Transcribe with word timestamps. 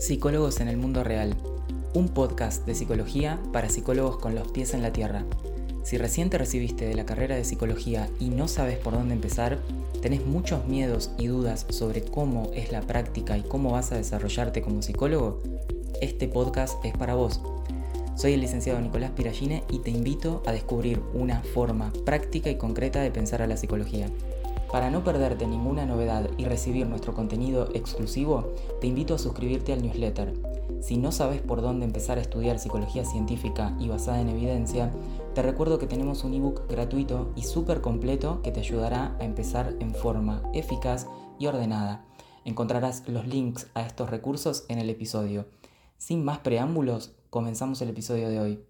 Psicólogos 0.00 0.60
en 0.60 0.68
el 0.68 0.76
Mundo 0.76 1.02
Real, 1.02 1.34
un 1.92 2.08
podcast 2.08 2.64
de 2.64 2.76
psicología 2.76 3.40
para 3.52 3.68
psicólogos 3.68 4.18
con 4.18 4.36
los 4.36 4.46
pies 4.48 4.72
en 4.72 4.80
la 4.80 4.92
tierra. 4.92 5.24
Si 5.82 5.98
recién 5.98 6.30
te 6.30 6.38
recibiste 6.38 6.86
de 6.86 6.94
la 6.94 7.04
carrera 7.04 7.34
de 7.34 7.44
psicología 7.44 8.08
y 8.20 8.28
no 8.28 8.46
sabes 8.46 8.78
por 8.78 8.92
dónde 8.92 9.14
empezar, 9.14 9.58
tenés 10.00 10.24
muchos 10.24 10.66
miedos 10.66 11.10
y 11.18 11.26
dudas 11.26 11.66
sobre 11.70 12.02
cómo 12.02 12.50
es 12.54 12.70
la 12.70 12.82
práctica 12.82 13.36
y 13.36 13.42
cómo 13.42 13.72
vas 13.72 13.90
a 13.90 13.96
desarrollarte 13.96 14.62
como 14.62 14.82
psicólogo, 14.82 15.42
este 16.00 16.28
podcast 16.28 16.82
es 16.84 16.96
para 16.96 17.14
vos. 17.14 17.40
Soy 18.14 18.34
el 18.34 18.40
licenciado 18.40 18.80
Nicolás 18.80 19.10
Piragine 19.10 19.64
y 19.68 19.80
te 19.80 19.90
invito 19.90 20.42
a 20.46 20.52
descubrir 20.52 21.00
una 21.12 21.42
forma 21.42 21.92
práctica 22.04 22.50
y 22.50 22.56
concreta 22.56 23.00
de 23.00 23.10
pensar 23.10 23.42
a 23.42 23.48
la 23.48 23.56
psicología. 23.56 24.08
Para 24.70 24.90
no 24.90 25.02
perderte 25.02 25.46
ninguna 25.46 25.86
novedad 25.86 26.28
y 26.36 26.44
recibir 26.44 26.86
nuestro 26.86 27.14
contenido 27.14 27.70
exclusivo, 27.72 28.52
te 28.82 28.86
invito 28.86 29.14
a 29.14 29.18
suscribirte 29.18 29.72
al 29.72 29.80
newsletter. 29.80 30.34
Si 30.82 30.98
no 30.98 31.10
sabes 31.10 31.40
por 31.40 31.62
dónde 31.62 31.86
empezar 31.86 32.18
a 32.18 32.20
estudiar 32.20 32.58
psicología 32.58 33.06
científica 33.06 33.74
y 33.80 33.88
basada 33.88 34.20
en 34.20 34.28
evidencia, 34.28 34.92
te 35.34 35.40
recuerdo 35.40 35.78
que 35.78 35.86
tenemos 35.86 36.22
un 36.22 36.34
ebook 36.34 36.68
gratuito 36.68 37.32
y 37.34 37.44
súper 37.44 37.80
completo 37.80 38.42
que 38.42 38.52
te 38.52 38.60
ayudará 38.60 39.16
a 39.18 39.24
empezar 39.24 39.74
en 39.80 39.94
forma 39.94 40.42
eficaz 40.52 41.06
y 41.38 41.46
ordenada. 41.46 42.04
Encontrarás 42.44 43.08
los 43.08 43.26
links 43.26 43.68
a 43.72 43.86
estos 43.86 44.10
recursos 44.10 44.66
en 44.68 44.78
el 44.78 44.90
episodio. 44.90 45.46
Sin 45.96 46.24
más 46.24 46.40
preámbulos, 46.40 47.14
comenzamos 47.30 47.80
el 47.80 47.88
episodio 47.88 48.28
de 48.28 48.40
hoy. 48.40 48.64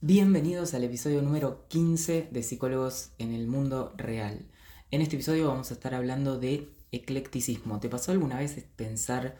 Bienvenidos 0.00 0.72
al 0.74 0.84
episodio 0.84 1.20
número 1.20 1.66
15 1.66 2.28
de 2.30 2.42
Psicólogos 2.44 3.10
en 3.18 3.32
el 3.32 3.48
Mundo 3.48 3.92
Real. 3.96 4.46
En 4.90 5.02
este 5.02 5.16
episodio 5.16 5.48
vamos 5.48 5.70
a 5.70 5.74
estar 5.74 5.94
hablando 5.94 6.38
de 6.38 6.72
eclecticismo. 6.92 7.78
¿Te 7.78 7.90
pasó 7.90 8.10
alguna 8.10 8.38
vez 8.38 8.64
pensar 8.74 9.36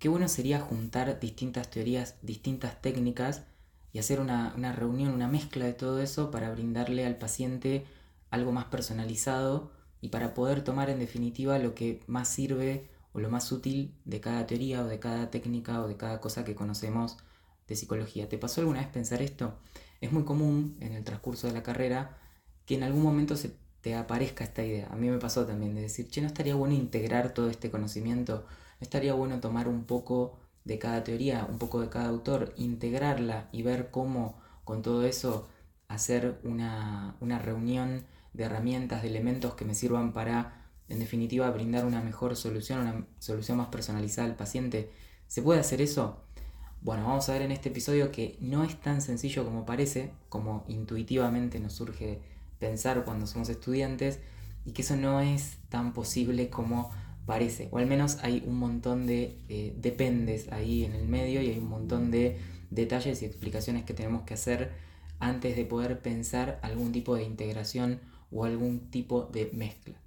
qué 0.00 0.08
bueno 0.08 0.26
sería 0.26 0.58
juntar 0.58 1.20
distintas 1.20 1.70
teorías, 1.70 2.16
distintas 2.22 2.82
técnicas 2.82 3.44
y 3.92 4.00
hacer 4.00 4.18
una, 4.18 4.72
reunión, 4.72 5.14
una 5.14 5.28
mezcla 5.28 5.66
de 5.66 5.72
todo 5.72 6.00
eso 6.00 6.32
para 6.32 6.50
brindarle 6.50 7.06
al 7.06 7.14
paciente 7.14 7.86
algo 8.30 8.50
más 8.50 8.64
personalizado 8.64 9.70
y 10.00 10.08
para 10.08 10.34
poder 10.34 10.64
tomar 10.64 10.90
en 10.90 10.98
definitiva 10.98 11.60
lo 11.60 11.76
que 11.76 12.02
más 12.08 12.26
sirve 12.26 12.88
o 13.12 13.20
lo 13.20 13.30
más 13.30 13.52
útil 13.52 13.94
de 14.04 14.20
cada 14.20 14.48
teoría 14.48 14.82
o 14.82 14.88
de 14.88 14.98
cada 14.98 15.30
técnica 15.30 15.80
o 15.80 15.86
de 15.86 15.96
cada 15.96 16.20
cosa 16.20 16.44
que 16.44 16.56
conocemos 16.56 17.18
de 17.68 17.76
psicología. 17.76 18.28
¿Te 18.28 18.36
pasó 18.36 18.62
alguna 18.62 18.80
vez 18.80 18.88
pensar 18.88 19.22
esto? 19.22 19.60
Es 20.00 20.10
muy 20.10 20.24
común 20.24 20.76
en 20.80 20.94
el 20.94 21.04
transcurso 21.04 21.46
de 21.46 21.52
la 21.52 21.62
carrera 21.62 22.18
que 22.66 22.74
en 22.74 22.82
algún 22.82 23.04
momento 23.04 23.36
se 23.36 23.52
te 23.80 23.94
aparezca 23.94 24.44
esta 24.44 24.64
idea. 24.64 24.88
A 24.90 24.96
mí 24.96 25.08
me 25.08 25.18
pasó 25.18 25.46
también 25.46 25.74
de 25.74 25.82
decir, 25.82 26.08
che, 26.08 26.20
¿no 26.20 26.26
estaría 26.26 26.54
bueno 26.54 26.74
integrar 26.74 27.34
todo 27.34 27.48
este 27.50 27.70
conocimiento? 27.70 28.44
¿No 28.80 28.84
estaría 28.84 29.14
bueno 29.14 29.40
tomar 29.40 29.68
un 29.68 29.84
poco 29.84 30.38
de 30.64 30.78
cada 30.78 31.04
teoría, 31.04 31.46
un 31.48 31.58
poco 31.58 31.80
de 31.80 31.88
cada 31.88 32.08
autor, 32.08 32.52
integrarla 32.56 33.48
y 33.52 33.62
ver 33.62 33.90
cómo 33.90 34.38
con 34.64 34.82
todo 34.82 35.04
eso 35.04 35.48
hacer 35.88 36.38
una, 36.44 37.16
una 37.20 37.38
reunión 37.38 38.04
de 38.34 38.44
herramientas, 38.44 39.02
de 39.02 39.08
elementos 39.08 39.54
que 39.54 39.64
me 39.64 39.74
sirvan 39.74 40.12
para, 40.12 40.66
en 40.88 40.98
definitiva, 40.98 41.50
brindar 41.50 41.86
una 41.86 42.02
mejor 42.02 42.36
solución, 42.36 42.80
una 42.80 43.06
solución 43.18 43.56
más 43.58 43.68
personalizada 43.68 44.28
al 44.28 44.36
paciente? 44.36 44.90
¿Se 45.26 45.42
puede 45.42 45.60
hacer 45.60 45.80
eso? 45.80 46.22
Bueno, 46.80 47.04
vamos 47.04 47.28
a 47.28 47.32
ver 47.32 47.42
en 47.42 47.50
este 47.52 47.70
episodio 47.70 48.12
que 48.12 48.36
no 48.40 48.62
es 48.62 48.80
tan 48.80 49.00
sencillo 49.00 49.44
como 49.44 49.64
parece, 49.66 50.12
como 50.28 50.64
intuitivamente 50.68 51.58
nos 51.60 51.72
surge 51.72 52.20
pensar 52.58 53.04
cuando 53.04 53.26
somos 53.26 53.48
estudiantes 53.48 54.20
y 54.64 54.72
que 54.72 54.82
eso 54.82 54.96
no 54.96 55.20
es 55.20 55.58
tan 55.68 55.92
posible 55.92 56.50
como 56.50 56.90
parece, 57.26 57.68
o 57.72 57.78
al 57.78 57.86
menos 57.86 58.18
hay 58.22 58.42
un 58.46 58.58
montón 58.58 59.06
de 59.06 59.36
eh, 59.48 59.74
dependes 59.76 60.50
ahí 60.50 60.84
en 60.84 60.94
el 60.94 61.06
medio 61.08 61.42
y 61.42 61.50
hay 61.50 61.58
un 61.58 61.68
montón 61.68 62.10
de 62.10 62.38
detalles 62.70 63.20
y 63.22 63.26
explicaciones 63.26 63.84
que 63.84 63.94
tenemos 63.94 64.22
que 64.22 64.34
hacer 64.34 64.72
antes 65.18 65.56
de 65.56 65.64
poder 65.64 66.00
pensar 66.00 66.58
algún 66.62 66.92
tipo 66.92 67.16
de 67.16 67.24
integración 67.24 68.00
o 68.30 68.44
algún 68.44 68.90
tipo 68.90 69.24
de 69.24 69.50
mezcla. 69.52 70.00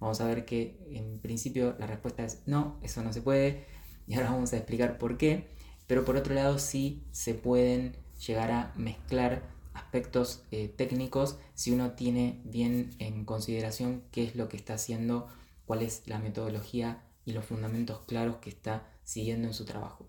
Vamos 0.00 0.20
a 0.20 0.26
ver 0.26 0.44
que 0.44 0.78
en 0.90 1.18
principio 1.18 1.76
la 1.78 1.86
respuesta 1.86 2.24
es 2.24 2.42
no, 2.46 2.78
eso 2.82 3.02
no 3.02 3.12
se 3.12 3.22
puede 3.22 3.64
y 4.06 4.14
ahora 4.14 4.30
vamos 4.30 4.52
a 4.52 4.56
explicar 4.58 4.98
por 4.98 5.16
qué, 5.16 5.48
pero 5.86 6.04
por 6.04 6.16
otro 6.16 6.34
lado 6.34 6.58
sí 6.58 7.04
se 7.10 7.34
pueden 7.34 7.96
llegar 8.26 8.50
a 8.50 8.72
mezclar 8.76 9.42
aspectos 9.76 10.42
eh, 10.50 10.68
técnicos 10.68 11.38
si 11.54 11.70
uno 11.70 11.92
tiene 11.92 12.40
bien 12.44 12.94
en 12.98 13.24
consideración 13.24 14.02
qué 14.10 14.24
es 14.24 14.34
lo 14.34 14.48
que 14.48 14.56
está 14.56 14.74
haciendo, 14.74 15.28
cuál 15.66 15.82
es 15.82 16.02
la 16.06 16.18
metodología 16.18 17.04
y 17.24 17.32
los 17.32 17.44
fundamentos 17.44 18.00
claros 18.06 18.36
que 18.36 18.50
está 18.50 18.90
siguiendo 19.04 19.48
en 19.48 19.54
su 19.54 19.64
trabajo. 19.64 20.08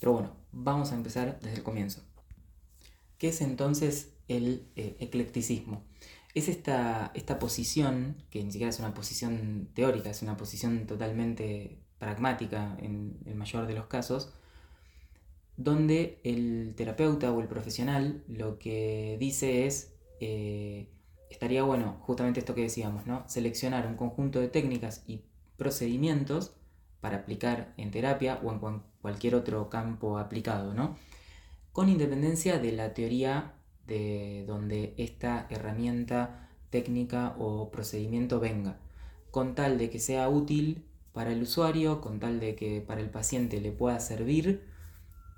Pero 0.00 0.12
bueno, 0.12 0.32
vamos 0.52 0.92
a 0.92 0.96
empezar 0.96 1.38
desde 1.40 1.56
el 1.56 1.62
comienzo. 1.62 2.02
¿Qué 3.18 3.28
es 3.28 3.40
entonces 3.40 4.10
el 4.28 4.66
eh, 4.76 4.96
eclecticismo? 4.98 5.82
Es 6.34 6.48
esta, 6.48 7.12
esta 7.14 7.38
posición, 7.38 8.16
que 8.30 8.42
ni 8.42 8.50
siquiera 8.50 8.70
es 8.70 8.80
una 8.80 8.92
posición 8.92 9.68
teórica, 9.74 10.10
es 10.10 10.22
una 10.22 10.36
posición 10.36 10.86
totalmente 10.86 11.78
pragmática 11.98 12.76
en 12.80 13.18
el 13.24 13.36
mayor 13.36 13.66
de 13.66 13.74
los 13.74 13.86
casos, 13.86 14.32
donde 15.56 16.20
el 16.24 16.74
terapeuta 16.76 17.32
o 17.32 17.40
el 17.40 17.48
profesional 17.48 18.22
lo 18.28 18.58
que 18.58 19.16
dice 19.20 19.66
es, 19.66 19.94
eh, 20.20 20.88
estaría 21.30 21.62
bueno, 21.62 21.98
justamente 22.00 22.40
esto 22.40 22.54
que 22.54 22.62
decíamos, 22.62 23.06
¿no? 23.06 23.24
seleccionar 23.28 23.86
un 23.86 23.96
conjunto 23.96 24.40
de 24.40 24.48
técnicas 24.48 25.04
y 25.06 25.22
procedimientos 25.56 26.56
para 27.00 27.18
aplicar 27.18 27.74
en 27.76 27.90
terapia 27.90 28.40
o 28.42 28.50
en 28.50 28.82
cualquier 29.00 29.34
otro 29.34 29.68
campo 29.68 30.18
aplicado, 30.18 30.74
¿no? 30.74 30.96
con 31.72 31.88
independencia 31.88 32.58
de 32.58 32.72
la 32.72 32.94
teoría 32.94 33.54
de 33.86 34.44
donde 34.46 34.94
esta 34.96 35.46
herramienta 35.50 36.48
técnica 36.70 37.34
o 37.38 37.70
procedimiento 37.70 38.40
venga, 38.40 38.78
con 39.30 39.54
tal 39.54 39.76
de 39.78 39.90
que 39.90 39.98
sea 39.98 40.28
útil 40.28 40.84
para 41.12 41.32
el 41.32 41.42
usuario, 41.42 42.00
con 42.00 42.20
tal 42.20 42.40
de 42.40 42.54
que 42.54 42.80
para 42.80 43.00
el 43.00 43.10
paciente 43.10 43.60
le 43.60 43.72
pueda 43.72 44.00
servir, 44.00 44.62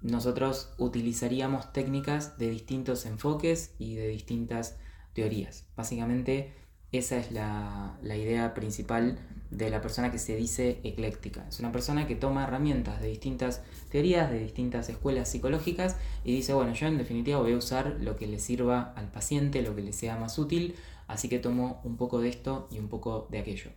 nosotros 0.03 0.73
utilizaríamos 0.79 1.73
técnicas 1.73 2.39
de 2.39 2.51
distintos 2.51 3.07
enfoques 3.07 3.75
y 3.79 3.95
de 3.95 4.09
distintas 4.09 4.77
teorías. 5.15 5.67
Básicamente 5.77 6.53
esa 6.93 7.19
es 7.19 7.33
la, 7.33 7.99
idea 8.03 8.55
principal 8.55 9.19
de 9.51 9.71
la 9.71 9.81
persona 9.81 10.11
que 10.11 10.19
se 10.19 10.37
dice 10.37 10.81
ecléctica. 10.85 11.47
Es 11.49 11.61
una 11.61 11.73
persona 11.73 12.07
que 12.07 12.17
toma 12.17 12.45
herramientas 12.45 13.01
de 13.01 13.09
distintas 13.09 13.63
teorías, 13.91 14.31
de 14.31 14.39
distintas 14.39 14.89
escuelas 14.89 15.29
psicológicas 15.29 15.97
y 16.25 16.35
dice, 16.35 16.55
bueno, 16.55 16.73
yo 16.75 16.87
en 16.87 16.99
definitiva 16.99 17.41
voy 17.41 17.53
a 17.53 17.57
usar 17.57 17.97
lo 18.01 18.17
que 18.17 18.27
le 18.27 18.39
sirva 18.39 18.93
al 18.97 19.11
paciente, 19.11 19.63
lo 19.63 19.75
que 19.75 19.83
le 19.83 19.93
sea 19.93 20.17
más 20.17 20.39
útil, 20.39 20.75
así 21.09 21.29
que 21.29 21.39
tomo 21.39 21.81
un 21.85 21.97
poco 21.97 22.21
de 22.21 22.29
esto 22.29 22.69
y 22.71 22.79
un 22.79 22.89
poco 22.89 23.29
de 23.31 23.39
aquello. 23.39 23.71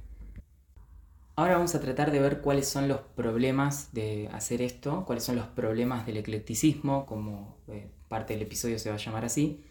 Ahora 1.40 1.54
vamos 1.54 1.74
a 1.74 1.80
tratar 1.80 2.12
de 2.12 2.20
ver 2.20 2.42
cuáles 2.42 2.68
son 2.68 2.90
los 2.90 3.00
problemas 3.00 3.94
de 3.94 4.28
hacer 4.34 4.62
esto, 4.62 5.06
cuáles 5.06 5.24
son 5.24 5.38
los 5.38 5.48
problemas 5.48 6.06
del 6.06 6.18
eclecticismo, 6.18 7.06
como 7.06 7.56
eh, 7.70 7.88
parte 8.10 8.34
del 8.34 8.42
episodio 8.42 8.78
se 8.78 8.90
va 8.90 8.96
a 8.96 9.00
llamar 9.00 9.24
así. 9.24 9.64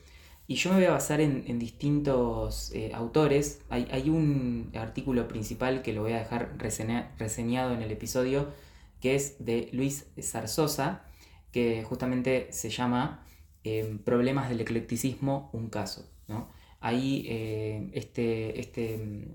Y 0.47 0.55
yo 0.55 0.71
me 0.71 0.77
voy 0.77 0.87
a 0.87 0.93
basar 0.93 1.21
en, 1.21 1.59
distintos 1.59 2.73
eh, 2.73 2.93
autores. 2.95 3.61
Hay, 3.69 4.09
un 4.09 4.71
artículo 4.77 5.29
principal 5.29 5.83
que 5.83 5.93
lo 5.93 6.01
voy 6.01 6.13
a 6.13 6.21
dejar 6.21 6.57
reseñado 6.57 7.75
en 7.75 7.83
el 7.83 7.91
episodio, 7.91 8.49
que 9.03 9.15
es 9.15 9.37
de 9.45 9.69
Luis 9.75 10.07
Zarzosa, 10.23 11.05
que 11.53 11.85
justamente 11.85 12.49
se 12.51 12.71
llama 12.71 13.27
eh, 13.63 13.99
Problemas 14.07 14.49
del 14.49 14.63
eclecticismo, 14.63 15.51
un 15.53 15.69
caso. 15.69 16.09
Ahí 16.81 17.27
este, 17.93 18.59
este 18.59 19.29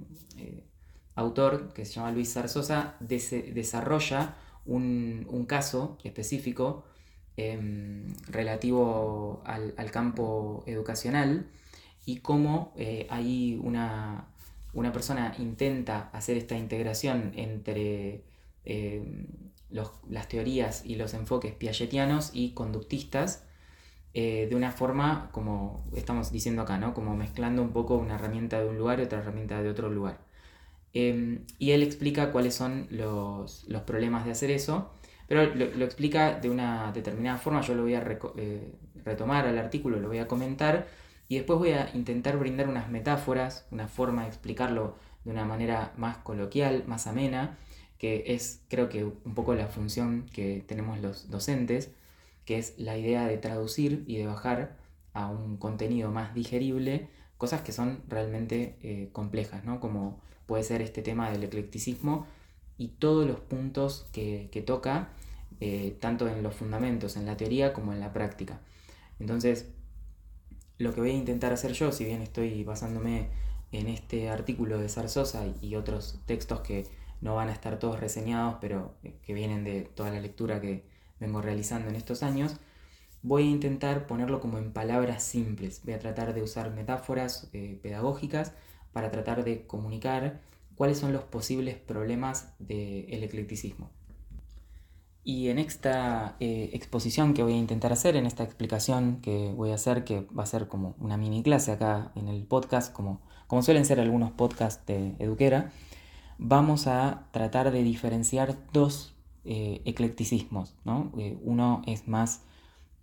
autor, 1.16 1.74
que 1.74 1.86
se 1.86 1.94
llama 1.94 2.12
Luis 2.12 2.34
Zarzosa, 2.34 2.96
desarrolla 3.00 4.36
un, 4.66 5.46
caso 5.48 5.98
específico 6.04 6.86
em, 7.38 8.14
relativo 8.28 9.44
al, 9.46 9.92
campo 9.92 10.64
educacional 10.68 11.48
y 12.06 12.18
cómo 12.20 12.74
eh, 12.78 13.08
ahí 13.10 13.60
una, 13.64 14.28
persona 14.94 15.36
intenta 15.38 16.10
hacer 16.14 16.38
esta 16.38 16.58
integración 16.58 17.34
entre 17.36 18.24
em, 18.66 19.28
las 19.70 20.28
teorías 20.28 20.86
y 20.86 20.96
los 20.96 21.14
enfoques 21.14 21.54
piagetianos 21.54 22.32
y 22.34 22.54
conductistas 22.54 23.44
eh, 24.14 24.46
de 24.48 24.56
una 24.56 24.72
forma 24.72 25.30
como 25.32 25.84
estamos 25.96 26.32
diciendo 26.32 26.62
acá, 26.62 26.78
¿no? 26.78 26.94
como 26.94 27.16
mezclando 27.16 27.64
un 27.64 27.72
poco 27.72 27.96
una 27.96 28.16
herramienta 28.16 28.60
de 28.60 28.70
un 28.70 28.78
lugar 28.78 29.00
y 29.00 29.04
otra 29.04 29.20
herramienta 29.20 29.62
de 29.64 29.70
otro 29.70 29.90
lugar. 29.90 30.20
Em, 30.94 31.46
y 31.58 31.72
él 31.72 31.82
explica 31.84 32.32
cuáles 32.32 32.56
son 32.56 32.88
los, 32.92 33.66
problemas 33.86 34.26
de 34.26 34.32
hacer 34.32 34.52
eso, 34.52 34.92
pero 35.28 35.46
lo, 35.56 35.86
explica 35.86 36.40
de 36.40 36.50
una 36.50 36.92
determinada 36.92 37.38
forma. 37.38 37.62
Yo 37.62 37.76
lo 37.76 37.84
voy 37.84 37.96
a 37.96 38.04
eh, 38.38 38.74
retomar 39.04 39.48
al 39.48 39.58
artículo, 39.58 40.00
lo 40.00 40.08
voy 40.08 40.20
a 40.20 40.28
comentar 40.28 40.88
y 41.28 41.36
después 41.38 41.60
voy 41.60 41.72
a 41.72 41.90
intentar 41.94 42.38
brindar 42.38 42.68
unas 42.70 42.90
metáforas, 42.90 43.66
una 43.72 43.88
forma 43.88 44.24
de 44.24 44.30
explicarlo 44.30 44.96
de 45.26 45.32
una 45.32 45.46
manera 45.46 45.94
más 45.98 46.18
coloquial, 46.18 46.84
más 46.88 47.08
amena, 47.08 47.58
que 47.98 48.24
es 48.28 48.62
creo 48.70 48.90
que 48.90 49.06
un 49.06 49.34
poco 49.34 49.56
la 49.56 49.68
función 49.68 50.26
que 50.34 50.64
tenemos 50.68 51.00
los 51.00 51.30
docentes, 51.32 51.92
que 52.46 52.58
es 52.60 52.78
la 52.78 52.98
idea 52.98 53.26
de 53.26 53.38
traducir 53.38 54.04
y 54.08 54.18
de 54.18 54.28
bajar 54.28 54.78
a 55.14 55.30
un 55.30 55.58
contenido 55.58 56.12
más 56.12 56.34
digerible 56.34 57.08
cosas 57.38 57.62
que 57.62 57.72
son 57.72 58.04
realmente 58.08 58.78
eh, 58.84 59.10
complejas, 59.12 59.66
¿no? 59.66 59.80
Como 59.80 60.22
puede 60.54 60.64
ser 60.64 60.84
este 60.84 61.02
tema 61.02 61.32
del 61.32 61.44
eclecticismo 61.44 62.28
y 62.78 62.90
todos 62.90 63.26
los 63.26 63.40
puntos 63.40 64.06
que, 64.12 64.64
toca, 64.64 65.10
eh, 65.60 65.98
tanto 66.00 66.28
en 66.28 66.44
los 66.44 66.54
fundamentos, 66.54 67.18
en 67.18 67.26
la 67.26 67.36
teoría 67.38 67.74
como 67.74 67.92
en 67.92 68.00
la 68.00 68.14
práctica. 68.14 68.62
Entonces, 69.20 69.70
lo 70.78 70.94
que 70.94 71.02
voy 71.02 71.10
a 71.10 71.16
intentar 71.16 71.54
hacer 71.54 71.74
yo, 71.74 71.92
si 71.92 72.06
bien 72.06 72.22
estoy 72.22 72.64
basándome 72.64 73.30
en 73.72 73.88
este 73.88 74.30
artículo 74.30 74.78
de 74.78 74.90
Zarzosa 74.90 75.44
y 75.60 75.74
otros 75.74 76.20
textos 76.28 76.60
que 76.60 76.86
no 77.20 77.34
van 77.34 77.50
a 77.50 77.54
estar 77.54 77.80
todos 77.80 78.00
reseñados, 78.00 78.58
pero 78.62 78.94
eh, 79.02 79.16
que 79.24 79.34
vienen 79.34 79.64
de 79.64 79.82
toda 79.82 80.12
la 80.12 80.22
lectura 80.22 80.62
que 80.62 80.84
vengo 81.20 81.42
realizando 81.42 81.90
en 81.90 81.96
estos 81.96 82.22
años, 82.22 82.58
voy 83.24 83.48
a 83.48 83.50
intentar 83.50 84.06
ponerlo 84.06 84.40
como 84.40 84.60
en 84.60 84.72
palabras 84.72 85.24
simples. 85.24 85.82
Voy 85.84 85.96
a 85.96 86.00
tratar 86.00 86.36
de 86.36 86.44
usar 86.44 86.70
metáforas 86.70 87.50
eh, 87.54 87.80
pedagógicas 87.82 88.54
para 88.94 89.12
tratar 89.12 89.44
de 89.44 89.66
comunicar 89.68 90.42
cuáles 90.76 90.98
son 90.98 91.14
los 91.14 91.24
posibles 91.24 91.76
problemas 91.76 92.54
del 92.60 93.24
eclecticismo. 93.24 93.90
Y 95.26 95.48
en 95.50 95.58
esta 95.58 96.36
eh, 96.40 96.72
exposición 96.74 97.34
que 97.34 97.44
voy 97.44 97.54
a 97.54 97.58
intentar 97.58 97.94
hacer, 97.94 98.16
en 98.16 98.26
esta 98.26 98.44
explicación 98.44 99.22
que 99.22 99.54
voy 99.56 99.72
a 99.72 99.76
hacer, 99.76 100.04
que 100.04 100.22
va 100.38 100.44
a 100.44 100.48
ser 100.48 100.68
como 100.68 100.96
una 101.00 101.16
mini 101.18 101.44
clase 101.44 101.72
acá 101.72 102.12
en 102.16 102.28
el 102.28 102.44
podcast, 102.44 102.92
como, 102.92 103.22
como 103.48 103.64
suelen 103.64 103.86
ser 103.86 104.00
algunos 104.00 104.32
podcasts 104.32 104.86
de 104.86 105.16
Eduquera, 105.20 105.72
vamos 106.38 106.88
a 106.88 107.28
tratar 107.32 107.72
de 107.72 107.84
diferenciar 107.84 108.58
dos 108.74 109.16
eh, 109.46 109.82
eclecticismos. 109.86 110.76
uno 110.86 111.82
es 111.86 112.08
más 112.08 112.42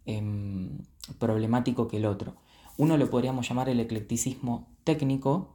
Em, 0.07 0.79
problemático 1.19 1.87
que 1.87 1.99
el 1.99 2.07
otro. 2.07 2.35
Uno 2.79 2.97
lo 2.97 3.11
podríamos 3.11 3.49
llamar 3.49 3.69
el 3.69 3.79
eclecticismo 3.81 4.67
técnico, 4.83 5.51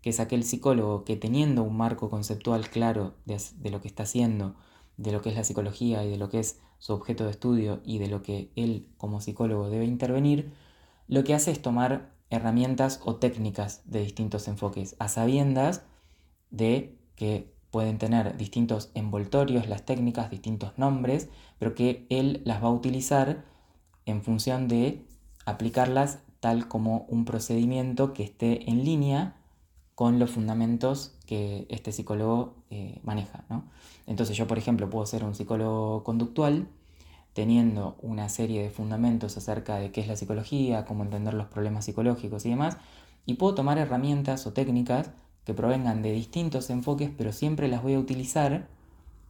que 0.00 0.10
es 0.10 0.20
aquel 0.20 0.44
psicólogo 0.44 1.04
que 1.04 1.16
teniendo 1.16 1.62
un 1.62 1.76
marco 1.76 2.08
conceptual 2.08 2.68
claro 2.70 3.14
de, 3.24 3.70
lo 3.70 3.80
que 3.80 3.88
está 3.88 4.04
haciendo, 4.04 4.54
de 4.96 5.12
lo 5.12 5.22
que 5.22 5.30
es 5.30 5.36
la 5.36 5.44
psicología 5.44 6.04
y 6.04 6.10
de 6.10 6.18
lo 6.18 6.28
que 6.28 6.40
es 6.40 6.60
su 6.78 6.92
objeto 6.92 7.24
de 7.24 7.30
estudio 7.30 7.80
y 7.84 7.98
de 7.98 8.08
lo 8.08 8.22
que 8.22 8.50
él 8.56 8.88
como 8.96 9.20
psicólogo 9.20 9.70
debe 9.70 9.84
intervenir, 9.84 10.52
lo 11.08 11.24
que 11.24 11.34
hace 11.34 11.50
es 11.50 11.62
tomar 11.62 12.12
herramientas 12.30 13.00
o 13.04 13.16
técnicas 13.16 13.82
de 13.86 14.00
distintos 14.00 14.46
enfoques, 14.48 14.94
a 14.98 15.08
sabiendas 15.08 15.82
de 16.50 16.98
que 17.16 17.52
pueden 17.70 17.98
tener 17.98 18.36
distintos 18.36 18.90
envoltorios 18.94 19.68
las 19.68 19.84
técnicas, 19.84 20.30
distintos 20.30 20.78
nombres, 20.78 21.28
pero 21.58 21.74
que 21.74 22.06
él 22.10 22.42
las 22.44 22.62
va 22.62 22.68
a 22.68 22.72
utilizar 22.72 23.44
en 24.06 24.22
función 24.22 24.68
de 24.68 25.06
aplicarlas 25.44 26.20
tal 26.40 26.68
como 26.68 27.06
un 27.08 27.24
procedimiento 27.24 28.12
que 28.12 28.22
esté 28.22 28.70
en 28.70 28.84
línea 28.84 29.37
con 29.98 30.20
los 30.20 30.30
fundamentos 30.30 31.16
que 31.26 31.66
este 31.70 31.90
psicólogo 31.90 32.54
eh, 32.70 33.00
maneja. 33.02 33.44
Entonces 34.06 34.36
yo, 34.36 34.46
por 34.46 34.56
ejemplo, 34.56 34.88
puedo 34.88 35.04
ser 35.06 35.24
un 35.24 35.34
psicólogo 35.34 36.04
conductual 36.04 36.68
teniendo 37.32 37.96
una 38.00 38.28
serie 38.28 38.62
de 38.62 38.70
fundamentos 38.70 39.36
acerca 39.36 39.74
de 39.74 39.90
qué 39.90 40.00
es 40.00 40.06
la 40.06 40.14
psicología, 40.14 40.84
cómo 40.84 41.02
entender 41.02 41.34
los 41.34 41.48
problemas 41.48 41.84
psicológicos 41.84 42.46
y 42.46 42.50
demás, 42.50 42.76
y 43.26 43.34
puedo 43.34 43.56
tomar 43.56 43.76
herramientas 43.76 44.46
o 44.46 44.52
técnicas 44.52 45.10
que 45.44 45.52
provengan 45.52 46.00
de 46.00 46.12
distintos 46.12 46.70
enfoques, 46.70 47.10
pero 47.18 47.32
siempre 47.32 47.66
las 47.66 47.82
voy 47.82 47.94
a 47.94 47.98
utilizar, 47.98 48.68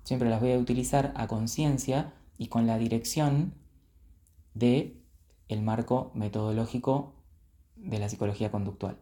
siempre 0.04 0.28
las 0.28 0.42
voy 0.42 0.52
a 0.52 0.58
utilizar 0.58 1.14
a 1.16 1.28
conciencia 1.28 2.12
y 2.36 2.48
con 2.48 2.66
la 2.66 2.76
dirección 2.76 3.54
de 4.52 5.00
el 5.48 5.62
marco 5.62 6.10
metodológico 6.12 7.14
de 7.76 7.98
la 7.98 8.10
psicología 8.10 8.50
conductual, 8.50 8.98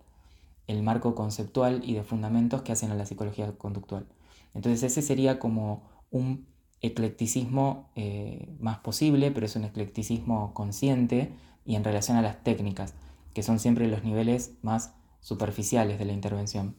el 0.66 0.82
marco 0.82 1.14
conceptual 1.14 1.82
y 1.84 1.94
de 1.94 2.02
fundamentos 2.02 2.62
que 2.62 2.72
hacen 2.72 2.90
a 2.90 2.94
la 2.94 3.06
psicología 3.06 3.52
conductual. 3.56 4.06
Entonces 4.54 4.82
ese 4.82 5.02
sería 5.02 5.38
como 5.38 5.82
un 6.10 6.46
eclecticismo 6.80 7.90
eh, 7.94 8.54
más 8.58 8.78
posible, 8.78 9.30
pero 9.30 9.46
es 9.46 9.56
un 9.56 9.64
eclecticismo 9.64 10.54
consciente 10.54 11.32
y 11.64 11.74
en 11.74 11.84
relación 11.84 12.16
a 12.16 12.22
las 12.22 12.42
técnicas, 12.42 12.94
que 13.34 13.42
son 13.42 13.58
siempre 13.58 13.88
los 13.88 14.04
niveles 14.04 14.52
más 14.62 14.94
superficiales 15.20 15.98
de 15.98 16.04
la 16.04 16.12
intervención. 16.12 16.76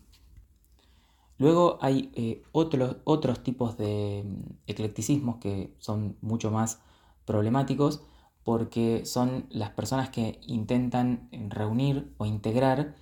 Luego 1.38 1.78
hay 1.82 2.12
eh, 2.16 2.44
otros, 2.52 3.44
tipos 3.44 3.78
de 3.78 4.24
mm, 4.26 4.54
eclecticismos 4.68 5.38
que 5.38 5.74
son 5.80 6.18
mucho 6.22 6.52
más 6.52 6.80
problemáticos, 7.26 8.02
porque 8.44 9.06
son 9.06 9.46
las 9.50 9.72
personas 9.72 10.10
que 10.10 10.40
intentan 10.48 11.30
reunir 11.50 12.14
o 12.18 12.26
integrar 12.26 12.96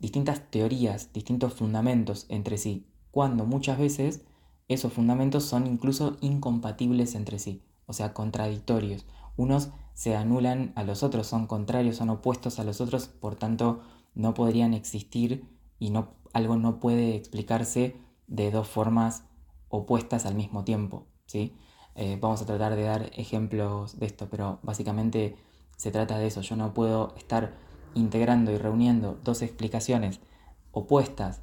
distintas 0.00 0.50
teorías, 0.50 1.12
distintos 1.12 1.54
fundamentos 1.54 2.26
entre 2.28 2.58
sí, 2.58 2.86
cuando 3.10 3.44
muchas 3.44 3.78
veces 3.78 4.22
esos 4.68 4.92
fundamentos 4.92 5.44
son 5.44 5.66
incluso 5.66 6.16
incompatibles 6.20 7.14
entre 7.14 7.38
sí, 7.38 7.62
o 7.86 7.92
sea, 7.92 8.14
contradictorios. 8.14 9.06
Unos 9.36 9.70
se 9.94 10.16
anulan 10.16 10.72
a 10.76 10.82
los 10.82 11.02
otros, 11.02 11.26
son 11.26 11.46
contrarios, 11.46 11.96
son 11.96 12.10
opuestos 12.10 12.58
a 12.58 12.64
los 12.64 12.80
otros, 12.80 13.08
por 13.08 13.36
tanto 13.36 13.80
no 14.14 14.34
podrían 14.34 14.74
existir 14.74 15.48
y 15.78 15.90
no, 15.90 16.14
algo 16.32 16.56
no 16.56 16.80
puede 16.80 17.16
explicarse 17.16 17.96
de 18.26 18.50
dos 18.50 18.68
formas 18.68 19.24
opuestas 19.68 20.26
al 20.26 20.34
mismo 20.34 20.64
tiempo. 20.64 21.06
¿sí? 21.26 21.54
Eh, 21.94 22.18
vamos 22.20 22.40
a 22.42 22.46
tratar 22.46 22.76
de 22.76 22.84
dar 22.84 23.10
ejemplos 23.14 23.98
de 23.98 24.06
esto, 24.06 24.28
pero 24.30 24.60
básicamente 24.62 25.36
se 25.76 25.90
trata 25.90 26.18
de 26.18 26.26
eso. 26.26 26.40
Yo 26.42 26.56
no 26.56 26.72
puedo 26.72 27.14
estar 27.16 27.56
integrando 27.94 28.52
y 28.52 28.58
reuniendo 28.58 29.18
dos 29.24 29.42
explicaciones 29.42 30.20
opuestas 30.72 31.40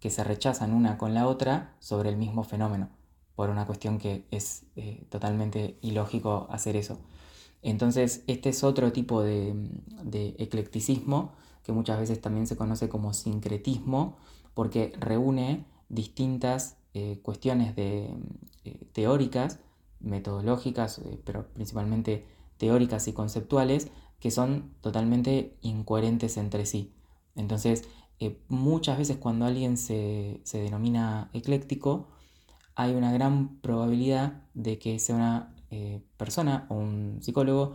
que 0.00 0.10
se 0.10 0.24
rechazan 0.24 0.74
una 0.74 0.98
con 0.98 1.14
la 1.14 1.28
otra 1.28 1.76
sobre 1.78 2.08
el 2.08 2.16
mismo 2.16 2.42
fenómeno, 2.42 2.88
por 3.36 3.50
una 3.50 3.66
cuestión 3.66 3.98
que 3.98 4.26
es 4.30 4.64
eh, 4.76 5.06
totalmente 5.10 5.78
ilógico 5.80 6.48
hacer 6.50 6.76
eso. 6.76 6.98
Entonces, 7.62 8.24
este 8.26 8.48
es 8.48 8.64
otro 8.64 8.92
tipo 8.92 9.22
de, 9.22 9.54
eclecticismo 10.38 11.32
que 11.62 11.72
muchas 11.72 12.00
veces 12.00 12.20
también 12.20 12.48
se 12.48 12.56
conoce 12.56 12.88
como 12.88 13.12
sincretismo, 13.14 14.16
porque 14.54 14.92
reúne 14.98 15.64
distintas 15.88 16.76
eh, 16.94 17.20
cuestiones 17.22 17.76
de, 17.76 18.10
teóricas 18.92 19.60
metodológicas, 20.00 20.98
eh, 20.98 21.20
pero 21.24 21.46
principalmente 21.54 22.26
teóricas 22.58 23.06
y 23.06 23.12
conceptuales, 23.12 23.88
que 24.22 24.30
son 24.30 24.70
totalmente 24.80 25.58
incoherentes 25.62 26.36
entre 26.36 26.64
sí. 26.64 26.94
Entonces, 27.34 27.88
eh, 28.20 28.40
muchas 28.48 28.96
veces 28.96 29.16
cuando 29.16 29.46
alguien 29.46 29.76
se, 29.76 30.40
denomina 30.52 31.28
ecléctico, 31.32 32.06
hay 32.76 32.94
una 32.94 33.12
gran 33.12 33.56
probabilidad 33.56 34.44
de 34.54 34.78
que 34.78 35.00
sea 35.00 35.16
una 35.16 35.54
eh, 35.72 36.04
persona 36.16 36.66
o 36.68 36.76
un 36.76 37.18
psicólogo 37.20 37.72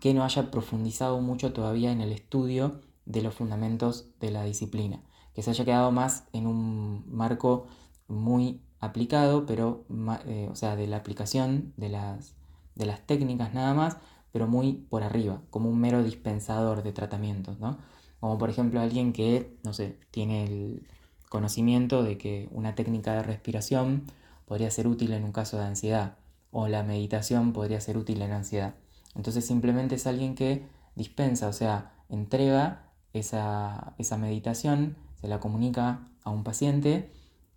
que 0.00 0.14
no 0.14 0.24
haya 0.24 0.50
profundizado 0.50 1.20
mucho 1.20 1.52
todavía 1.52 1.92
en 1.92 2.00
el 2.00 2.12
estudio 2.12 2.80
de 3.04 3.20
los 3.20 3.34
fundamentos 3.34 4.06
de 4.18 4.30
la 4.30 4.44
disciplina, 4.44 5.02
que 5.34 5.42
se 5.42 5.50
haya 5.50 5.66
quedado 5.66 5.92
más 5.92 6.24
en 6.32 6.46
un 6.46 7.04
marco 7.06 7.66
muy 8.08 8.62
aplicado, 8.80 9.44
pero, 9.44 9.84
eh, 10.24 10.48
o 10.50 10.56
sea, 10.56 10.74
de 10.74 10.86
la 10.86 10.96
aplicación 10.96 11.74
de 11.76 11.90
las, 11.90 12.34
de 12.76 12.86
las 12.86 13.06
técnicas 13.06 13.52
nada 13.52 13.74
más, 13.74 13.98
pero 14.32 14.48
muy 14.48 14.72
por 14.72 15.02
arriba, 15.02 15.42
como 15.50 15.68
un 15.68 15.80
mero 15.80 16.02
dispensador 16.02 16.82
de 16.82 16.92
tratamientos, 16.92 17.60
¿no? 17.60 17.78
Como 18.20 18.38
por 18.38 18.50
ejemplo 18.50 18.80
alguien 18.80 19.12
que, 19.12 19.56
no 19.62 19.72
sé, 19.72 19.98
tiene 20.10 20.44
el 20.44 20.86
conocimiento 21.28 22.02
de 22.02 22.18
que 22.18 22.48
una 22.52 22.74
técnica 22.74 23.14
de 23.14 23.22
respiración 23.22 24.04
podría 24.46 24.70
ser 24.70 24.86
útil 24.86 25.12
en 25.12 25.24
un 25.24 25.32
caso 25.32 25.58
de 25.58 25.64
ansiedad, 25.64 26.16
o 26.50 26.68
la 26.68 26.82
meditación 26.82 27.52
podría 27.52 27.80
ser 27.80 27.96
útil 27.96 28.22
en 28.22 28.32
ansiedad. 28.32 28.74
Entonces 29.14 29.46
simplemente 29.46 29.96
es 29.96 30.06
alguien 30.06 30.34
que 30.34 30.66
dispensa, 30.94 31.48
o 31.48 31.52
sea, 31.52 31.94
entrega 32.08 32.90
esa, 33.12 33.94
esa 33.98 34.16
meditación, 34.18 34.96
se 35.20 35.28
la 35.28 35.40
comunica 35.40 36.08
a 36.24 36.30
un 36.30 36.44
paciente 36.44 37.10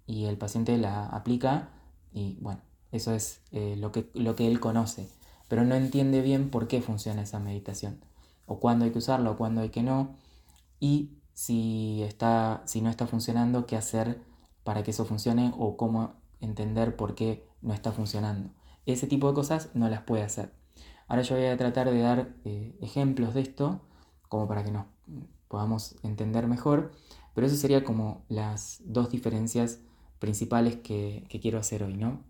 y 0.08 0.26
el 0.26 0.38
paciente 0.38 0.78
la 0.78 1.06
aplica 1.08 1.70
y 2.14 2.38
bueno, 2.42 2.62
eso 2.92 3.14
es 3.14 3.42
eh, 3.52 3.76
lo, 3.78 3.92
que, 3.92 4.10
lo 4.14 4.36
que 4.36 4.48
él 4.48 4.60
conoce, 4.60 5.10
pero 5.48 5.64
no 5.64 5.76
entiende 5.76 6.22
bien 6.22 6.50
por 6.50 6.68
qué 6.68 6.82
funciona 6.82 7.22
esa 7.22 7.40
meditación, 7.40 8.00
o 8.46 8.60
cuándo 8.60 8.86
hay 8.86 8.92
que 8.92 9.00
usarla 9.00 9.32
o 9.32 9.38
cuándo 9.38 9.62
hay 9.62 9.70
que 9.70 9.84
no, 9.84 10.16
y 10.80 11.12
si, 11.34 12.04
está, 12.04 12.64
si 12.66 12.82
no 12.82 12.90
está 12.90 13.08
funcionando, 13.08 13.66
qué 13.66 13.76
hacer 13.76 14.22
para 14.64 14.84
que 14.84 14.92
eso 14.92 15.06
funcione 15.06 15.54
o 15.58 15.78
cómo 15.78 16.14
entender 16.40 16.96
por 16.96 17.16
qué 17.16 17.48
no 17.62 17.74
está 17.74 17.92
funcionando. 17.92 18.50
Ese 18.86 19.08
tipo 19.08 19.28
de 19.28 19.34
cosas 19.34 19.70
no 19.74 19.90
las 19.90 20.02
puede 20.02 20.24
hacer. 20.24 20.54
Ahora 21.08 21.22
yo 21.22 21.36
voy 21.36 21.46
a 21.46 21.58
tratar 21.58 21.90
de 21.90 22.00
dar 22.00 22.34
eh, 22.46 22.76
ejemplos 22.82 23.34
de 23.34 23.42
esto, 23.42 23.82
como 24.28 24.48
para 24.48 24.64
que 24.64 24.72
nos 24.72 24.86
podamos 25.48 25.96
entender 26.04 26.48
mejor, 26.48 26.92
pero 27.34 27.48
eso 27.48 27.56
sería 27.56 27.84
como 27.84 28.24
las 28.28 28.82
dos 28.86 29.12
diferencias 29.12 29.80
principales 30.20 30.78
que, 30.78 31.28
quiero 31.42 31.60
hacer 31.60 31.84
hoy, 31.84 31.96
¿no? 31.96 32.24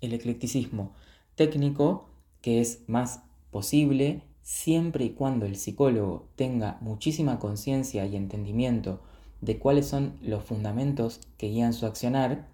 el 0.00 0.12
eclecticismo 0.12 0.92
técnico, 1.34 2.08
que 2.40 2.60
es 2.60 2.82
más 2.86 3.22
posible 3.50 4.22
siempre 4.42 5.04
y 5.04 5.10
cuando 5.10 5.46
el 5.46 5.56
psicólogo 5.56 6.28
tenga 6.36 6.78
muchísima 6.80 7.38
conciencia 7.38 8.06
y 8.06 8.16
entendimiento 8.16 9.00
de 9.40 9.58
cuáles 9.58 9.86
son 9.86 10.18
los 10.22 10.42
fundamentos 10.42 11.20
que 11.36 11.48
guían 11.48 11.72
su 11.72 11.86
accionar, 11.86 12.48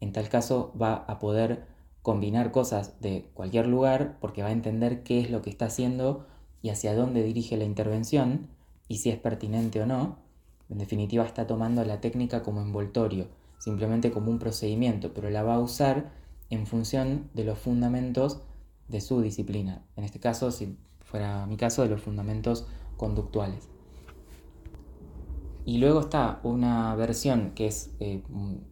en 0.00 0.12
tal 0.12 0.28
caso 0.28 0.72
va 0.80 0.94
a 0.94 1.18
poder 1.18 1.66
combinar 2.02 2.50
cosas 2.50 3.00
de 3.00 3.28
cualquier 3.34 3.66
lugar 3.66 4.16
porque 4.20 4.42
va 4.42 4.48
a 4.48 4.52
entender 4.52 5.02
qué 5.02 5.20
es 5.20 5.30
lo 5.30 5.42
que 5.42 5.50
está 5.50 5.66
haciendo 5.66 6.26
y 6.62 6.70
hacia 6.70 6.94
dónde 6.94 7.22
dirige 7.22 7.56
la 7.56 7.64
intervención 7.64 8.48
y 8.88 8.98
si 8.98 9.10
es 9.10 9.18
pertinente 9.18 9.80
o 9.80 9.86
no. 9.86 10.18
En 10.68 10.78
definitiva 10.78 11.24
está 11.24 11.46
tomando 11.46 11.84
la 11.84 12.00
técnica 12.00 12.42
como 12.42 12.60
envoltorio, 12.62 13.26
simplemente 13.58 14.10
como 14.10 14.30
un 14.30 14.38
procedimiento, 14.38 15.12
pero 15.12 15.30
la 15.30 15.42
va 15.42 15.54
a 15.56 15.60
usar 15.60 16.12
en 16.48 16.66
función 16.66 17.28
de 17.34 17.44
los 17.44 17.58
fundamentos 17.58 18.40
de 18.90 19.00
su 19.00 19.20
disciplina. 19.20 19.84
En 19.96 20.04
este 20.04 20.20
caso, 20.20 20.50
si 20.50 20.76
fuera 21.00 21.46
mi 21.46 21.56
caso, 21.56 21.82
de 21.82 21.88
los 21.88 22.02
fundamentos 22.02 22.66
conductuales. 22.96 23.68
Y 25.64 25.78
luego 25.78 26.00
está 26.00 26.40
una 26.42 26.94
versión 26.94 27.52
que 27.54 27.66
es 27.66 27.90
eh, 28.00 28.22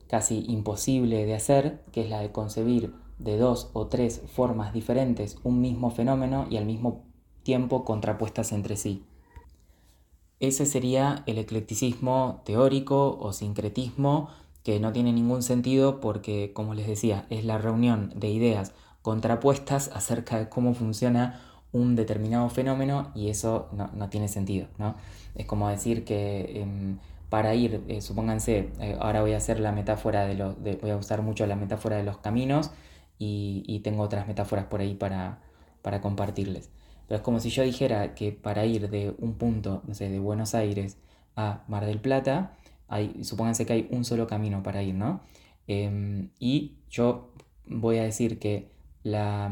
casi 0.08 0.44
imposible 0.48 1.26
de 1.26 1.34
hacer, 1.34 1.84
que 1.92 2.02
es 2.02 2.10
la 2.10 2.20
de 2.20 2.32
concebir 2.32 2.94
de 3.18 3.37
dos 3.37 3.70
o 3.72 3.87
tres 3.87 4.22
formas 4.26 4.72
diferentes 4.72 5.38
un 5.42 5.60
mismo 5.60 5.90
fenómeno 5.90 6.46
y 6.50 6.56
al 6.56 6.64
mismo 6.64 7.04
tiempo 7.42 7.84
contrapuestas 7.84 8.52
entre 8.52 8.76
sí. 8.76 9.04
Ese 10.40 10.66
sería 10.66 11.25
el 11.26 11.38
eclecticismo 11.38 12.42
teórico 12.44 13.18
o 13.20 13.32
sincretismo 13.32 14.28
que 14.62 14.78
no 14.78 14.92
tiene 14.92 15.12
ningún 15.12 15.42
sentido 15.42 16.00
porque, 16.00 16.52
como 16.52 16.75
les 16.75 16.87
decía, 16.87 17.26
es 17.30 17.44
la 17.44 17.58
reunión 17.58 18.12
de 18.14 18.28
ideas 18.28 18.72
contrapuestas 19.02 19.90
acerca 19.95 20.38
de 20.38 20.49
cómo 20.49 20.75
funciona 20.75 21.40
un 21.73 21.97
determinado 21.97 22.49
fenómeno 22.49 23.11
y 23.14 23.28
eso 23.28 23.69
no, 23.73 24.09
tiene 24.09 24.28
sentido. 24.28 24.69
¿no? 24.78 24.95
Es 25.35 25.47
como 25.47 25.69
decir 25.69 26.05
que 26.05 26.62
em, 26.62 26.99
para 27.28 27.55
ir, 27.55 27.83
eh, 27.88 28.00
supónganse, 28.00 28.71
eh, 28.81 28.97
ahora 29.00 29.21
voy 29.21 29.33
a 29.35 29.37
hacer 29.37 29.61
la 29.61 29.73
metáfora 29.73 30.26
de 30.26 30.35
los, 30.35 30.57
voy 30.59 30.90
a 30.90 30.97
usar 30.97 31.23
mucho 31.23 31.47
la 31.47 31.57
metáfora 31.57 31.97
de 31.97 32.05
los 32.05 32.19
caminos 32.19 32.71
y, 33.19 33.81
tengo 33.85 34.02
otras 34.02 34.26
metáforas 34.28 34.67
por 34.67 34.81
ahí 34.81 34.95
para, 34.95 35.40
para, 35.83 36.00
compartirles. 36.00 36.71
Pero 37.07 37.19
es 37.19 37.23
como 37.23 37.40
si 37.40 37.50
yo 37.50 37.62
dijera 37.62 38.14
que 38.14 38.33
para 38.33 38.64
ir 38.67 38.90
de 38.90 39.14
un 39.19 39.35
punto, 39.35 39.83
no 39.87 39.95
sé, 39.95 40.09
de 40.09 40.19
Buenos 40.19 40.55
Aires 40.55 40.99
a 41.37 41.64
Mar 41.69 41.85
del 41.87 42.00
Plata, 42.00 42.57
hay, 42.88 43.25
supónganse 43.25 43.67
que 43.67 43.73
hay 43.73 43.88
un 43.90 44.05
solo 44.05 44.26
camino 44.26 44.62
para 44.62 44.83
ir, 44.83 44.95
¿no? 44.95 45.21
Em, 45.67 46.31
y 46.38 46.78
yo 46.90 47.33
voy 47.67 47.99
a 47.99 48.05
decir 48.05 48.38
que 48.38 48.71
la, 49.02 49.50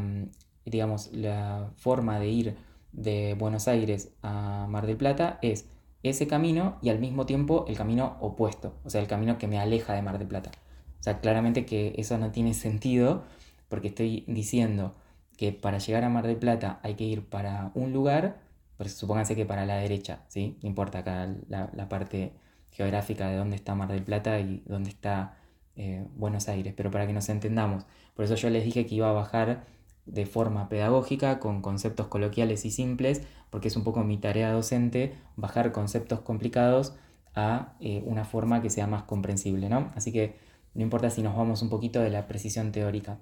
digamos, 0.65 1.11
la 1.13 1.71
forma 1.75 2.19
de 2.19 2.27
ir 2.27 2.57
de 2.91 3.35
Buenos 3.35 3.67
Aires 3.67 4.11
a 4.21 4.67
Mar 4.69 4.87
del 4.87 4.97
Plata 4.97 5.39
es 5.41 5.65
ese 6.03 6.27
camino 6.27 6.77
y 6.81 6.89
al 6.89 6.99
mismo 6.99 7.25
tiempo 7.25 7.65
el 7.67 7.75
camino 7.75 8.17
opuesto, 8.21 8.73
o 8.85 8.89
sea, 8.89 9.01
el 9.01 9.07
camino 9.07 9.37
que 9.37 9.47
me 9.47 9.59
aleja 9.59 9.93
de 9.93 10.01
Mar 10.01 10.17
del 10.17 10.27
Plata. 10.27 10.51
O 10.99 11.03
sea, 11.03 11.19
claramente 11.19 11.65
que 11.65 11.93
eso 11.97 12.17
no 12.17 12.31
tiene 12.31 12.53
sentido 12.53 13.23
porque 13.69 13.89
estoy 13.89 14.23
diciendo 14.27 14.95
que 15.37 15.51
para 15.51 15.77
llegar 15.77 16.03
a 16.03 16.09
Mar 16.09 16.25
del 16.25 16.37
Plata 16.37 16.79
hay 16.83 16.95
que 16.95 17.03
ir 17.03 17.27
para 17.29 17.71
un 17.75 17.93
lugar, 17.93 18.39
pues 18.77 18.93
supónganse 18.93 19.35
que 19.35 19.45
para 19.45 19.65
la 19.65 19.75
derecha, 19.77 20.21
¿sí? 20.27 20.57
No 20.61 20.69
importa 20.69 20.99
acá 20.99 21.27
la, 21.49 21.89
parte 21.89 22.33
geográfica 22.71 23.29
de 23.29 23.37
dónde 23.37 23.55
está 23.55 23.75
Mar 23.75 23.89
del 23.89 24.03
Plata 24.03 24.39
y 24.39 24.63
dónde 24.65 24.89
está 24.89 25.36
eh, 25.77 26.05
Buenos 26.15 26.49
Aires, 26.49 26.73
pero 26.75 26.91
para 26.91 27.07
que 27.07 27.13
nos 27.13 27.29
entendamos. 27.29 27.85
Por 28.15 28.25
eso 28.25 28.35
yo 28.35 28.49
les 28.49 28.65
dije 28.65 28.85
que 28.85 28.95
iba 28.95 29.09
a 29.09 29.13
bajar 29.13 29.65
de 30.05 30.25
forma 30.25 30.69
pedagógica, 30.69 31.39
con 31.39 31.61
conceptos 31.61 32.07
coloquiales 32.07 32.65
y 32.65 32.71
simples, 32.71 33.21
porque 33.49 33.67
es 33.67 33.75
un 33.75 33.83
poco 33.83 34.03
mi 34.03 34.17
tarea 34.17 34.51
docente, 34.51 35.15
bajar 35.35 35.71
conceptos 35.71 36.21
complicados 36.21 36.95
a 37.35 37.75
eh, 37.79 38.01
una 38.05 38.25
forma 38.25 38.61
que 38.61 38.69
sea 38.69 38.87
más 38.87 39.03
comprensible, 39.03 39.69
¿no? 39.69 39.91
Así 39.95 40.11
que 40.11 40.35
no 40.73 40.81
importa 40.81 41.09
si 41.09 41.21
nos 41.21 41.35
vamos 41.35 41.61
un 41.61 41.69
poquito 41.69 42.01
de 42.01 42.09
la 42.09 42.27
precisión 42.27 42.71
teórica. 42.71 43.19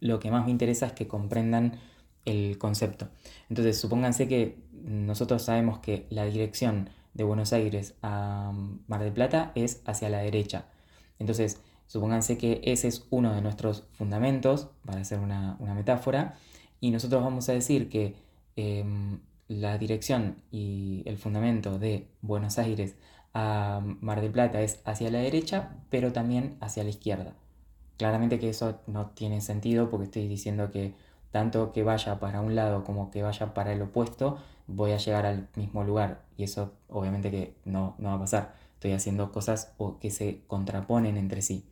Lo 0.00 0.18
que 0.18 0.30
más 0.30 0.44
me 0.44 0.50
interesa 0.50 0.86
es 0.86 0.92
que 0.92 1.06
comprendan 1.06 1.78
el 2.24 2.58
concepto. 2.58 3.08
Entonces, 3.48 3.78
supónganse 3.78 4.28
que 4.28 4.58
nosotros 4.72 5.42
sabemos 5.42 5.78
que 5.80 6.06
la 6.10 6.24
dirección 6.24 6.90
de 7.14 7.24
Buenos 7.24 7.52
Aires 7.52 7.94
a 8.02 8.52
Mar 8.86 9.02
del 9.02 9.12
Plata 9.12 9.52
es 9.54 9.82
hacia 9.86 10.08
la 10.08 10.18
derecha. 10.18 10.66
Entonces, 11.18 11.60
Supónganse 11.92 12.38
que 12.38 12.62
ese 12.64 12.88
es 12.88 13.06
uno 13.10 13.34
de 13.34 13.42
nuestros 13.42 13.84
fundamentos, 13.92 14.70
para 14.86 15.02
hacer 15.02 15.18
una, 15.18 15.58
metáfora, 15.76 16.38
y 16.80 16.90
nosotros 16.90 17.22
vamos 17.22 17.50
a 17.50 17.52
decir 17.52 17.90
que 17.90 18.16
em, 18.56 19.20
la 19.46 19.76
dirección 19.76 20.36
y 20.50 21.02
el 21.04 21.18
fundamento 21.18 21.78
de 21.78 22.08
Buenos 22.22 22.56
Aires 22.58 22.96
a 23.34 23.82
Mar 24.00 24.22
del 24.22 24.32
Plata 24.32 24.62
es 24.62 24.80
hacia 24.86 25.10
la 25.10 25.18
derecha, 25.18 25.76
pero 25.90 26.14
también 26.14 26.56
hacia 26.60 26.82
la 26.82 26.88
izquierda. 26.88 27.34
Claramente 27.98 28.38
que 28.38 28.48
eso 28.48 28.80
no 28.86 29.10
tiene 29.10 29.42
sentido 29.42 29.90
porque 29.90 30.04
estoy 30.06 30.28
diciendo 30.28 30.70
que 30.70 30.94
tanto 31.30 31.72
que 31.72 31.82
vaya 31.82 32.18
para 32.20 32.40
un 32.40 32.54
lado 32.54 32.84
como 32.84 33.10
que 33.10 33.22
vaya 33.22 33.52
para 33.52 33.70
el 33.70 33.82
opuesto, 33.82 34.38
voy 34.66 34.92
a 34.92 34.96
llegar 34.96 35.26
al 35.26 35.48
mismo 35.56 35.84
lugar. 35.84 36.22
Y 36.38 36.44
eso 36.44 36.72
obviamente 36.88 37.30
que 37.30 37.54
no, 37.66 37.96
no 37.98 38.08
va 38.08 38.14
a 38.14 38.20
pasar. 38.20 38.61
Estoy 38.82 38.94
haciendo 38.94 39.30
cosas 39.30 39.70
que 40.00 40.10
se 40.10 40.40
contraponen 40.48 41.16
entre 41.16 41.40
sí. 41.40 41.64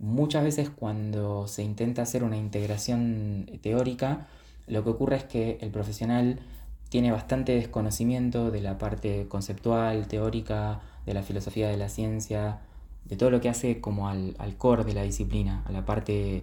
Muchas 0.00 0.42
veces 0.42 0.70
cuando 0.70 1.46
se 1.46 1.62
intenta 1.62 2.02
hacer 2.02 2.24
una 2.24 2.36
integración 2.36 3.60
teórica, 3.62 4.26
lo 4.66 4.82
que 4.82 4.90
ocurre 4.90 5.14
es 5.18 5.22
que 5.22 5.58
el 5.60 5.70
profesional 5.70 6.40
tiene 6.88 7.12
bastante 7.12 7.54
desconocimiento 7.54 8.50
de 8.50 8.60
la 8.60 8.76
parte 8.76 9.28
conceptual, 9.28 10.08
teórica, 10.08 10.80
de 11.06 11.14
la 11.14 11.22
filosofía 11.22 11.68
de 11.68 11.76
la 11.76 11.88
ciencia, 11.88 12.58
de 13.04 13.14
todo 13.14 13.30
lo 13.30 13.40
que 13.40 13.48
hace 13.48 13.80
como 13.80 14.08
al, 14.08 14.34
core 14.58 14.82
de 14.82 14.94
la 14.94 15.04
disciplina, 15.04 15.62
a 15.64 15.70
la 15.70 15.86
parte 15.86 16.42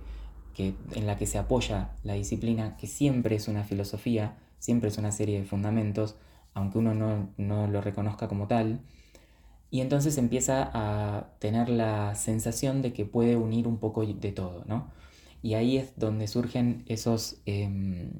que, 0.55 0.75
en 0.93 1.07
la 1.07 1.17
que 1.17 1.27
se 1.27 1.39
apoya 1.39 1.89
la 2.05 2.13
disciplina, 2.13 2.77
que 2.77 2.87
siempre 2.87 3.35
es 3.35 3.49
una 3.49 3.65
filosofía, 3.65 4.37
siempre 4.59 4.87
es 4.87 4.97
una 4.97 5.11
serie 5.11 5.37
de 5.39 5.45
fundamentos, 5.45 6.15
aunque 6.53 6.77
uno 6.77 6.93
no, 6.93 7.31
no 7.35 7.67
lo 7.67 7.81
reconozca 7.81 8.29
como 8.29 8.47
tal. 8.47 8.79
Y 9.71 9.81
entonces 9.81 10.17
empieza 10.17 10.69
a 10.73 11.29
tener 11.39 11.69
la 11.69 12.15
sensación 12.15 12.81
de 12.81 12.93
que 12.93 13.05
puede 13.05 13.35
unir 13.35 13.67
un 13.67 13.77
poco 13.77 14.05
de 14.05 14.31
todo, 14.31 14.63
¿no? 14.65 14.91
Y 15.41 15.53
ahí 15.53 15.77
es 15.77 15.93
donde 15.97 16.27
surgen 16.27 16.83
esos 16.87 17.37
em, 17.45 18.11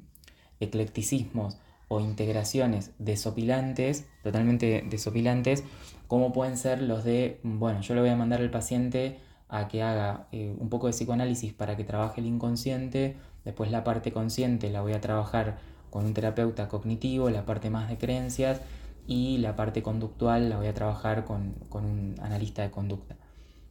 eclecticismos 0.60 1.58
o 1.88 2.00
integraciones 2.00 2.92
desopilantes, 2.98 4.06
totalmente 4.22 4.84
desopilantes, 4.88 5.64
como 6.06 6.32
pueden 6.32 6.56
ser 6.56 6.82
los 6.82 7.04
de, 7.04 7.40
bueno, 7.42 7.80
yo 7.80 7.94
le 7.94 8.00
voy 8.00 8.10
a 8.10 8.16
mandar 8.16 8.40
al 8.40 8.50
paciente 8.50 9.18
a 9.48 9.66
que 9.66 9.82
haga 9.82 10.28
eh, 10.30 10.54
un 10.58 10.68
poco 10.68 10.86
de 10.86 10.92
psicoanálisis 10.92 11.52
para 11.52 11.76
que 11.76 11.84
trabaje 11.84 12.20
el 12.20 12.28
inconsciente, 12.28 13.16
después 13.44 13.70
la 13.72 13.82
parte 13.82 14.12
consciente 14.12 14.70
la 14.70 14.82
voy 14.82 14.92
a 14.92 15.00
trabajar 15.00 15.58
con 15.90 16.04
un 16.04 16.14
terapeuta 16.14 16.68
cognitivo, 16.68 17.28
la 17.30 17.44
parte 17.44 17.68
más 17.68 17.88
de 17.88 17.98
creencias, 17.98 18.60
y 19.06 19.38
la 19.38 19.56
parte 19.56 19.82
conductual 19.82 20.48
la 20.50 20.56
voy 20.56 20.66
a 20.66 20.74
trabajar 20.74 21.24
con, 21.24 21.54
un 21.72 22.14
analista 22.20 22.62
de 22.62 22.70
conducta. 22.70 23.16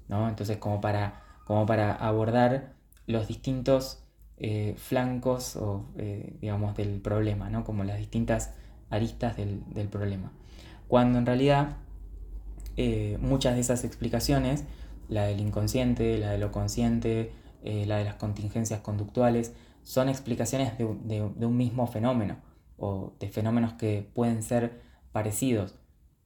¿no? 0.08 0.28
Entonces, 0.28 0.58
como 0.58 0.82
para, 0.82 1.24
como 1.46 1.66
para 1.66 1.94
abordar 1.94 2.74
los 3.08 3.28
distintos 3.28 4.04
eh, 4.38 4.76
flancos 4.78 5.56
o, 5.56 5.86
eh, 5.98 6.38
digamos, 6.42 6.76
del 6.76 7.02
problema, 7.02 7.50
¿no? 7.50 7.64
como 7.64 7.84
las 7.84 7.98
distintas 7.98 8.54
aristas 8.90 9.38
del, 9.38 9.88
problema. 9.90 10.32
Cuando 10.88 11.20
en 11.20 11.26
realidad 11.26 11.78
eh, 12.78 13.18
muchas 13.22 13.56
de 13.56 13.62
esas 13.62 13.84
explicaciones, 13.84 14.66
la 15.08 15.26
del 15.26 15.40
inconsciente, 15.40 16.18
la 16.18 16.32
de 16.32 16.38
lo 16.38 16.52
consciente, 16.52 17.32
la 17.64 17.98
de 17.98 18.06
las 18.06 18.16
contingencias 18.16 18.80
conductuales, 18.80 19.54
son 19.84 20.08
explicaciones 20.08 20.78
de, 20.78 20.86
de 21.36 21.46
un 21.46 21.58
mismo 21.58 21.88
fenómeno 21.88 22.38
o 22.78 23.14
de 23.20 23.28
fenómenos 23.28 23.74
que 23.74 24.10
pueden 24.14 24.44
ser 24.44 24.89
parecidos. 25.12 25.76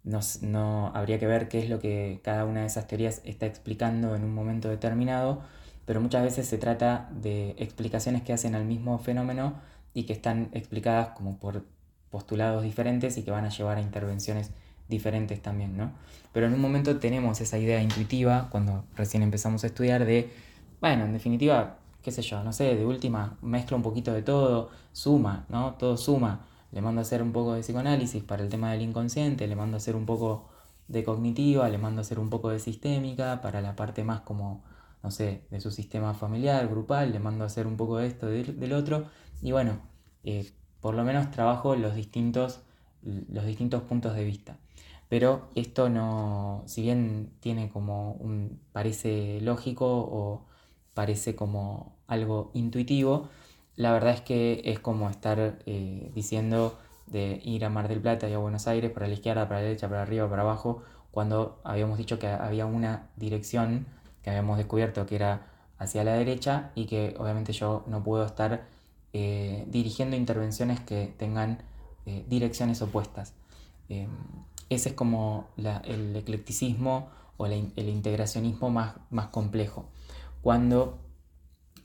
No, 0.04 0.92
habría 0.94 1.18
que 1.18 1.28
ver 1.28 1.48
qué 1.48 1.60
es 1.60 1.70
lo 1.70 1.80
que 1.80 2.20
cada 2.24 2.46
una 2.46 2.62
de 2.62 2.68
esas 2.68 2.88
teorías 2.88 3.22
está 3.24 3.46
explicando 3.46 4.16
en 4.16 4.24
un 4.26 4.34
momento 4.34 4.68
determinado, 4.70 5.42
pero 5.86 6.02
muchas 6.02 6.24
veces 6.24 6.48
se 6.48 6.58
trata 6.58 7.10
de 7.12 7.52
explicaciones 7.58 8.22
que 8.22 8.34
hacen 8.34 8.56
al 8.56 8.66
mismo 8.66 9.00
fenómeno 9.00 9.54
y 9.94 10.04
que 10.04 10.14
están 10.14 10.50
explicadas 10.54 11.10
como 11.10 11.38
por 11.40 11.66
postulados 12.10 12.64
diferentes 12.64 13.18
y 13.18 13.24
que 13.24 13.32
van 13.32 13.46
a 13.46 13.50
llevar 13.50 13.78
a 13.78 13.82
intervenciones 13.82 14.52
diferentes 14.90 15.42
también, 15.42 15.78
¿no? 15.78 15.92
Pero 16.34 16.48
en 16.48 16.54
un 16.54 16.62
momento 16.62 17.00
tenemos 17.00 17.40
esa 17.42 17.58
idea 17.58 17.82
intuitiva, 17.82 18.50
cuando 18.52 18.86
recién 18.96 19.24
empezamos 19.24 19.64
a 19.64 19.68
estudiar, 19.68 20.06
de, 20.06 20.32
bueno, 20.82 21.06
en 21.06 21.14
definitiva, 21.14 21.78
qué 22.02 22.12
sé 22.12 22.22
yo, 22.22 22.44
no 22.44 22.52
sé, 22.52 22.76
de 22.76 22.86
última, 22.86 23.38
mezcla 23.42 23.78
un 23.78 23.84
poquito 23.84 24.14
de 24.14 24.22
todo, 24.22 24.70
suma, 24.92 25.46
¿no? 25.50 25.76
Todo 25.76 25.96
suma 25.96 26.46
le 26.74 26.82
mando 26.82 27.00
a 27.00 27.04
hacer 27.04 27.22
un 27.22 27.32
poco 27.32 27.54
de 27.54 27.62
psicoanálisis 27.62 28.24
para 28.24 28.44
el 28.44 28.50
tema 28.50 28.72
del 28.72 28.82
inconsciente, 28.82 29.48
le 29.48 29.56
mando 29.56 29.78
a 29.78 29.80
hacer 29.80 29.96
un 29.96 30.06
poco 30.06 30.50
de 30.88 31.04
cognitiva, 31.04 31.70
le 31.70 31.78
mando 31.78 32.02
a 32.02 32.04
hacer 32.04 32.20
un 32.20 32.30
poco 32.30 32.50
de 32.50 32.60
sistémica 32.60 33.42
para 33.42 33.62
la 33.62 33.76
parte 33.76 34.04
más 34.04 34.22
como 34.22 34.64
no 35.04 35.12
sé, 35.12 35.44
de 35.52 35.60
su 35.60 35.70
sistema 35.70 36.14
familiar, 36.14 36.68
grupal, 36.70 37.12
le 37.12 37.20
mando 37.20 37.44
a 37.44 37.48
hacer 37.48 37.68
un 37.68 37.76
poco 37.76 37.98
de 37.98 38.08
esto, 38.08 38.28
del, 38.28 38.74
otro, 38.74 39.10
y 39.42 39.52
bueno, 39.52 39.82
eh, 40.24 40.50
por 40.80 40.96
lo 40.96 41.04
menos 41.04 41.30
trabajo 41.30 41.76
los 41.76 41.94
distintos, 41.94 42.62
los 43.04 43.46
distintos 43.46 43.84
puntos 43.84 44.16
de 44.16 44.24
vista. 44.24 44.58
Pero 45.10 45.50
esto 45.56 45.90
no, 45.90 46.64
si 46.66 46.82
bien 46.82 47.34
tiene 47.42 47.70
como 47.70 48.14
un, 48.14 48.62
parece 48.72 49.40
lógico 49.42 49.86
o 49.88 50.46
parece 50.94 51.36
como 51.36 51.98
algo 52.08 52.52
intuitivo, 52.54 53.30
la 53.76 53.92
verdad 53.92 54.14
es 54.14 54.22
que 54.22 54.62
es 54.66 54.80
como 54.80 55.10
estar 55.10 55.60
eh, 55.66 56.12
diciendo 56.14 56.78
de 57.08 57.42
ir 57.44 57.66
a 57.66 57.70
Mar 57.70 57.88
del 57.88 58.02
Plata 58.02 58.30
y 58.30 58.34
a 58.34 58.38
Buenos 58.38 58.68
Aires 58.68 58.92
para 58.92 59.08
la 59.08 59.14
izquierda, 59.14 59.48
para 59.48 59.62
la 59.62 59.68
derecha, 59.68 59.90
para 59.90 60.04
arriba, 60.04 60.30
para 60.30 60.44
abajo, 60.44 60.84
cuando 61.12 61.60
habíamos 61.64 61.98
dicho 61.98 62.20
que 62.20 62.28
había 62.28 62.66
una 62.66 63.10
dirección 63.16 63.86
que 64.22 64.30
habíamos 64.30 64.58
descubierto 64.58 65.06
que 65.06 65.16
era 65.16 65.48
hacia 65.78 66.04
la 66.04 66.14
derecha 66.14 66.72
y 66.76 66.86
que 66.86 67.16
obviamente 67.20 67.52
yo 67.52 67.84
no 67.88 68.04
puedo 68.04 68.26
estar 68.26 68.66
eh, 69.12 69.66
dirigiendo 69.68 70.16
intervenciones 70.16 70.80
que 70.80 71.14
tengan 71.18 71.62
eh, 72.06 72.26
direcciones 72.28 72.82
opuestas. 72.82 73.34
Ese 74.70 74.90
es 74.90 74.96
como 74.96 75.50
el 75.58 76.16
eclecticismo 76.16 77.10
o 77.38 77.46
el 77.46 77.90
integracionismo 77.90 78.72
más, 78.72 78.96
más 79.12 79.28
complejo, 79.28 79.86
cuando 80.42 80.98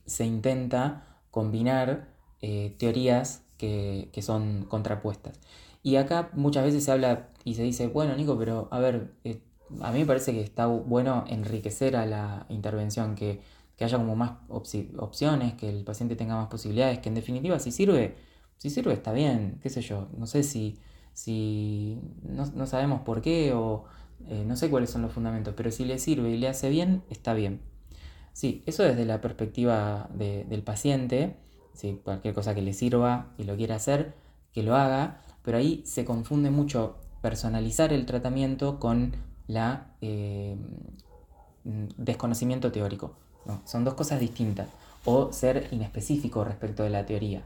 se 0.07 0.25
intenta 0.25 1.08
combinar 1.39 2.09
eh, 2.43 2.75
teorías 2.79 3.45
que, 3.59 4.11
son 4.23 4.65
contrapuestas. 4.65 5.39
Y 5.85 5.95
acá 5.95 6.31
muchas 6.35 6.65
veces 6.65 6.83
se 6.85 6.91
habla 6.91 7.29
y 7.45 7.55
se 7.55 7.63
dice, 7.63 7.87
bueno, 7.87 8.17
Nico, 8.17 8.37
pero 8.37 8.67
a 8.73 8.81
ver, 8.81 9.13
eh, 9.23 9.41
a 9.81 9.93
mí 9.93 10.01
me 10.01 10.07
parece 10.07 10.33
que 10.33 10.41
está 10.43 10.67
bueno 10.67 11.25
enriquecer 11.29 11.95
a 11.95 12.07
la 12.07 12.47
intervención, 12.49 13.15
que, 13.15 13.41
haya 13.81 13.99
como 13.99 14.17
más 14.17 14.33
opciones, 14.49 15.55
que 15.55 15.69
el 15.69 15.85
paciente 15.85 16.17
tenga 16.17 16.35
más 16.35 16.49
posibilidades, 16.49 16.99
que 16.99 17.09
en 17.09 17.15
definitiva 17.15 17.61
si 17.61 17.71
sirve, 17.71 18.17
si 18.57 18.71
sirve 18.71 18.93
está 18.93 19.13
bien, 19.13 19.61
qué 19.63 19.71
sé 19.71 19.83
yo, 19.83 20.09
no 20.17 20.27
sé 20.27 20.43
si, 20.43 20.81
si 21.15 22.01
no, 22.25 22.67
sabemos 22.67 23.03
por 23.03 23.23
qué 23.23 23.53
o 23.53 23.85
eh, 24.27 24.45
no 24.45 24.57
sé 24.57 24.69
cuáles 24.71 24.91
son 24.91 25.03
los 25.03 25.13
fundamentos, 25.13 25.55
pero 25.57 25.71
si 25.71 25.85
le 25.85 26.01
sirve 26.01 26.31
y 26.31 26.39
le 26.39 26.49
hace 26.49 26.71
bien, 26.71 27.05
está 27.09 27.35
bien. 27.35 27.61
Sí, 28.39 28.63
eso 28.67 28.85
desde 28.85 29.05
la 29.05 29.21
perspectiva 29.21 30.09
del 30.15 30.63
paciente, 30.63 31.35
cualquier 32.05 32.35
cosa 32.35 32.55
que 32.55 32.63
le 32.63 32.73
sirva 32.73 33.33
y 33.37 33.43
lo 33.43 33.57
quiera 33.57 33.75
hacer, 33.75 34.15
que 34.53 34.63
lo 34.63 34.77
haga, 34.77 35.23
pero 35.43 35.59
ahí 35.59 35.83
se 35.85 36.05
confunde 36.05 36.49
mucho 36.53 36.99
personalizar 37.21 37.93
el 37.93 38.07
tratamiento 38.07 38.79
con 38.79 39.17
la 39.49 39.89
eh, 40.03 40.57
desconocimiento 41.65 42.71
teórico. 42.71 43.17
Son 43.65 43.83
dos 43.83 43.95
cosas 43.95 44.21
distintas. 44.21 44.69
O 45.05 45.33
ser 45.33 45.67
inespecífico 45.73 46.45
respecto 46.45 46.85
de 46.85 46.91
la 46.91 47.05
teoría. 47.07 47.43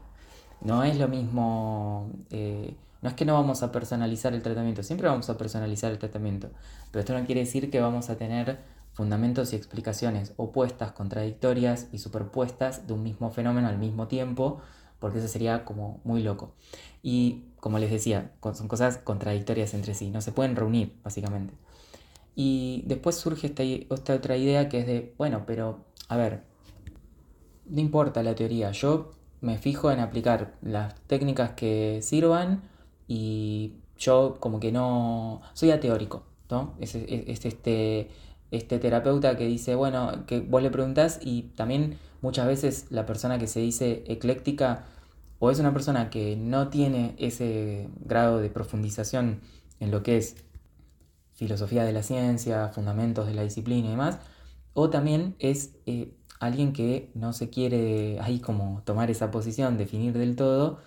No 0.61 0.83
es 0.83 0.99
lo 0.99 1.07
mismo, 1.07 2.07
eh, 2.29 2.75
no 3.01 3.09
es 3.09 3.15
que 3.15 3.25
no 3.25 3.33
vamos 3.33 3.63
a 3.63 3.71
personalizar 3.71 4.35
el 4.35 4.43
tratamiento, 4.43 4.83
siempre 4.83 5.07
vamos 5.07 5.27
a 5.31 5.39
personalizar 5.39 5.91
el 5.91 5.97
tratamiento, 5.97 6.49
pero 6.91 6.99
esto 6.99 7.17
no 7.17 7.25
quiere 7.25 7.41
decir 7.41 7.71
que 7.71 7.81
vamos 7.81 8.11
a 8.11 8.15
tener 8.15 8.59
fundamentos 8.93 9.53
y 9.53 9.55
explicaciones 9.55 10.33
opuestas, 10.37 10.91
contradictorias 10.91 11.87
y 11.91 11.97
superpuestas 11.97 12.87
de 12.87 12.93
un 12.93 13.03
mismo 13.03 13.31
fenómeno 13.31 13.67
al 13.67 13.79
mismo 13.79 14.07
tiempo, 14.07 14.61
porque 14.99 15.19
eso 15.19 15.27
sería 15.27 15.65
como 15.65 15.99
muy 16.03 16.23
loco. 16.23 16.53
Y 17.01 17.45
como 17.59 17.79
les 17.79 17.91
decía, 17.91 18.31
son 18.53 18.67
cosas 18.67 18.97
contradictorias 18.97 19.73
entre 19.73 19.95
sí, 19.95 20.09
no 20.11 20.21
se 20.21 20.31
pueden 20.31 20.55
reunir, 20.55 20.95
básicamente. 21.03 21.53
Y 22.35 22.83
después 22.87 23.15
surge 23.15 23.47
esta, 23.47 23.63
otra 24.13 24.37
idea 24.37 24.69
que 24.69 24.79
es 24.79 24.87
de, 24.87 25.13
bueno, 25.17 25.43
pero, 25.45 25.79
a 26.07 26.17
ver, 26.17 26.43
no 27.65 27.81
importa 27.81 28.23
la 28.23 28.35
teoría, 28.35 28.71
yo 28.71 29.11
me 29.41 29.57
fijo 29.57 29.91
en 29.91 29.99
aplicar 29.99 30.55
las 30.61 30.95
técnicas 31.07 31.51
que 31.51 31.99
sirvan 32.01 32.63
y 33.07 33.73
yo 33.97 34.37
como 34.39 34.59
que 34.59 34.71
no, 34.71 35.41
soy 35.53 35.71
ateórico, 35.71 36.23
¿no? 36.49 36.75
Es 36.79 36.95
este 36.95 38.09
este 38.53 38.77
terapeuta 38.77 39.35
que 39.35 39.47
dice, 39.47 39.73
bueno, 39.73 40.25
que 40.27 40.39
vos 40.39 40.61
le 40.61 40.69
preguntás 40.69 41.19
y 41.21 41.53
también 41.55 41.97
muchas 42.21 42.45
veces 42.45 42.85
la 42.91 43.05
persona 43.05 43.39
que 43.39 43.47
se 43.47 43.59
dice 43.59 44.03
ecléctica 44.07 44.85
o 45.39 45.49
es 45.49 45.59
una 45.59 45.73
persona 45.73 46.09
que 46.11 46.37
no 46.37 46.69
tiene 46.69 47.15
ese 47.17 47.89
grado 47.99 48.39
de 48.39 48.49
profundización 48.49 49.41
en 49.79 49.89
lo 49.89 50.03
que 50.03 50.17
es 50.17 50.35
filosofía 51.33 51.83
de 51.83 51.93
la 51.93 52.03
ciencia, 52.03 52.69
fundamentos 52.69 53.25
de 53.25 53.33
la 53.33 53.41
disciplina 53.41 53.87
y 53.87 53.91
demás, 53.91 54.19
o 54.73 54.91
también 54.91 55.35
es 55.39 55.75
eh, 55.87 56.13
alguien 56.39 56.73
que 56.73 57.11
no 57.15 57.33
se 57.33 57.49
quiere 57.49 58.19
ahí 58.21 58.39
como 58.39 58.83
tomar 58.85 59.09
esa 59.09 59.31
posición, 59.31 59.77
definir 59.77 60.13
del 60.13 60.35
todo 60.35 60.79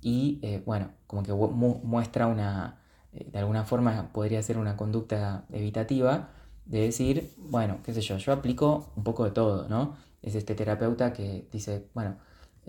y 0.00 0.38
eh, 0.42 0.62
bueno, 0.64 0.90
como 1.08 1.24
que 1.24 1.32
muestra 1.32 2.28
una, 2.28 2.78
eh, 3.12 3.28
de 3.30 3.38
alguna 3.40 3.64
forma 3.64 4.10
podría 4.12 4.40
ser 4.42 4.56
una 4.56 4.76
conducta 4.76 5.44
evitativa, 5.52 6.30
de 6.68 6.80
decir, 6.82 7.32
bueno, 7.38 7.78
qué 7.82 7.92
sé 7.94 8.02
yo, 8.02 8.18
yo 8.18 8.32
aplico 8.32 8.92
un 8.96 9.02
poco 9.02 9.24
de 9.24 9.30
todo, 9.32 9.68
¿no? 9.68 9.96
Es 10.22 10.34
este 10.34 10.54
terapeuta 10.54 11.12
que 11.12 11.48
dice, 11.50 11.86
bueno, 11.94 12.16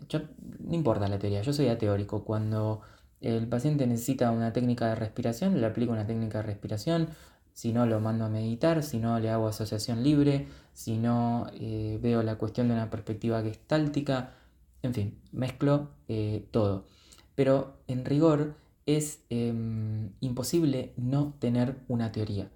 yo, 0.08 0.22
no 0.60 0.74
importa 0.74 1.08
la 1.08 1.20
teoría, 1.20 1.42
yo 1.42 1.54
soy 1.54 1.68
ateórico. 1.68 2.24
Cuando 2.24 2.82
el 3.22 3.48
paciente 3.48 3.86
necesita 3.88 4.32
una 4.32 4.54
técnica 4.54 4.88
de 4.88 4.96
respiración, 4.96 5.60
le 5.60 5.68
aplico 5.68 5.92
una 5.92 6.08
técnica 6.08 6.40
de 6.40 6.44
respiración, 6.46 7.10
si 7.54 7.74
no 7.74 7.86
lo 7.86 8.00
mando 8.00 8.26
a 8.26 8.30
meditar, 8.30 8.84
si 8.84 9.00
no 9.00 9.20
le 9.20 9.30
hago 9.30 9.48
asociación 9.48 10.04
libre, 10.04 10.48
si 10.74 10.98
no 10.98 11.48
eh, 11.54 12.00
veo 12.02 12.24
la 12.24 12.38
cuestión 12.38 12.70
de 12.70 12.76
una 12.76 12.90
perspectiva 12.90 13.42
gestáltica, 13.42 14.32
en 14.82 14.94
fin, 14.94 15.20
mezclo 15.34 15.90
eh, 16.08 16.48
todo. 16.52 16.86
Pero 17.36 17.74
en 17.88 18.06
rigor 18.06 18.56
es 18.86 19.20
em, 19.30 20.12
imposible 20.22 20.94
no 20.96 21.34
tener 21.40 21.76
una 21.90 22.12
teoría 22.14 22.50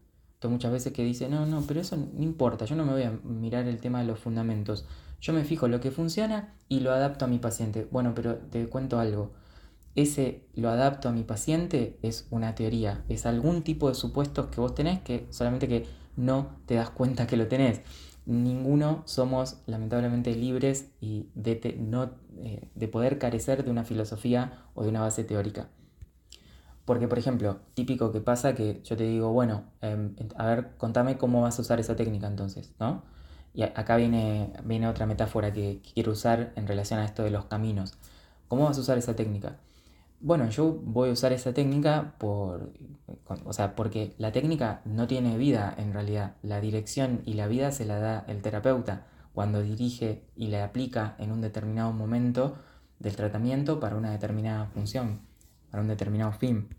muchas 0.49 0.71
veces 0.71 0.93
que 0.93 1.03
dice, 1.03 1.29
no, 1.29 1.45
no, 1.45 1.61
pero 1.61 1.81
eso 1.81 1.97
no 1.97 2.23
importa, 2.23 2.65
yo 2.65 2.75
no 2.75 2.85
me 2.85 2.93
voy 2.93 3.03
a 3.03 3.11
mirar 3.23 3.67
el 3.67 3.79
tema 3.79 3.99
de 3.99 4.05
los 4.05 4.19
fundamentos. 4.19 4.85
Yo 5.21 5.31
me 5.31 5.43
fijo 5.45 5.67
lo 5.67 5.79
que 5.79 5.91
funciona 5.91 6.53
y 6.67 6.81
lo 6.81 6.91
adapto 6.91 7.25
a 7.25 7.27
mi 7.29 7.39
paciente. 7.39 7.87
Bueno, 7.89 8.13
pero 8.13 8.35
te 8.35 8.67
cuento 8.67 8.99
algo. 8.99 9.31
Ese 9.95 10.41
lo 10.55 10.69
adapto 10.69 11.07
a 11.07 11.11
mi 11.11 11.23
paciente 11.23 11.97
es 12.01 12.27
una 12.31 12.55
teoría, 12.55 13.03
es 13.09 13.25
algún 13.25 13.61
tipo 13.61 13.89
de 13.89 13.95
supuestos 13.95 14.47
que 14.47 14.59
vos 14.59 14.73
tenés 14.73 15.01
que 15.01 15.27
solamente 15.29 15.67
que 15.67 15.85
no 16.15 16.57
te 16.65 16.75
das 16.75 16.89
cuenta 16.89 17.27
que 17.27 17.37
lo 17.37 17.47
tenés. 17.47 17.81
Ninguno 18.25 19.03
somos 19.05 19.57
lamentablemente 19.67 20.35
libres 20.35 20.89
y 20.99 21.27
de, 21.35 21.77
no, 21.79 22.11
eh, 22.37 22.69
de 22.73 22.87
poder 22.87 23.19
carecer 23.19 23.63
de 23.63 23.69
una 23.69 23.83
filosofía 23.83 24.65
o 24.73 24.83
de 24.83 24.89
una 24.89 25.01
base 25.01 25.23
teórica. 25.23 25.69
Porque, 26.85 27.07
por 27.07 27.17
ejemplo, 27.17 27.59
típico 27.73 28.11
que 28.11 28.19
pasa 28.19 28.55
que 28.55 28.81
yo 28.83 28.97
te 28.97 29.03
digo, 29.05 29.31
bueno, 29.31 29.63
em, 29.81 30.15
a 30.35 30.45
ver, 30.47 30.75
contame 30.77 31.17
cómo 31.17 31.41
vas 31.41 31.57
a 31.59 31.61
usar 31.61 31.79
esa 31.79 31.95
técnica 31.95 32.27
entonces, 32.27 32.73
¿no? 32.79 33.03
Y 33.53 33.63
acá 33.63 33.95
viene, 33.97 34.53
viene 34.65 34.87
otra 34.87 35.05
metáfora 35.05 35.53
que, 35.53 35.81
quiero 35.93 36.11
usar 36.13 36.51
en 36.55 36.67
relación 36.67 36.99
a 36.99 37.05
esto 37.05 37.23
de 37.23 37.31
los 37.31 37.45
caminos. 37.45 37.93
¿Cómo 38.47 38.65
vas 38.65 38.77
a 38.77 38.81
usar 38.81 38.97
esa 38.97 39.15
técnica? 39.15 39.57
Bueno, 40.19 40.49
yo 40.49 40.73
voy 40.83 41.09
a 41.09 41.13
usar 41.13 41.33
esa 41.33 41.53
técnica 41.53 42.15
por, 42.17 42.71
o 43.45 43.53
sea, 43.53 43.75
porque 43.75 44.15
la 44.17 44.31
técnica 44.31 44.81
no 44.85 45.07
tiene 45.07 45.37
vida 45.37 45.73
en 45.77 45.93
realidad. 45.93 46.35
La 46.41 46.61
dirección 46.61 47.21
y 47.25 47.33
la 47.35 47.47
vida 47.47 47.71
se 47.71 47.85
la 47.85 47.99
da 47.99 48.25
el 48.27 48.41
terapeuta 48.41 49.07
cuando 49.33 49.61
dirige 49.61 50.23
y 50.35 50.47
la 50.47 50.63
aplica 50.65 51.15
en 51.19 51.31
un 51.31 51.41
determinado 51.41 51.91
momento 51.93 52.55
del 52.99 53.15
tratamiento 53.15 53.79
para 53.79 53.95
una 53.97 54.11
determinada 54.11 54.67
función 54.67 55.32
para 55.73 55.81
un 55.81 55.89
determinado 55.89 56.31
fin. 56.33 56.69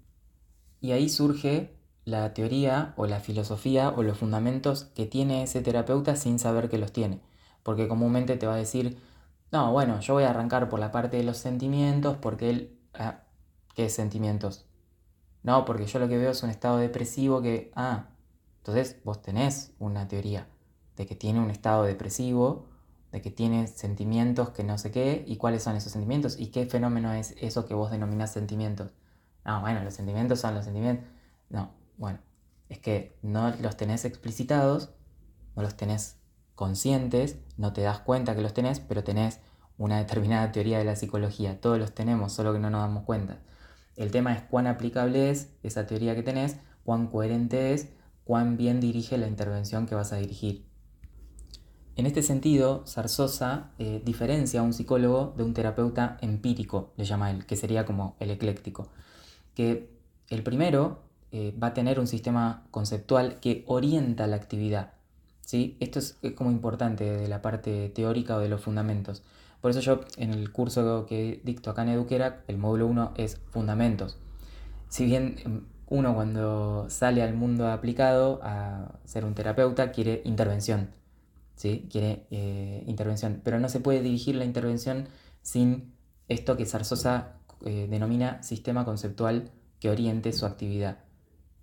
Y 0.81 0.93
ahí 0.93 1.09
surge 1.09 1.75
la 2.05 2.33
teoría 2.33 2.95
o 2.97 3.07
la 3.09 3.19
filosofía 3.19 3.89
o 3.89 4.05
los 4.05 4.19
fundamentos 4.19 4.85
que 4.95 5.05
tiene 5.05 5.43
ese 5.43 5.63
terapeuta 5.63 6.15
sin 6.15 6.39
saber 6.39 6.69
que 6.69 6.79
los 6.79 6.93
tiene. 6.93 7.21
Porque 7.65 7.89
comúnmente 7.89 8.37
te 8.37 8.47
va 8.47 8.55
a 8.55 8.59
decir, 8.59 8.97
no, 9.51 9.73
bueno, 9.73 9.99
yo 9.99 10.15
voy 10.15 10.23
a 10.23 10.31
arrancar 10.31 10.69
por 10.69 10.79
la 10.79 10.93
parte 10.93 11.17
de 11.17 11.25
los 11.25 11.39
sentimientos 11.39 12.19
porque 12.19 12.51
él... 12.51 12.79
Ah, 12.95 13.25
¿Qué 13.75 13.91
sentimientos? 13.91 14.65
No, 15.43 15.65
porque 15.65 15.87
yo 15.87 15.99
lo 15.99 16.07
que 16.07 16.17
veo 16.17 16.31
es 16.31 16.45
un 16.45 16.51
estado 16.51 16.79
depresivo 16.79 17.43
que... 17.43 17.73
Ah, 17.75 18.11
entonces 18.59 19.03
vos 19.03 19.21
tenés 19.23 19.75
una 19.81 20.07
teoría 20.07 20.47
de 20.95 21.05
que 21.05 21.17
tiene 21.17 21.41
un 21.41 21.51
estado 21.51 21.83
depresivo, 21.83 22.69
de 23.15 23.23
que 23.23 23.31
tiene 23.31 23.69
sentimientos 23.69 24.51
que 24.51 24.65
no 24.65 24.77
sé 24.77 24.91
qué, 24.91 25.25
y 25.25 25.37
cuáles 25.37 25.63
son 25.63 25.77
esos 25.77 25.93
sentimientos, 25.93 26.37
y 26.37 26.49
qué 26.49 26.67
fenómeno 26.67 27.13
es 27.13 27.37
eso 27.41 27.65
que 27.65 27.73
vos 27.73 27.93
denominás 27.93 28.33
sentimientos. 28.33 28.93
No, 29.45 29.61
bueno, 29.61 29.85
los 29.85 29.95
sentimientos 29.95 30.41
son 30.41 30.57
los 30.57 30.65
sentimientos. 30.65 31.07
No, 31.49 31.71
bueno, 31.97 32.19
es 32.69 32.81
que 32.81 33.17
no 33.23 33.55
los 33.63 33.77
tenés 33.77 34.05
explicitados, 34.05 34.95
no 35.55 35.63
los 35.63 35.77
tenés 35.77 36.17
conscientes, 36.57 37.37
no 37.57 37.73
te 37.73 37.83
das 37.83 38.01
cuenta 38.01 38.35
que 38.35 38.43
los 38.43 38.53
tenés, 38.53 38.81
pero 38.81 39.05
tenés 39.05 39.39
una 39.79 39.99
determinada 39.99 40.51
teoría 40.51 40.79
de 40.79 40.85
la 40.85 40.97
psicología. 40.97 41.61
Todos 41.61 41.79
los 41.79 41.95
tenemos, 41.95 42.33
solo 42.33 42.53
que 42.53 42.59
no 42.59 42.69
nos 42.69 42.81
damos 42.81 43.05
cuenta. 43.05 43.39
El 43.95 44.11
tema 44.11 44.33
es 44.35 44.43
cuán 44.43 44.67
aplicable 44.67 45.31
es 45.31 45.53
esa 45.63 45.87
teoría 45.87 46.17
que 46.17 46.25
tenés, 46.25 46.57
cuán 46.83 47.07
coherente 47.07 47.75
es, 47.75 47.91
cuán 48.25 48.57
bien 48.57 48.81
dirige 48.81 49.19
la 49.19 49.29
intervención 49.29 49.87
que 49.87 49.95
vas 49.95 50.13
a 50.13 50.17
dirigir. 50.17 50.74
En 51.97 52.07
este 52.07 52.23
sentido, 52.23 52.83
Zarzosa 52.87 53.71
eh, 53.79 54.03
diferencia 54.05 54.61
a 54.61 54.63
un 54.65 54.73
psicólogo 54.73 55.33
de 55.37 55.45
un 55.45 55.55
terapeuta 55.55 56.19
empírico, 56.21 56.93
le 56.97 57.05
llama 57.05 57.31
él, 57.31 57.47
que 57.47 57.55
sería 57.55 57.87
como 57.87 58.17
el 58.19 58.31
ecléctico. 58.31 58.89
Que 59.55 59.91
el 60.29 60.43
primero 60.43 60.99
eh, 61.31 61.55
va 61.63 61.69
a 61.69 61.75
tener 61.75 62.01
un 62.01 62.09
sistema 62.09 62.65
conceptual 62.73 63.39
que 63.41 63.65
orienta 63.69 64.27
la 64.27 64.37
actividad. 64.37 64.95
¿sí? 65.41 65.77
Esto 65.79 66.01
es, 66.01 66.17
como 66.35 66.51
importante 66.51 67.05
de 67.05 67.29
la 67.29 67.43
parte 67.43 67.91
teórica 67.91 68.37
o 68.37 68.41
de 68.41 68.49
los 68.49 68.61
fundamentos. 68.61 69.23
Por 69.61 69.71
eso 69.71 69.81
yo 69.81 70.01
en 70.17 70.33
el 70.33 70.51
curso 70.53 71.07
que 71.07 71.41
dicto 71.45 71.71
acá 71.71 71.83
en 71.83 71.91
Eduquera, 71.91 72.43
el 72.49 72.59
módulo 72.59 72.87
1 72.89 73.15
es 73.17 73.41
fundamentos. 73.51 74.19
Si 74.89 75.07
bien 75.07 75.37
em, 75.45 75.63
uno 75.87 76.15
cuando 76.15 76.87
sale 76.91 77.23
al 77.23 77.35
mundo 77.35 77.69
aplicado 77.69 78.41
a 78.43 78.99
ser 79.05 79.25
un 79.25 79.35
terapeuta 79.35 79.93
quiere 79.93 80.23
intervención, 80.25 80.91
¿sí? 81.57 81.89
quiere 81.91 82.27
eh, 82.31 82.85
intervención, 82.87 83.41
pero 83.45 83.59
no 83.61 83.69
se 83.69 83.81
puede 83.81 84.03
dirigir 84.03 84.35
la 84.37 84.45
intervención 84.45 85.09
sin 85.43 85.95
esto 86.29 86.57
que 86.57 86.67
Zarzosa 86.67 87.39
eh, 87.65 87.87
denomina 87.89 88.43
sistema 88.43 88.85
conceptual 88.85 89.51
que 89.81 89.91
oriente 89.91 90.33
su 90.33 90.47
actividad. 90.47 90.99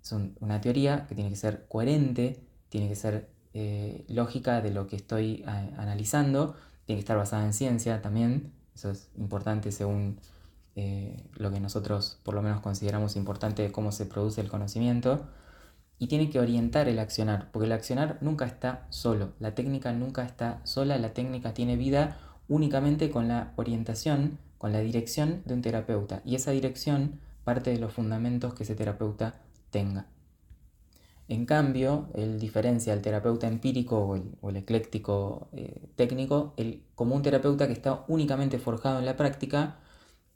Es 0.02 0.12
una 0.40 0.60
teoría 0.60 1.06
que 1.06 1.14
tiene 1.14 1.30
que 1.30 1.36
ser 1.36 1.66
coherente, 1.68 2.40
tiene 2.68 2.88
que 2.88 2.96
ser 2.96 3.30
eh, 3.54 4.04
lógica 4.08 4.60
de 4.60 4.70
lo 4.72 4.86
que 4.86 4.96
estoy 4.96 5.44
analizando, 5.46 6.54
tiene 6.86 6.98
que 6.98 7.04
estar 7.04 7.16
basada 7.16 7.44
en 7.44 7.52
ciencia 7.52 8.02
también, 8.02 8.52
eso 8.74 8.90
es 8.90 9.10
importante 9.16 9.70
según 9.70 10.18
lo 11.36 11.50
que 11.50 11.60
nosotros 11.60 12.18
por 12.22 12.34
lo 12.34 12.40
menos 12.40 12.62
consideramos 12.62 13.14
importante 13.16 13.62
de 13.62 13.70
cómo 13.70 13.92
se 13.92 14.06
produce 14.06 14.40
el 14.40 14.48
conocimiento 14.48 15.26
y 16.02 16.08
tiene 16.08 16.30
que 16.30 16.40
orientar 16.40 16.88
el 16.88 16.98
accionar, 16.98 17.48
porque 17.52 17.66
el 17.66 17.70
accionar 17.70 18.18
nunca 18.22 18.44
está 18.44 18.88
solo, 18.90 19.34
la 19.38 19.54
técnica 19.54 19.92
nunca 19.92 20.24
está 20.24 20.60
sola, 20.64 20.98
la 20.98 21.14
técnica 21.14 21.54
tiene 21.54 21.76
vida 21.76 22.18
únicamente 22.48 23.08
con 23.08 23.28
la 23.28 23.52
orientación, 23.54 24.40
con 24.58 24.72
la 24.72 24.80
dirección 24.80 25.42
de 25.44 25.54
un 25.54 25.62
terapeuta, 25.62 26.20
y 26.24 26.34
esa 26.34 26.50
dirección 26.50 27.20
parte 27.44 27.70
de 27.70 27.78
los 27.78 27.92
fundamentos 27.92 28.52
que 28.52 28.64
ese 28.64 28.74
terapeuta 28.74 29.36
tenga. 29.70 30.06
En 31.28 31.46
cambio, 31.46 32.08
él 32.14 32.40
diferencia 32.40 32.92
al 32.94 33.00
terapeuta 33.00 33.46
empírico 33.46 34.20
o 34.42 34.48
el, 34.50 34.56
ecléctico 34.56 35.46
eh, 35.52 35.86
técnico 35.94 36.52
el, 36.56 36.82
como 36.96 37.14
un 37.14 37.22
terapeuta 37.22 37.68
que 37.68 37.74
está 37.74 38.04
únicamente 38.08 38.58
forjado 38.58 38.98
en 38.98 39.06
la 39.06 39.16
práctica, 39.16 39.76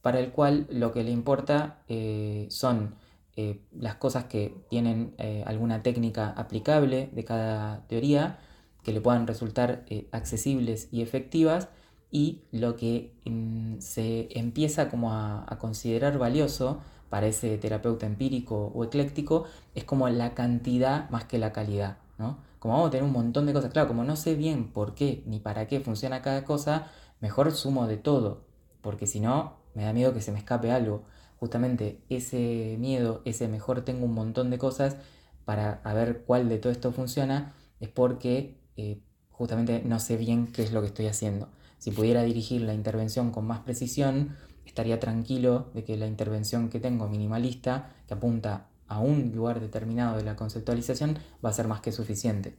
para 0.00 0.20
el 0.20 0.31
cual 0.31 0.68
lo 0.70 0.92
que 0.92 1.02
le 1.02 1.11
importa 1.11 1.83
eh, 1.88 2.46
son 2.50 2.94
eh, 3.38 3.61
las 3.79 3.96
cosas 3.96 4.25
que 4.25 4.57
tienen 4.70 5.14
eh, 5.18 5.44
alguna 5.46 5.83
técnica 5.83 6.31
aplicable 6.31 7.11
de 7.12 7.25
cada 7.25 7.87
teoría, 7.87 8.38
que 8.83 8.92
le 8.92 9.03
puedan 9.03 9.27
resultar 9.27 9.85
eh, 9.88 10.09
accesibles 10.11 10.88
y 10.90 11.03
efectivas, 11.03 11.68
y 12.11 12.40
lo 12.51 12.77
que 12.77 13.12
mm, 13.27 13.79
se 13.81 14.29
empieza 14.38 14.88
como 14.88 15.12
a, 15.12 15.44
considerar 15.61 16.18
valioso 16.18 16.81
para 17.11 17.27
ese 17.27 17.59
terapeuta 17.59 18.07
empírico 18.07 18.72
o 18.75 18.85
ecléctico 18.85 19.44
es 19.75 19.85
como 19.85 20.09
la 20.09 20.33
cantidad 20.35 21.11
más 21.11 21.25
que 21.25 21.38
la 21.38 21.53
calidad, 21.53 21.99
¿no? 22.18 22.38
Como 22.59 22.75
vamos 22.75 22.88
a 22.88 22.90
tener 22.92 23.05
un 23.05 23.12
montón 23.12 23.44
de 23.44 23.53
cosas, 23.53 23.70
claro, 23.70 23.88
como 23.88 24.03
no 24.03 24.16
sé 24.16 24.35
bien 24.35 24.68
por 24.72 24.94
qué 24.94 25.22
ni 25.27 25.40
para 25.40 25.66
qué 25.68 25.81
funciona 25.81 26.22
cada 26.22 26.44
cosa, 26.44 26.87
mejor 27.20 27.53
sumo 27.53 27.87
de 27.87 27.99
todo, 27.99 28.44
porque 28.81 29.07
si 29.07 29.20
no, 29.20 29.57
me 29.75 29.85
da 29.85 29.92
miedo 29.92 30.14
que 30.14 30.22
se 30.22 30.33
me 30.33 30.38
escape 30.38 30.72
algo 30.72 31.03
justamente 31.37 32.01
ese 32.09 32.77
miedo, 32.79 33.22
ese 33.25 33.49
mejor 33.49 33.83
tengo 33.85 34.07
un 34.07 34.14
montón 34.14 34.51
de 34.51 34.59
cosas 34.59 34.96
para 35.44 35.81
ver 35.94 36.25
cuál 36.27 36.49
de 36.49 36.59
todo 36.59 36.72
esto 36.72 36.92
funciona, 36.92 37.55
es 37.81 37.88
porque 37.88 38.59
eh, 38.77 39.01
justamente 39.31 39.83
no 39.85 40.01
sé 40.01 40.16
bien 40.16 40.49
qué 40.49 40.62
es 40.62 40.72
lo 40.72 40.81
que 40.81 40.88
estoy 40.88 41.07
haciendo. 41.07 41.49
Si 41.79 41.90
pudiera 41.90 42.22
dirigir 42.22 42.62
la 42.62 42.75
intervención 42.75 43.31
con 43.31 43.46
más 43.46 43.61
precisión, 43.61 44.37
estaría 44.64 44.99
tranquilo 44.99 45.70
de 45.75 45.85
que 45.85 45.96
la 45.96 46.07
intervención 46.07 46.68
que 46.68 46.81
tengo 46.81 47.09
minimalista, 47.09 47.94
que 48.09 48.14
apunta 48.14 48.68
a 48.88 49.01
un 49.01 49.33
lugar 49.35 49.61
determinado 49.61 50.16
de 50.16 50.25
la 50.25 50.37
conceptualización, 50.37 51.18
va 51.44 51.51
a 51.51 51.53
ser 51.53 51.68
más 51.68 51.81
que 51.81 51.92
suficiente. 51.92 52.57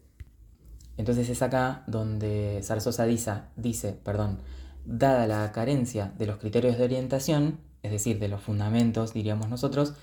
Entonces 0.98 1.30
es 1.30 1.42
acá 1.42 1.84
donde 1.88 2.62
Zarzosa 2.64 3.06
dice, 3.06 3.94
perdón, 4.04 4.40
dada 4.86 5.28
la 5.28 5.52
carencia 5.52 6.14
de 6.18 6.26
los 6.26 6.38
criterios 6.38 6.78
de 6.78 6.86
orientación, 6.86 7.60
es 7.88 7.92
decir, 7.92 8.20
de 8.20 8.28
los 8.28 8.42
fundamentos, 8.42 9.14
diríamos 9.14 9.50
nosotros, 9.50 9.94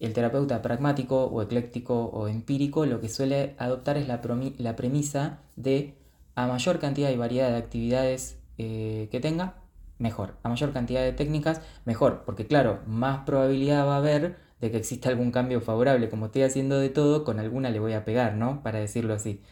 el 0.00 0.12
terapeuta 0.12 0.60
pragmático 0.62 1.24
o 1.26 1.42
ecléctico 1.42 2.06
o 2.06 2.28
empírico 2.28 2.84
lo 2.86 3.00
que 3.00 3.08
suele 3.08 3.54
adoptar 3.58 3.96
es 3.96 4.08
la, 4.08 4.20
premisa 4.20 5.38
de 5.56 5.94
a 6.34 6.46
mayor 6.46 6.80
cantidad 6.80 7.10
y 7.10 7.16
variedad 7.16 7.50
de 7.50 7.56
actividades 7.56 8.38
eh, 8.58 9.08
que 9.10 9.20
tenga, 9.20 9.54
mejor. 9.98 10.34
A 10.42 10.48
mayor 10.48 10.72
cantidad 10.72 11.02
de 11.02 11.12
técnicas, 11.12 11.60
mejor. 11.84 12.22
Porque 12.26 12.46
claro, 12.46 12.80
más 12.86 13.24
probabilidad 13.24 13.86
va 13.86 13.94
a 13.94 13.98
haber 13.98 14.36
de 14.60 14.70
que 14.70 14.78
exista 14.78 15.08
algún 15.10 15.30
cambio 15.30 15.60
favorable. 15.60 16.08
Como 16.08 16.26
estoy 16.26 16.42
haciendo 16.42 16.78
de 16.78 16.88
todo, 16.88 17.24
con 17.24 17.38
alguna 17.38 17.70
le 17.70 17.80
voy 17.80 17.92
a 17.92 18.04
pegar, 18.04 18.34
¿no? 18.34 18.62
Para 18.62 18.80
decirlo 18.80 19.14
así. 19.14 19.42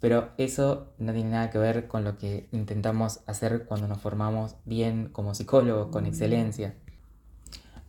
Pero 0.00 0.30
eso 0.38 0.88
no 0.98 1.12
tiene 1.12 1.30
nada 1.30 1.50
que 1.50 1.58
ver 1.58 1.86
con 1.88 2.04
lo 2.04 2.16
que 2.16 2.48
intentamos 2.52 3.20
hacer 3.26 3.66
cuando 3.66 3.86
nos 3.88 4.00
formamos 4.00 4.56
bien 4.64 5.08
como 5.12 5.34
psicólogos, 5.34 5.88
con 5.88 6.06
excelencia. 6.06 6.74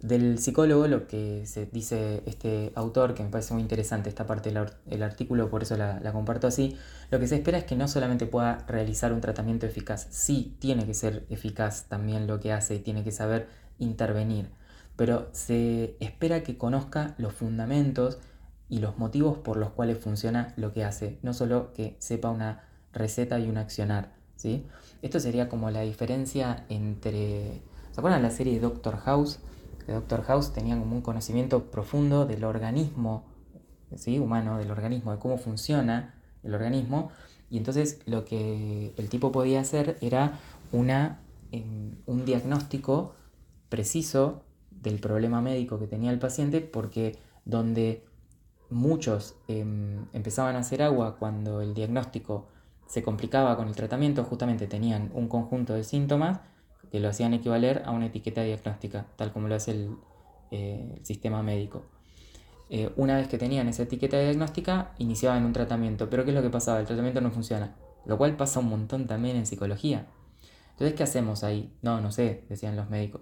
Del 0.01 0.39
psicólogo, 0.39 0.87
lo 0.87 1.07
que 1.07 1.45
se 1.45 1.67
dice 1.67 2.23
este 2.25 2.71
autor, 2.73 3.13
que 3.13 3.23
me 3.23 3.29
parece 3.29 3.53
muy 3.53 3.61
interesante 3.61 4.09
esta 4.09 4.25
parte 4.25 4.51
del 4.51 5.03
artículo, 5.03 5.51
por 5.51 5.61
eso 5.61 5.77
la, 5.77 6.11
comparto 6.11 6.47
así, 6.47 6.75
lo 7.11 7.19
que 7.19 7.27
se 7.27 7.35
espera 7.35 7.59
es 7.59 7.65
que 7.65 7.75
no 7.75 7.87
solamente 7.87 8.25
pueda 8.25 8.65
realizar 8.67 9.13
un 9.13 9.21
tratamiento 9.21 9.67
eficaz, 9.67 10.07
sí 10.09 10.57
tiene 10.57 10.87
que 10.87 10.95
ser 10.95 11.27
eficaz 11.29 11.85
también 11.87 12.25
lo 12.25 12.39
que 12.39 12.51
hace 12.51 12.75
y 12.75 12.79
tiene 12.79 13.03
que 13.03 13.11
saber 13.11 13.47
intervenir, 13.77 14.49
pero 14.95 15.29
se 15.33 15.97
espera 15.99 16.41
que 16.41 16.57
conozca 16.57 17.13
los 17.19 17.33
fundamentos 17.33 18.17
y 18.69 18.79
los 18.79 18.97
motivos 18.97 19.37
por 19.37 19.57
los 19.57 19.69
cuales 19.69 19.99
funciona 19.99 20.55
lo 20.57 20.73
que 20.73 20.83
hace, 20.83 21.19
no 21.21 21.35
solo 21.35 21.73
que 21.73 21.95
sepa 21.99 22.31
una 22.31 22.63
receta 22.91 23.37
y 23.37 23.47
un 23.47 23.57
accionar. 23.57 24.13
¿sí? 24.35 24.65
Esto 25.03 25.19
sería 25.19 25.47
como 25.47 25.69
la 25.69 25.81
diferencia 25.81 26.65
entre... 26.69 27.61
¿Se 27.91 27.99
acuerdan 27.99 28.21
de 28.23 28.29
la 28.29 28.33
serie 28.33 28.59
Doctor 28.59 28.97
House? 28.97 29.39
De 29.87 29.93
Doctor 29.93 30.23
House 30.23 30.53
tenían 30.53 30.79
como 30.79 30.95
un 30.95 31.01
conocimiento 31.01 31.71
profundo 31.71 32.25
del 32.25 32.43
organismo 32.43 33.25
¿sí? 33.95 34.19
humano, 34.19 34.57
del 34.57 34.71
organismo, 34.71 35.11
de 35.11 35.19
cómo 35.19 35.37
funciona 35.37 36.15
el 36.43 36.53
organismo. 36.53 37.11
Y 37.49 37.57
entonces 37.57 37.99
lo 38.05 38.25
que 38.25 38.93
el 38.97 39.09
tipo 39.09 39.31
podía 39.31 39.61
hacer 39.61 39.97
era 40.01 40.39
una, 40.71 41.19
em, 41.51 41.95
un 42.05 42.25
diagnóstico 42.25 43.15
preciso 43.69 44.43
del 44.69 44.99
problema 44.99 45.41
médico 45.41 45.79
que 45.79 45.87
tenía 45.87 46.11
el 46.11 46.19
paciente, 46.19 46.61
porque 46.61 47.17
donde 47.45 48.05
muchos 48.69 49.35
em, 49.47 50.05
empezaban 50.13 50.55
a 50.55 50.59
hacer 50.59 50.81
agua 50.81 51.17
cuando 51.17 51.61
el 51.61 51.73
diagnóstico 51.73 52.47
se 52.87 53.03
complicaba 53.03 53.55
con 53.57 53.67
el 53.67 53.75
tratamiento, 53.75 54.23
justamente 54.23 54.67
tenían 54.67 55.11
un 55.13 55.27
conjunto 55.27 55.73
de 55.73 55.83
síntomas 55.83 56.39
que 56.91 56.99
lo 56.99 57.09
hacían 57.09 57.33
equivaler 57.33 57.83
a 57.85 57.91
una 57.91 58.07
etiqueta 58.07 58.43
diagnóstica, 58.43 59.05
tal 59.15 59.31
como 59.31 59.47
lo 59.47 59.55
hace 59.55 59.71
el, 59.71 59.95
eh, 60.51 60.99
sistema 61.03 61.41
médico. 61.41 61.85
Eh, 62.69 62.91
una 62.97 63.15
vez 63.15 63.27
que 63.27 63.37
tenían 63.37 63.67
esa 63.69 63.83
etiqueta 63.83 64.19
diagnóstica, 64.19 64.93
iniciaban 64.97 65.45
un 65.45 65.53
tratamiento. 65.53 66.09
Pero 66.09 66.23
¿qué 66.23 66.31
es 66.31 66.35
lo 66.35 66.41
que 66.41 66.49
pasaba? 66.49 66.79
El 66.79 66.85
tratamiento 66.85 67.21
no 67.21 67.31
funciona. 67.31 67.75
Lo 68.05 68.17
cual 68.17 68.35
pasa 68.35 68.59
un 68.59 68.69
montón 68.69 69.07
también 69.07 69.37
en 69.37 69.45
psicología. 69.45 70.07
Entonces, 70.71 70.95
¿qué 70.95 71.03
hacemos 71.03 71.43
ahí? 71.43 71.73
No, 71.81 72.01
no 72.01 72.11
sé, 72.11 72.45
decían 72.49 72.75
los 72.75 72.89
médicos. 72.89 73.21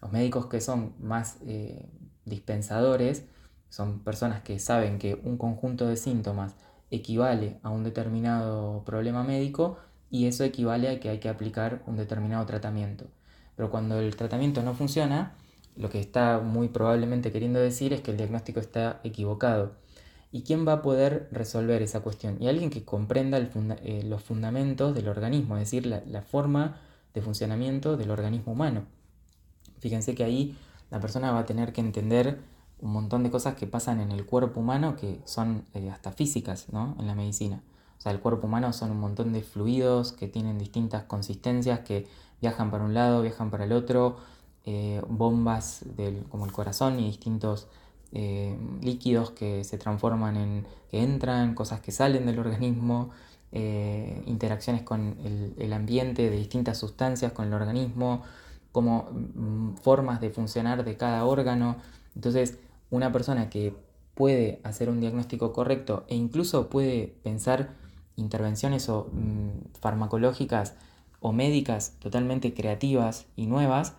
Los 0.00 0.12
médicos 0.12 0.46
que 0.46 0.60
son 0.60 0.94
más 0.98 1.38
eh, 1.46 1.88
dispensadores 2.24 3.26
son 3.68 4.00
personas 4.00 4.42
que 4.42 4.58
saben 4.58 4.98
que 4.98 5.14
un 5.14 5.38
conjunto 5.38 5.86
de 5.86 5.96
síntomas 5.96 6.56
equivale 6.90 7.58
a 7.62 7.70
un 7.70 7.84
determinado 7.84 8.84
problema 8.84 9.22
médico 9.22 9.78
y 10.10 10.26
eso 10.26 10.44
equivale 10.44 10.88
a 10.88 11.00
que 11.00 11.08
hay 11.08 11.20
que 11.20 11.28
aplicar 11.28 11.82
un 11.86 11.96
determinado 11.96 12.44
tratamiento. 12.46 13.06
Pero 13.56 13.70
cuando 13.70 14.00
el 14.00 14.16
tratamiento 14.16 14.62
no 14.62 14.74
funciona, 14.74 15.34
lo 15.76 15.88
que 15.88 16.00
está 16.00 16.40
muy 16.40 16.68
probablemente 16.68 17.32
queriendo 17.32 17.60
decir 17.60 17.92
es 17.92 18.00
que 18.00 18.10
el 18.10 18.16
diagnóstico 18.16 18.60
está 18.60 19.00
equivocado. 19.04 19.72
¿Y 20.32 20.42
quién 20.42 20.66
va 20.66 20.74
a 20.74 20.82
poder 20.82 21.28
resolver 21.32 21.82
esa 21.82 22.00
cuestión? 22.00 22.36
Y 22.40 22.48
alguien 22.48 22.70
que 22.70 22.84
comprenda 22.84 23.38
eh, 23.38 24.02
los 24.04 24.22
fundamentos 24.22 24.94
del 24.94 25.08
organismo, 25.08 25.56
es 25.56 25.62
decir, 25.62 25.86
la, 25.86 26.22
forma 26.22 26.80
de 27.14 27.22
funcionamiento 27.22 27.96
del 27.96 28.10
organismo 28.10 28.52
humano. 28.52 28.84
Fíjense 29.78 30.14
que 30.14 30.22
ahí 30.22 30.56
la 30.90 31.00
persona 31.00 31.32
va 31.32 31.40
a 31.40 31.46
tener 31.46 31.72
que 31.72 31.80
entender 31.80 32.38
un 32.80 32.92
montón 32.92 33.24
de 33.24 33.30
cosas 33.30 33.56
que 33.56 33.66
pasan 33.66 34.00
en 34.00 34.12
el 34.12 34.24
cuerpo 34.24 34.60
humano 34.60 34.96
que 34.96 35.20
son 35.24 35.64
eh, 35.74 35.90
hasta 35.90 36.12
físicas 36.12 36.68
¿no? 36.72 36.96
en 36.98 37.06
la 37.06 37.14
medicina. 37.14 37.62
O 38.00 38.02
sea, 38.02 38.12
el 38.12 38.20
cuerpo 38.20 38.46
humano 38.46 38.72
son 38.72 38.92
un 38.92 38.98
montón 38.98 39.34
de 39.34 39.42
fluidos 39.42 40.12
que 40.12 40.26
tienen 40.26 40.56
distintas 40.56 41.04
consistencias, 41.04 41.80
que 41.80 42.06
viajan 42.40 42.70
para 42.70 42.82
un 42.82 42.94
lado, 42.94 43.20
viajan 43.20 43.50
para 43.50 43.64
el 43.64 43.72
otro, 43.72 44.16
eh, 44.64 45.02
bombas 45.06 45.84
del, 45.98 46.24
como 46.30 46.46
el 46.46 46.52
corazón 46.52 46.98
y 46.98 47.04
distintos 47.04 47.68
eh, 48.12 48.56
líquidos 48.80 49.32
que 49.32 49.64
se 49.64 49.76
transforman 49.76 50.38
en, 50.38 50.66
que 50.90 51.02
entran, 51.02 51.54
cosas 51.54 51.80
que 51.80 51.92
salen 51.92 52.24
del 52.24 52.38
organismo, 52.38 53.10
eh, 53.52 54.22
interacciones 54.24 54.80
con 54.80 55.18
el, 55.58 55.72
ambiente 55.74 56.30
de 56.30 56.36
distintas 56.38 56.78
sustancias, 56.78 57.32
con 57.32 57.48
el 57.48 57.52
organismo, 57.52 58.22
como 58.72 59.10
mm, 59.12 59.74
formas 59.76 60.22
de 60.22 60.30
funcionar 60.30 60.84
de 60.84 60.96
cada 60.96 61.26
órgano. 61.26 61.76
Entonces, 62.14 62.58
una 62.88 63.12
persona 63.12 63.50
que 63.50 63.74
puede 64.14 64.60
hacer 64.64 64.88
un 64.88 65.00
diagnóstico 65.00 65.52
correcto 65.52 66.06
e 66.08 66.16
incluso 66.16 66.70
puede 66.70 67.14
pensar 67.22 67.79
intervenciones 68.20 68.88
o, 68.88 69.08
mm, 69.12 69.72
farmacológicas 69.80 70.74
o 71.20 71.32
médicas 71.32 71.96
totalmente 71.98 72.54
creativas 72.54 73.26
y 73.36 73.46
nuevas, 73.46 73.94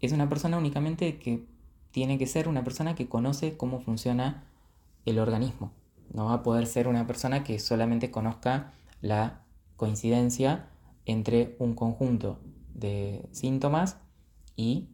es 0.00 0.12
una 0.12 0.28
persona 0.28 0.58
únicamente 0.58 1.18
que 1.18 1.44
tiene 1.90 2.18
que 2.18 2.26
ser 2.26 2.48
una 2.48 2.64
persona 2.64 2.94
que 2.94 3.08
conoce 3.08 3.56
cómo 3.56 3.80
funciona 3.80 4.44
el 5.04 5.18
organismo. 5.18 5.72
No 6.12 6.26
va 6.26 6.34
a 6.34 6.42
poder 6.42 6.66
ser 6.66 6.88
una 6.88 7.06
persona 7.06 7.44
que 7.44 7.58
solamente 7.58 8.10
conozca 8.10 8.72
la 9.00 9.42
coincidencia 9.76 10.68
entre 11.06 11.56
un 11.58 11.74
conjunto 11.74 12.40
de 12.74 13.28
síntomas 13.32 13.98
y 14.56 14.88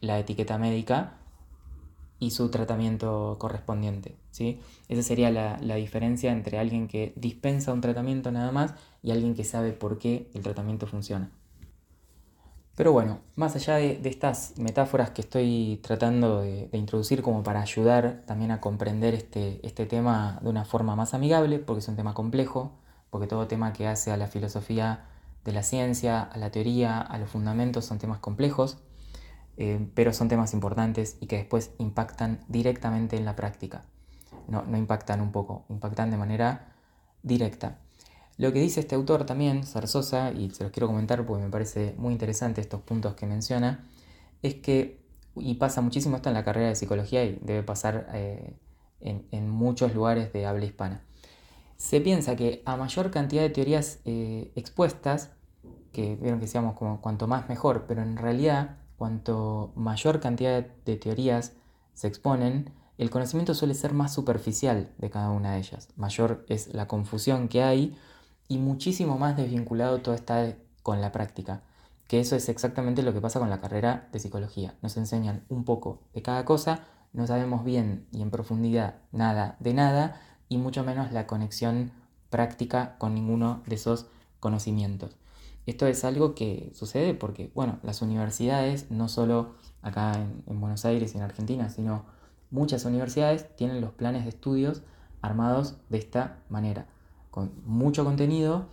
la 0.00 0.18
etiqueta 0.18 0.58
médica 0.58 1.17
y 2.20 2.30
su 2.32 2.50
tratamiento 2.50 3.36
correspondiente. 3.38 4.16
¿sí? 4.30 4.60
Esa 4.88 5.02
sería 5.02 5.30
la, 5.30 5.74
diferencia 5.76 6.32
entre 6.32 6.58
alguien 6.58 6.88
que 6.88 7.12
dispensa 7.16 7.72
un 7.72 7.80
tratamiento 7.80 8.30
nada 8.32 8.52
más 8.52 8.74
y 9.02 9.10
alguien 9.10 9.34
que 9.34 9.44
sabe 9.44 9.72
por 9.72 9.98
qué 9.98 10.30
el 10.34 10.42
tratamiento 10.42 10.86
funciona. 10.86 11.30
Pero 12.74 12.92
bueno, 12.92 13.18
más 13.34 13.56
allá 13.56 13.76
de, 13.76 14.00
estas 14.04 14.54
metáforas 14.56 15.10
que 15.10 15.20
estoy 15.20 15.80
tratando 15.82 16.42
de, 16.42 16.68
introducir 16.72 17.22
como 17.22 17.42
para 17.42 17.60
ayudar 17.60 18.22
también 18.26 18.52
a 18.52 18.60
comprender 18.60 19.14
este, 19.14 19.60
este 19.66 19.86
tema 19.86 20.38
de 20.42 20.48
una 20.48 20.64
forma 20.64 20.94
más 20.94 21.14
amigable, 21.14 21.58
porque 21.58 21.80
es 21.80 21.88
un 21.88 21.96
tema 21.96 22.14
complejo, 22.14 22.72
porque 23.10 23.26
todo 23.26 23.48
tema 23.48 23.72
que 23.72 23.88
hace 23.88 24.12
a 24.12 24.16
la 24.16 24.28
filosofía 24.28 25.06
de 25.44 25.52
la 25.52 25.62
ciencia, 25.62 26.22
a 26.22 26.38
la 26.38 26.50
teoría, 26.50 27.00
a 27.00 27.18
los 27.18 27.30
fundamentos 27.30 27.84
son 27.84 27.98
temas 27.98 28.18
complejos, 28.18 28.78
eh, 29.58 29.86
pero 29.94 30.12
son 30.12 30.28
temas 30.28 30.54
importantes 30.54 31.16
y 31.20 31.26
que 31.26 31.36
después 31.36 31.72
impactan 31.78 32.40
directamente 32.48 33.16
en 33.16 33.24
la 33.24 33.36
práctica. 33.36 33.84
No, 34.46 34.62
no 34.62 34.78
impactan 34.78 35.20
un 35.20 35.32
poco, 35.32 35.64
impactan 35.68 36.10
de 36.10 36.16
manera 36.16 36.72
directa. 37.22 37.78
Lo 38.38 38.52
que 38.52 38.60
dice 38.60 38.78
este 38.78 38.94
autor 38.94 39.26
también, 39.26 39.64
Zarzosa, 39.64 40.30
y 40.30 40.50
se 40.50 40.62
los 40.62 40.72
quiero 40.72 40.86
comentar 40.86 41.26
porque 41.26 41.42
me 41.42 41.50
parece 41.50 41.94
muy 41.98 42.12
interesante 42.12 42.60
estos 42.60 42.80
puntos 42.82 43.14
que 43.14 43.26
menciona, 43.26 43.84
es 44.42 44.54
que, 44.54 45.00
y 45.34 45.54
pasa 45.54 45.80
muchísimo 45.80 46.16
esto 46.16 46.28
en 46.28 46.34
la 46.34 46.44
carrera 46.44 46.68
de 46.68 46.76
psicología 46.76 47.24
y 47.24 47.40
debe 47.42 47.64
pasar 47.64 48.08
eh, 48.14 48.54
en, 49.00 49.50
muchos 49.50 49.92
lugares 49.92 50.32
de 50.32 50.46
habla 50.46 50.64
hispana, 50.66 51.02
se 51.76 52.00
piensa 52.00 52.36
que 52.36 52.62
a 52.64 52.76
mayor 52.76 53.10
cantidad 53.10 53.42
de 53.42 53.50
teorías 53.50 53.98
eh, 54.04 54.52
expuestas, 54.54 55.30
que 55.92 56.14
vieron 56.14 56.38
que 56.38 56.46
decíamos 56.46 56.76
como 56.76 57.00
cuanto 57.00 57.26
más 57.26 57.48
mejor, 57.48 57.86
pero 57.88 58.02
en 58.02 58.16
realidad 58.16 58.77
cuanto 58.98 59.72
mayor 59.76 60.20
cantidad 60.20 60.66
de 60.84 60.96
teorías 60.96 61.52
se 61.94 62.08
exponen, 62.08 62.72
el 62.98 63.10
conocimiento 63.10 63.54
suele 63.54 63.74
ser 63.74 63.92
más 63.92 64.12
superficial 64.12 64.90
de 64.98 65.08
cada 65.08 65.30
una 65.30 65.52
de 65.52 65.58
ellas. 65.58 65.88
Mayor 65.96 66.44
es 66.48 66.74
la 66.74 66.88
confusión 66.88 67.48
que 67.48 67.62
hay 67.62 67.96
y 68.48 68.58
muchísimo 68.58 69.16
más 69.16 69.36
desvinculado 69.36 70.00
todo 70.00 70.16
está 70.16 70.56
con 70.82 71.00
la 71.00 71.12
práctica. 71.12 71.62
Que 72.08 72.18
eso 72.18 72.34
es 72.34 72.48
exactamente 72.48 73.02
lo 73.02 73.12
que 73.12 73.20
pasa 73.20 73.38
con 73.38 73.50
la 73.50 73.60
carrera 73.60 74.08
de 74.12 74.18
psicología. 74.18 74.74
Nos 74.82 74.96
enseñan 74.96 75.44
un 75.48 75.64
poco 75.64 76.00
de 76.12 76.22
cada 76.22 76.44
cosa, 76.44 76.80
no 77.12 77.26
sabemos 77.26 77.64
bien 77.64 78.08
y 78.10 78.22
en 78.22 78.30
profundidad 78.30 78.96
nada 79.12 79.56
de 79.60 79.74
nada 79.74 80.20
y 80.48 80.58
mucho 80.58 80.82
menos 80.82 81.12
la 81.12 81.26
conexión 81.26 81.92
práctica 82.30 82.96
con 82.98 83.14
ninguno 83.14 83.62
de 83.66 83.76
esos 83.76 84.06
conocimientos. 84.40 85.17
Esto 85.68 85.86
es 85.86 86.02
algo 86.02 86.34
que 86.34 86.72
sucede 86.74 87.12
porque, 87.12 87.50
bueno, 87.54 87.78
las 87.82 88.00
universidades, 88.00 88.90
no 88.90 89.06
solo 89.06 89.52
acá 89.82 90.14
en, 90.14 90.60
Buenos 90.60 90.86
Aires 90.86 91.12
y 91.12 91.18
en 91.18 91.22
Argentina, 91.22 91.68
sino 91.68 92.06
muchas 92.50 92.86
universidades 92.86 93.54
tienen 93.54 93.82
los 93.82 93.92
planes 93.92 94.22
de 94.22 94.30
estudios 94.30 94.80
armados 95.20 95.76
de 95.90 95.98
esta 95.98 96.38
manera, 96.48 96.86
con 97.30 97.52
mucho 97.66 98.02
contenido, 98.02 98.70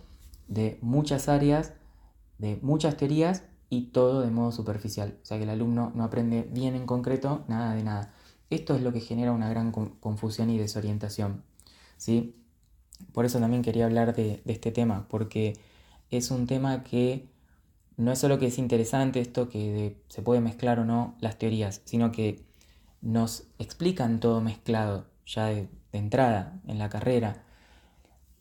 de 0.48 0.78
muchas 0.80 1.28
áreas, 1.28 1.74
de 2.38 2.58
muchas 2.62 2.96
teorías 2.96 3.42
y 3.68 3.88
todo 3.88 4.22
de 4.22 4.30
modo 4.30 4.50
superficial. 4.50 5.18
O 5.22 5.26
sea 5.26 5.36
que 5.36 5.44
el 5.44 5.50
alumno 5.50 5.92
no 5.94 6.02
aprende 6.02 6.48
bien 6.50 6.74
en 6.74 6.86
concreto 6.86 7.44
nada 7.46 7.74
de 7.74 7.82
nada. 7.82 8.14
Esto 8.48 8.74
es 8.74 8.80
lo 8.80 8.94
que 8.94 9.00
genera 9.00 9.32
una 9.32 9.50
gran 9.50 9.70
confusión 9.70 10.48
y 10.48 10.56
desorientación. 10.56 11.42
¿sí? 11.98 12.42
Por 13.12 13.26
eso 13.26 13.38
también 13.38 13.60
quería 13.60 13.84
hablar 13.84 14.16
de, 14.16 14.40
este 14.46 14.72
tema, 14.72 15.06
porque 15.10 15.58
es 16.10 16.30
un 16.30 16.46
tema 16.46 16.82
que 16.84 17.28
no 17.96 18.12
es 18.12 18.18
solo 18.18 18.38
que 18.38 18.46
es 18.46 18.58
interesante 18.58 19.20
esto 19.20 19.48
que 19.48 19.96
se 20.08 20.22
puede 20.22 20.40
mezclar 20.40 20.78
o 20.78 20.84
no 20.84 21.14
las 21.20 21.38
teorías, 21.38 21.80
sino 21.84 22.12
que 22.12 22.44
nos 23.00 23.44
explican 23.58 24.20
todo 24.20 24.40
mezclado 24.40 25.06
ya 25.26 25.46
de, 25.46 25.68
entrada 25.92 26.60
en 26.66 26.78
la 26.78 26.88
carrera. 26.90 27.42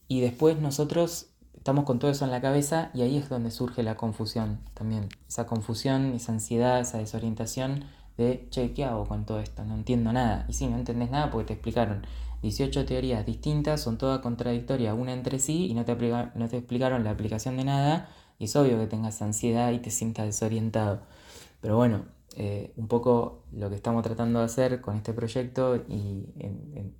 Y 0.08 0.19
después 0.19 0.60
nosotros 0.60 1.28
estamos 1.56 1.86
con 1.86 1.99
todo 1.99 2.12
eso 2.12 2.25
en 2.25 2.32
la 2.32 2.41
cabeza 2.41 2.91
y 2.93 3.01
ahí 3.01 3.17
es 3.17 3.30
donde 3.30 3.49
surge 3.49 3.82
la 3.82 3.95
confusión 3.95 4.60
también. 4.73 5.08
Esa 5.28 5.47
confusión, 5.47 6.13
esa 6.13 6.34
ansiedad, 6.34 6.82
esa 6.82 6.97
desorientación 6.97 7.86
de, 8.17 8.47
che, 8.49 8.73
¿qué 8.73 8.84
hago 8.84 9.06
con 9.06 9.25
todo 9.25 9.39
esto? 9.39 9.63
No 9.63 9.75
entiendo 9.75 10.12
nada. 10.12 10.45
Y 10.49 10.54
sí, 10.54 10.67
no 10.67 10.78
entendés 10.78 11.10
nada 11.10 11.32
porque 11.32 11.47
te 11.47 11.54
explicaron 11.54 12.06
18 12.41 12.85
teorías 12.85 13.25
distintas, 13.25 13.81
son 13.81 13.97
todas 13.97 14.19
contradictorias 14.19 14.95
una 14.97 15.13
entre 15.13 15.39
sí 15.39 15.67
y 15.67 15.73
no 15.73 15.85
te, 15.85 15.95
no 16.35 16.49
te 16.49 16.57
explicaron 16.57 17.03
la 17.03 17.11
aplicación 17.11 17.57
de 17.57 17.65
nada. 17.65 18.09
Y 18.37 18.45
es 18.45 18.55
obvio 18.55 18.77
que 18.77 18.87
tengas 18.87 19.21
ansiedad 19.21 19.71
y 19.71 19.79
te 19.79 19.91
sientas 19.91 20.25
desorientado. 20.25 21.01
Pero 21.61 21.77
bueno, 21.77 22.05
eh, 22.37 22.73
un 22.75 22.87
poco 22.87 23.43
lo 23.53 23.69
que 23.69 23.75
estamos 23.75 24.03
tratando 24.03 24.39
de 24.39 24.45
hacer 24.45 24.81
con 24.81 24.95
este 24.95 25.13
proyecto 25.13 25.77
y 25.87 26.25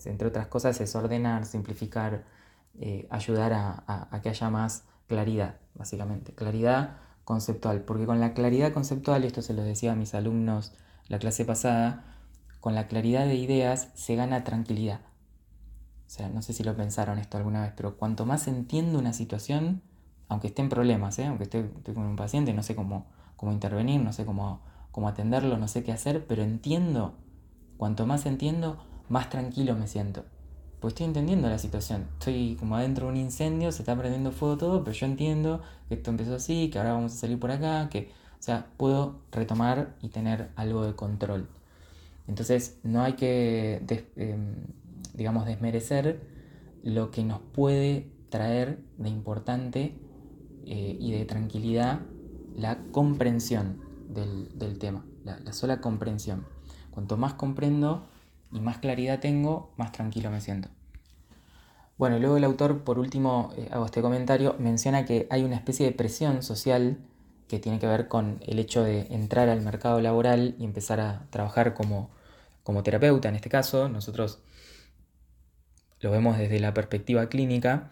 entre 0.06 0.28
otras 0.30 0.48
cosas 0.48 0.80
es 0.80 0.96
ordenar, 0.96 1.46
simplificar, 1.46 2.24
eh, 2.80 3.08
ayudar 3.10 3.54
a, 3.54 4.08
a 4.12 4.22
que 4.22 4.30
haya 4.30 4.50
más 4.50 4.86
claridad, 5.08 5.58
básicamente. 5.76 6.34
Claridad 6.34 6.98
conceptual, 7.26 7.82
porque 7.82 8.06
con 8.06 8.20
la 8.20 8.34
claridad 8.34 8.72
conceptual, 8.72 9.24
esto 9.24 9.42
se 9.42 9.54
lo 9.54 9.64
decía 9.64 9.94
a 9.94 9.96
mis 9.96 10.14
alumnos 10.16 10.74
la 11.08 11.20
clase 11.20 11.46
pasada, 11.46 12.04
con 12.62 12.76
la 12.76 12.88
claridad 12.88 13.26
de 13.26 13.36
ideas 13.36 13.90
se 13.96 14.16
gana 14.16 14.44
tranquilidad. 14.44 15.02
O 16.08 16.10
sea, 16.10 16.30
no 16.30 16.42
sé 16.42 16.54
si 16.54 16.64
lo 16.64 16.76
pensaron 16.76 17.18
esto 17.18 17.38
alguna 17.38 17.64
vez, 17.64 17.74
pero 17.76 17.98
cuanto 17.98 18.26
más 18.26 18.48
entiendo 18.48 19.00
una 19.00 19.14
situación, 19.14 19.82
aunque 20.28 20.48
esté 20.48 20.62
en 20.62 20.70
problemas, 20.70 21.18
¿eh? 21.20 21.26
aunque 21.26 21.44
esté, 21.44 21.70
con 21.94 22.04
un 22.04 22.16
paciente, 22.16 22.54
no 22.54 22.64
sé 22.64 22.76
cómo, 22.76 23.08
cómo 23.36 23.52
intervenir, 23.52 24.02
no 24.02 24.14
sé 24.14 24.26
cómo, 24.26 24.62
cómo 24.92 25.08
atenderlo, 25.08 25.58
no 25.58 25.68
sé 25.68 25.84
qué 25.84 25.92
hacer, 25.92 26.26
pero 26.28 26.44
entiendo, 26.44 27.16
cuanto 27.78 28.06
más 28.06 28.26
entiendo, 28.26 28.78
más 29.10 29.30
tranquilo 29.30 29.76
me 29.76 29.88
siento. 29.88 30.26
Pues 30.80 30.94
estoy 30.94 31.08
entendiendo 31.08 31.50
la 31.50 31.58
situación. 31.58 32.08
Estoy 32.20 32.58
como 32.60 32.76
adentro 32.76 33.08
de 33.08 33.14
un 33.14 33.18
incendio, 33.18 33.72
se 33.72 33.82
está 33.82 33.96
prendiendo 33.98 34.32
fuego 34.32 34.58
todo, 34.58 34.84
pero 34.84 34.96
yo 34.96 35.06
entiendo 35.08 35.62
que 35.88 35.96
esto 35.96 36.12
empezó 36.12 36.36
así, 36.36 36.70
que 36.70 36.78
ahora 36.78 36.94
vamos 36.94 37.14
a 37.14 37.18
salir 37.18 37.40
por 37.40 37.50
acá, 37.50 37.90
que, 37.90 38.12
o 38.40 38.44
sea, 38.44 38.68
puedo 38.78 39.22
retomar 39.32 39.96
y 40.02 40.10
tener 40.10 40.52
algo 40.56 40.86
de 40.86 40.94
control. 40.94 41.48
Entonces, 42.28 42.78
no 42.84 43.02
hay 43.02 43.14
que 43.14 43.82
em, 44.16 44.56
digamos, 45.14 45.46
desmerecer 45.46 46.22
lo 46.84 47.12
que 47.12 47.24
nos 47.24 47.40
puede 47.40 48.12
traer 48.30 48.80
de 48.98 49.10
importante 49.10 49.96
eh, 50.66 50.98
y 51.00 51.12
de 51.12 51.26
tranquilidad 51.26 52.02
la 52.56 52.78
comprensión 52.92 53.82
del, 54.10 54.78
tema, 54.80 55.06
la, 55.24 55.54
sola 55.54 55.82
comprensión. 55.82 56.46
Cuanto 56.92 57.18
más 57.18 57.34
comprendo 57.34 58.08
y 58.52 58.60
más 58.60 58.78
claridad 58.78 59.20
tengo, 59.20 59.74
más 59.78 59.92
tranquilo 59.92 60.32
me 60.32 60.42
siento. 60.42 60.70
Bueno, 61.98 62.20
luego 62.20 62.38
el 62.38 62.44
autor, 62.44 62.84
por 62.84 63.00
último, 63.00 63.52
eh, 63.58 63.70
hago 63.72 63.86
este 63.86 64.02
comentario, 64.02 64.56
menciona 64.60 65.06
que 65.06 65.28
hay 65.30 65.44
una 65.44 65.56
especie 65.56 65.86
de 65.86 65.92
presión 65.92 66.44
social 66.44 66.98
que 67.48 67.60
tiene 67.60 67.80
que 67.80 67.88
ver 67.88 68.08
con 68.08 68.40
el 68.46 68.60
hecho 68.60 68.84
de 68.84 69.08
entrar 69.12 69.50
al 69.50 69.62
mercado 69.62 70.02
laboral 70.02 70.56
y 70.58 70.66
empezar 70.66 71.00
a 71.00 71.28
trabajar 71.30 71.74
como, 71.74 72.10
como 72.64 72.84
terapeuta 72.84 73.30
en 73.30 73.36
este 73.36 73.50
caso. 73.50 73.88
Nosotros 73.88 74.40
lo 76.00 76.12
vemos 76.12 76.38
desde 76.38 76.60
la 76.60 76.74
perspectiva 76.74 77.30
clínica, 77.30 77.92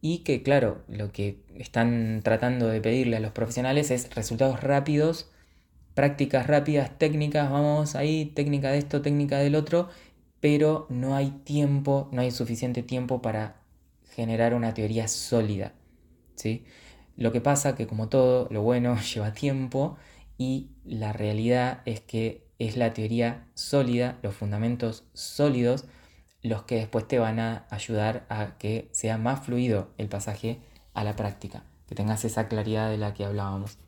y 0.00 0.18
que 0.18 0.42
claro, 0.42 0.82
lo 0.88 1.12
que 1.12 1.42
están 1.54 2.20
tratando 2.24 2.68
de 2.68 2.80
pedirle 2.80 3.16
a 3.16 3.20
los 3.20 3.32
profesionales 3.32 3.90
es 3.90 4.14
resultados 4.14 4.62
rápidos, 4.62 5.30
prácticas 5.94 6.46
rápidas, 6.46 6.96
técnicas, 6.98 7.50
vamos 7.50 7.94
ahí, 7.94 8.26
técnica 8.34 8.70
de 8.70 8.78
esto, 8.78 9.02
técnica 9.02 9.38
del 9.38 9.54
otro, 9.54 9.88
pero 10.40 10.86
no 10.88 11.16
hay 11.16 11.30
tiempo, 11.44 12.08
no 12.12 12.22
hay 12.22 12.30
suficiente 12.30 12.82
tiempo 12.82 13.20
para 13.20 13.60
generar 14.10 14.54
una 14.54 14.72
teoría 14.74 15.08
sólida. 15.08 15.74
¿sí? 16.34 16.64
Lo 17.16 17.32
que 17.32 17.40
pasa 17.40 17.74
que 17.74 17.86
como 17.86 18.08
todo, 18.08 18.48
lo 18.50 18.62
bueno 18.62 18.96
lleva 19.14 19.32
tiempo 19.32 19.98
y 20.38 20.70
la 20.84 21.12
realidad 21.12 21.82
es 21.84 22.00
que 22.00 22.46
es 22.58 22.76
la 22.76 22.94
teoría 22.94 23.46
sólida, 23.54 24.18
los 24.22 24.34
fundamentos 24.34 25.04
sólidos, 25.12 25.84
los 26.42 26.62
que 26.62 26.76
después 26.76 27.06
te 27.06 27.18
van 27.18 27.38
a 27.38 27.66
ayudar 27.70 28.24
a 28.28 28.56
que 28.58 28.88
sea 28.92 29.18
más 29.18 29.40
fluido 29.40 29.90
el 29.98 30.08
pasaje 30.08 30.60
a 30.94 31.04
la 31.04 31.16
práctica, 31.16 31.64
que 31.86 31.94
tengas 31.94 32.24
esa 32.24 32.48
claridad 32.48 32.90
de 32.90 32.98
la 32.98 33.14
que 33.14 33.24
hablábamos. 33.24 33.78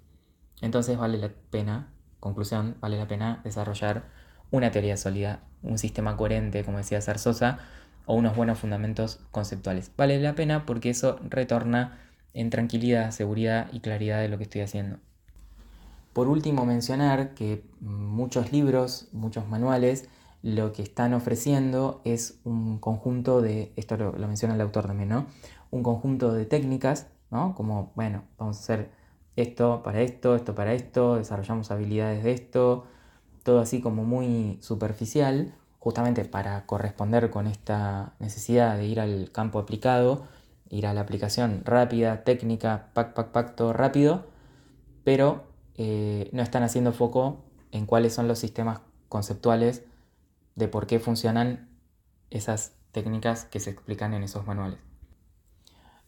Entonces 0.61 0.99
vale 0.99 1.19
la 1.19 1.31
pena, 1.51 1.93
conclusión, 2.21 2.77
vale 2.81 2.99
la 2.99 3.09
pena 3.09 3.41
desarrollar 3.45 4.05
una 4.51 4.71
teoría 4.71 4.97
sólida, 4.97 5.41
un 5.62 5.79
sistema 5.79 6.17
coherente, 6.17 6.65
como 6.65 6.79
decía 6.79 7.01
Zarzosa, 7.01 7.59
o 8.05 8.15
unos 8.15 8.37
buenos 8.37 8.59
fundamentos 8.59 9.21
conceptuales. 9.31 9.91
Vale 9.97 10.21
la 10.21 10.35
pena 10.35 10.67
porque 10.67 10.91
eso 10.91 11.19
retorna 11.29 11.99
en 12.35 12.51
tranquilidad, 12.51 13.11
seguridad 13.11 13.69
y 13.73 13.81
claridad 13.81 14.21
de 14.21 14.29
lo 14.29 14.38
que 14.38 14.45
estoy 14.45 14.61
haciendo. 14.61 14.99
Por 16.12 16.29
último, 16.29 16.67
mencionar 16.67 17.35
que 17.35 17.65
muchos 17.81 18.53
libros, 18.53 19.09
muchos 19.12 19.49
manuales, 19.49 20.09
lo 20.43 20.73
que 20.73 20.83
están 20.83 21.15
ofreciendo 21.15 22.01
es 22.05 22.41
un 22.45 22.79
conjunto 22.79 23.41
de, 23.41 23.73
esto 23.77 23.97
lo, 23.97 24.13
menciona 24.27 24.55
el 24.55 24.61
autor 24.61 24.87
también, 24.87 25.09
¿no? 25.09 25.27
Un 25.71 25.83
conjunto 25.83 26.33
de 26.33 26.45
técnicas, 26.47 27.07
¿no? 27.31 27.55
Como, 27.55 27.93
bueno, 27.95 28.25
vamos 28.39 28.57
a 28.59 28.61
hacer 28.61 28.91
esto 29.37 29.83
para 29.83 30.01
esto, 30.01 30.35
esto 30.35 30.55
para 30.55 30.75
esto, 30.75 31.17
desarrollamos 31.17 31.71
habilidades 31.71 32.25
de 32.25 32.33
esto, 32.33 32.85
todo 33.45 33.61
así 33.61 33.81
como 33.81 34.05
muy 34.05 34.59
superficial, 34.61 35.55
justamente 35.79 36.25
para 36.25 36.67
corresponder 36.67 37.31
con 37.31 37.47
esta 37.47 38.15
necesidad 38.19 38.77
de 38.77 38.87
ir 38.87 39.01
al 39.01 39.31
campo 39.33 39.59
aplicado, 39.61 40.25
ir 40.71 40.87
a 40.87 40.95
la 40.95 41.03
aplicación 41.03 41.63
rápida, 41.65 42.25
técnica, 42.25 42.89
pac, 42.95 43.15
pac, 43.15 43.29
pac, 43.29 43.55
todo 43.55 43.73
rápido, 43.73 44.27
pero 45.05 45.45
eh, 45.77 46.29
no 46.33 46.43
están 46.43 46.63
haciendo 46.65 46.93
foco 46.93 47.45
en 47.71 47.87
cuáles 47.87 48.13
son 48.13 48.29
los 48.29 48.39
sistemas 48.39 48.81
conceptuales 49.09 49.85
de 50.55 50.69
por 50.69 50.87
qué 50.87 50.99
funcionan 50.99 51.69
esas 52.31 52.73
técnicas 52.93 53.45
que 53.45 53.61
se 53.61 53.71
explican 53.71 54.15
en 54.15 54.23
esos 54.23 54.47
manuales. 54.47 54.79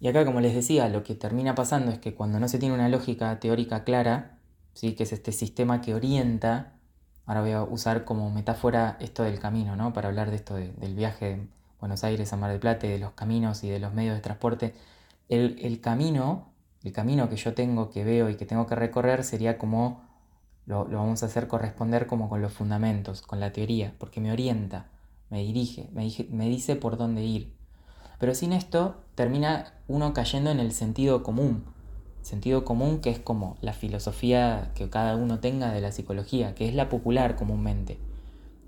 Y 0.01 0.09
acá, 0.09 0.25
como 0.25 0.41
les 0.41 0.55
decía, 0.55 0.89
lo 0.89 1.03
que 1.03 1.15
termina 1.15 1.55
pasando 1.55 1.91
es 1.91 1.99
que 1.99 2.15
cuando 2.15 2.39
no 2.39 2.49
se 2.49 2.59
tiene 2.59 2.75
una 2.75 2.89
lógica 2.89 3.41
teórica 3.41 3.85
clara, 3.85 4.39
¿sí? 4.75 4.95
que 4.95 5.05
es 5.05 5.13
este 5.13 5.33
sistema 5.33 5.81
que 5.81 5.95
orienta, 5.95 6.75
ahora 7.27 7.41
voy 7.41 7.53
a 7.53 7.63
usar 7.63 8.05
como 8.05 8.31
metáfora 8.31 8.99
esto 9.01 9.23
del 9.23 9.39
camino, 9.39 9.77
¿no? 9.77 9.93
para 9.93 10.09
hablar 10.09 10.31
de 10.31 10.37
esto 10.37 10.57
del 10.57 10.95
viaje 10.95 11.25
de 11.25 11.49
Buenos 11.81 12.05
Aires 12.05 12.33
a 12.33 12.37
Mar 12.37 12.51
del 12.51 12.61
Plata, 12.61 12.87
de 12.87 12.99
los 12.99 13.13
caminos 13.13 13.65
y 13.65 13.71
de 13.71 13.79
los 13.79 13.95
medios 13.95 14.15
de 14.15 14.21
transporte, 14.21 14.75
el, 15.29 15.59
el 15.63 15.81
camino, 15.81 16.53
el 16.83 16.93
camino 16.93 17.31
que 17.31 17.37
yo 17.37 17.55
tengo, 17.55 17.91
que 17.91 18.05
veo 18.05 18.29
y 18.29 18.37
que 18.37 18.45
tengo 18.45 18.67
que 18.67 18.75
recorrer 18.75 19.25
sería 19.25 19.57
como 19.57 20.03
lo, 20.67 20.87
vamos 20.87 21.23
a 21.23 21.27
hacer 21.27 21.49
corresponder 21.49 22.07
como 22.07 22.29
con 22.29 22.41
los 22.43 22.53
fundamentos, 22.53 23.23
con 23.23 23.41
la 23.41 23.53
teoría, 23.53 23.95
porque 23.99 24.21
me 24.21 24.33
orienta, 24.33 24.87
me 25.31 25.41
dirige, 25.41 25.89
me, 25.93 26.49
dice 26.49 26.77
por 26.77 26.97
dónde 26.97 27.23
ir. 27.23 27.55
Pero 28.19 28.35
sin 28.35 28.53
esto 28.53 28.97
termina 29.15 29.75
uno 29.89 30.15
cayendo 30.15 30.51
en 30.51 30.61
el 30.61 30.73
sentido 30.73 31.23
común. 31.23 31.65
Sentido 32.23 32.65
común 32.65 33.01
que 33.01 33.11
es 33.11 33.19
como 33.19 33.57
la 33.61 33.75
filosofía 33.75 34.71
que 34.75 34.89
cada 34.89 35.17
uno 35.17 35.41
tenga 35.41 35.73
de 35.73 35.81
la 35.81 35.93
psicología, 35.93 36.55
que 36.55 36.69
es 36.69 36.75
la 36.75 36.89
popular 36.89 37.37
comúnmente. 37.37 37.99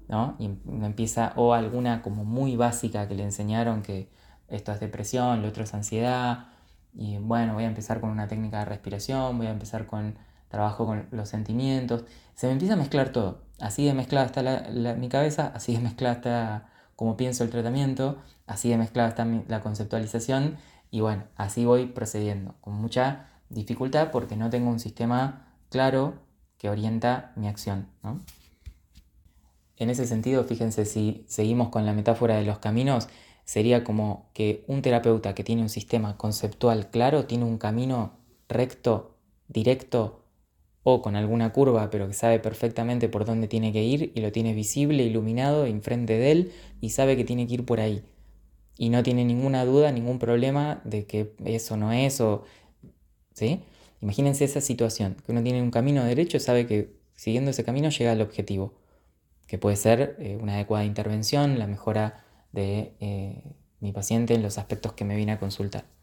¿no? 0.09 0.37
Y 0.39 0.47
empieza, 0.85 1.33
o 1.37 1.55
alguna 1.55 2.03
como 2.03 2.25
muy 2.25 2.57
básica 2.57 3.09
que 3.09 3.15
le 3.15 3.25
enseñaron 3.25 3.83
que 3.83 4.09
esto 4.49 4.73
es 4.73 4.81
depresión, 4.81 5.43
lo 5.43 5.49
otro 5.49 5.65
es 5.65 5.75
ansiedad, 5.75 6.49
y 6.95 7.19
bueno, 7.19 7.55
voy 7.55 7.65
a 7.65 7.67
empezar 7.67 8.01
con 8.01 8.11
una 8.11 8.29
técnica 8.29 8.61
de 8.61 8.65
respiración, 8.67 9.37
voy 9.37 9.49
a 9.49 9.51
empezar 9.51 9.87
con 9.87 10.17
trabajo 10.57 10.87
con 10.87 11.07
los 11.11 11.29
sentimientos, 11.29 12.05
se 12.35 12.47
me 12.47 12.55
empieza 12.55 12.75
a 12.75 12.79
mezclar 12.79 13.11
todo. 13.11 13.43
Así 13.61 13.85
de 13.85 13.93
mezclada 13.93 14.27
está 14.27 14.95
mi 14.97 15.09
cabeza, 15.09 15.53
así 15.55 15.75
de 15.75 15.81
mezclada 15.81 16.15
está 16.15 16.71
como 16.97 17.17
pienso 17.19 17.45
el 17.45 17.51
tratamiento, 17.51 18.17
así 18.47 18.71
de 18.71 18.79
mezclada 18.79 19.11
está 19.11 19.27
la 19.49 19.61
conceptualización 19.61 20.57
y 20.91 21.01
bueno, 21.01 21.25
así 21.37 21.67
voy 21.67 21.87
procediendo, 21.87 22.55
con 22.63 22.75
mucha 22.75 23.29
dificultad 23.51 24.11
porque 24.11 24.37
no 24.37 24.49
tengo 24.49 24.71
un 24.71 24.81
sistema 24.81 25.53
claro 25.69 26.15
que 26.57 26.71
orienta 26.71 27.33
mi 27.37 27.49
acción. 27.49 27.89
En 29.77 29.91
ese 29.91 30.07
sentido, 30.07 30.45
fíjense, 30.45 30.87
si 30.87 31.27
seguimos 31.29 31.69
con 31.69 31.85
la 31.85 31.93
metáfora 31.93 32.37
de 32.37 32.45
los 32.45 32.61
caminos, 32.61 33.09
sería 33.45 33.85
como 33.85 34.31
que 34.33 34.65
un 34.69 34.81
terapeuta 34.81 35.35
que 35.35 35.45
tiene 35.45 35.61
un 35.61 35.69
sistema 35.69 36.17
conceptual 36.17 36.89
claro 36.91 37.27
tiene 37.27 37.45
un 37.45 37.59
camino 37.59 38.13
recto, 38.49 39.19
directo, 39.49 40.26
o 40.89 41.03
con 41.03 41.17
alguna 41.17 41.53
curva, 41.53 41.91
pero 41.91 42.07
que 42.07 42.15
sabe 42.15 42.39
perfectamente 42.39 43.09
por 43.09 43.25
dónde 43.25 43.49
tiene 43.49 43.73
que 43.73 43.83
ir 43.83 44.13
y 44.15 44.21
lo 44.21 44.31
tiene 44.31 44.55
visible, 44.55 45.03
iluminado, 45.03 45.67
enfrente 45.67 46.17
de 46.17 46.31
él 46.31 46.53
y 46.81 46.91
sabe 46.91 47.17
que 47.17 47.25
tiene 47.25 47.49
que 47.49 47.55
ir 47.55 47.65
por 47.65 47.81
ahí. 47.81 48.05
Y 48.79 48.91
no 48.91 49.03
tiene 49.03 49.25
ninguna 49.25 49.65
duda, 49.65 49.91
ningún 49.91 50.21
problema 50.21 50.81
de 50.85 51.05
que 51.05 51.35
eso 51.45 51.77
no 51.77 51.91
es 51.93 52.21
o... 52.21 52.45
¿Sí? 53.35 53.63
Imagínense 54.01 54.45
esa 54.45 54.61
situación, 54.61 55.17
que 55.27 55.33
uno 55.33 55.43
tiene 55.43 55.61
un 55.61 55.73
camino 55.73 56.05
derecho, 56.05 56.39
sabe 56.39 56.69
que 56.69 56.95
siguiendo 57.17 57.51
ese 57.51 57.65
camino 57.65 57.89
llega 57.91 58.13
al 58.13 58.21
objetivo, 58.21 58.73
que 59.49 59.59
puede 59.59 59.75
ser 59.75 60.15
eh, 60.21 60.39
una 60.41 60.55
adecuada 60.55 60.85
intervención, 60.85 61.59
la 61.59 61.67
mejora 61.67 62.25
de 62.53 62.93
eh, 63.01 63.43
mi 63.81 63.91
paciente 63.91 64.35
en 64.35 64.43
los 64.45 64.57
aspectos 64.57 64.93
que 64.93 65.05
me 65.05 65.17
viene 65.17 65.33
a 65.33 65.41
consultar. 65.41 65.96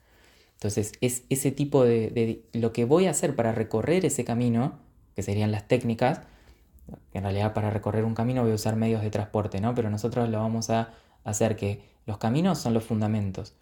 Entonces 0.55 0.93
es 1.01 1.23
ese 1.29 1.51
tipo 1.51 1.83
de, 1.83 2.43
lo 2.53 2.71
que 2.71 2.85
voy 2.85 3.07
a 3.07 3.11
hacer 3.11 3.35
para 3.35 3.51
recorrer 3.51 4.05
ese 4.05 4.23
camino, 4.23 4.79
que 5.15 5.23
serían 5.23 5.51
las 5.51 5.67
técnicas, 5.67 6.21
que 7.11 7.17
en 7.17 7.23
realidad 7.23 7.53
para 7.53 7.69
recorrer 7.69 8.05
un 8.05 8.15
camino 8.15 8.43
voy 8.43 8.51
a 8.51 8.55
usar 8.55 8.75
medios 8.75 9.01
de 9.01 9.09
transporte, 9.09 9.61
¿no? 9.61 9.75
Pero 9.75 9.89
nosotros 9.89 10.29
lo 10.29 10.39
vamos 10.39 10.69
a 10.69 10.93
hacer 11.23 11.55
que 11.55 11.81
los 12.05 12.17
caminos 12.17 12.59
son 12.59 12.73
los 12.73 12.83
fundamentos 12.83 13.55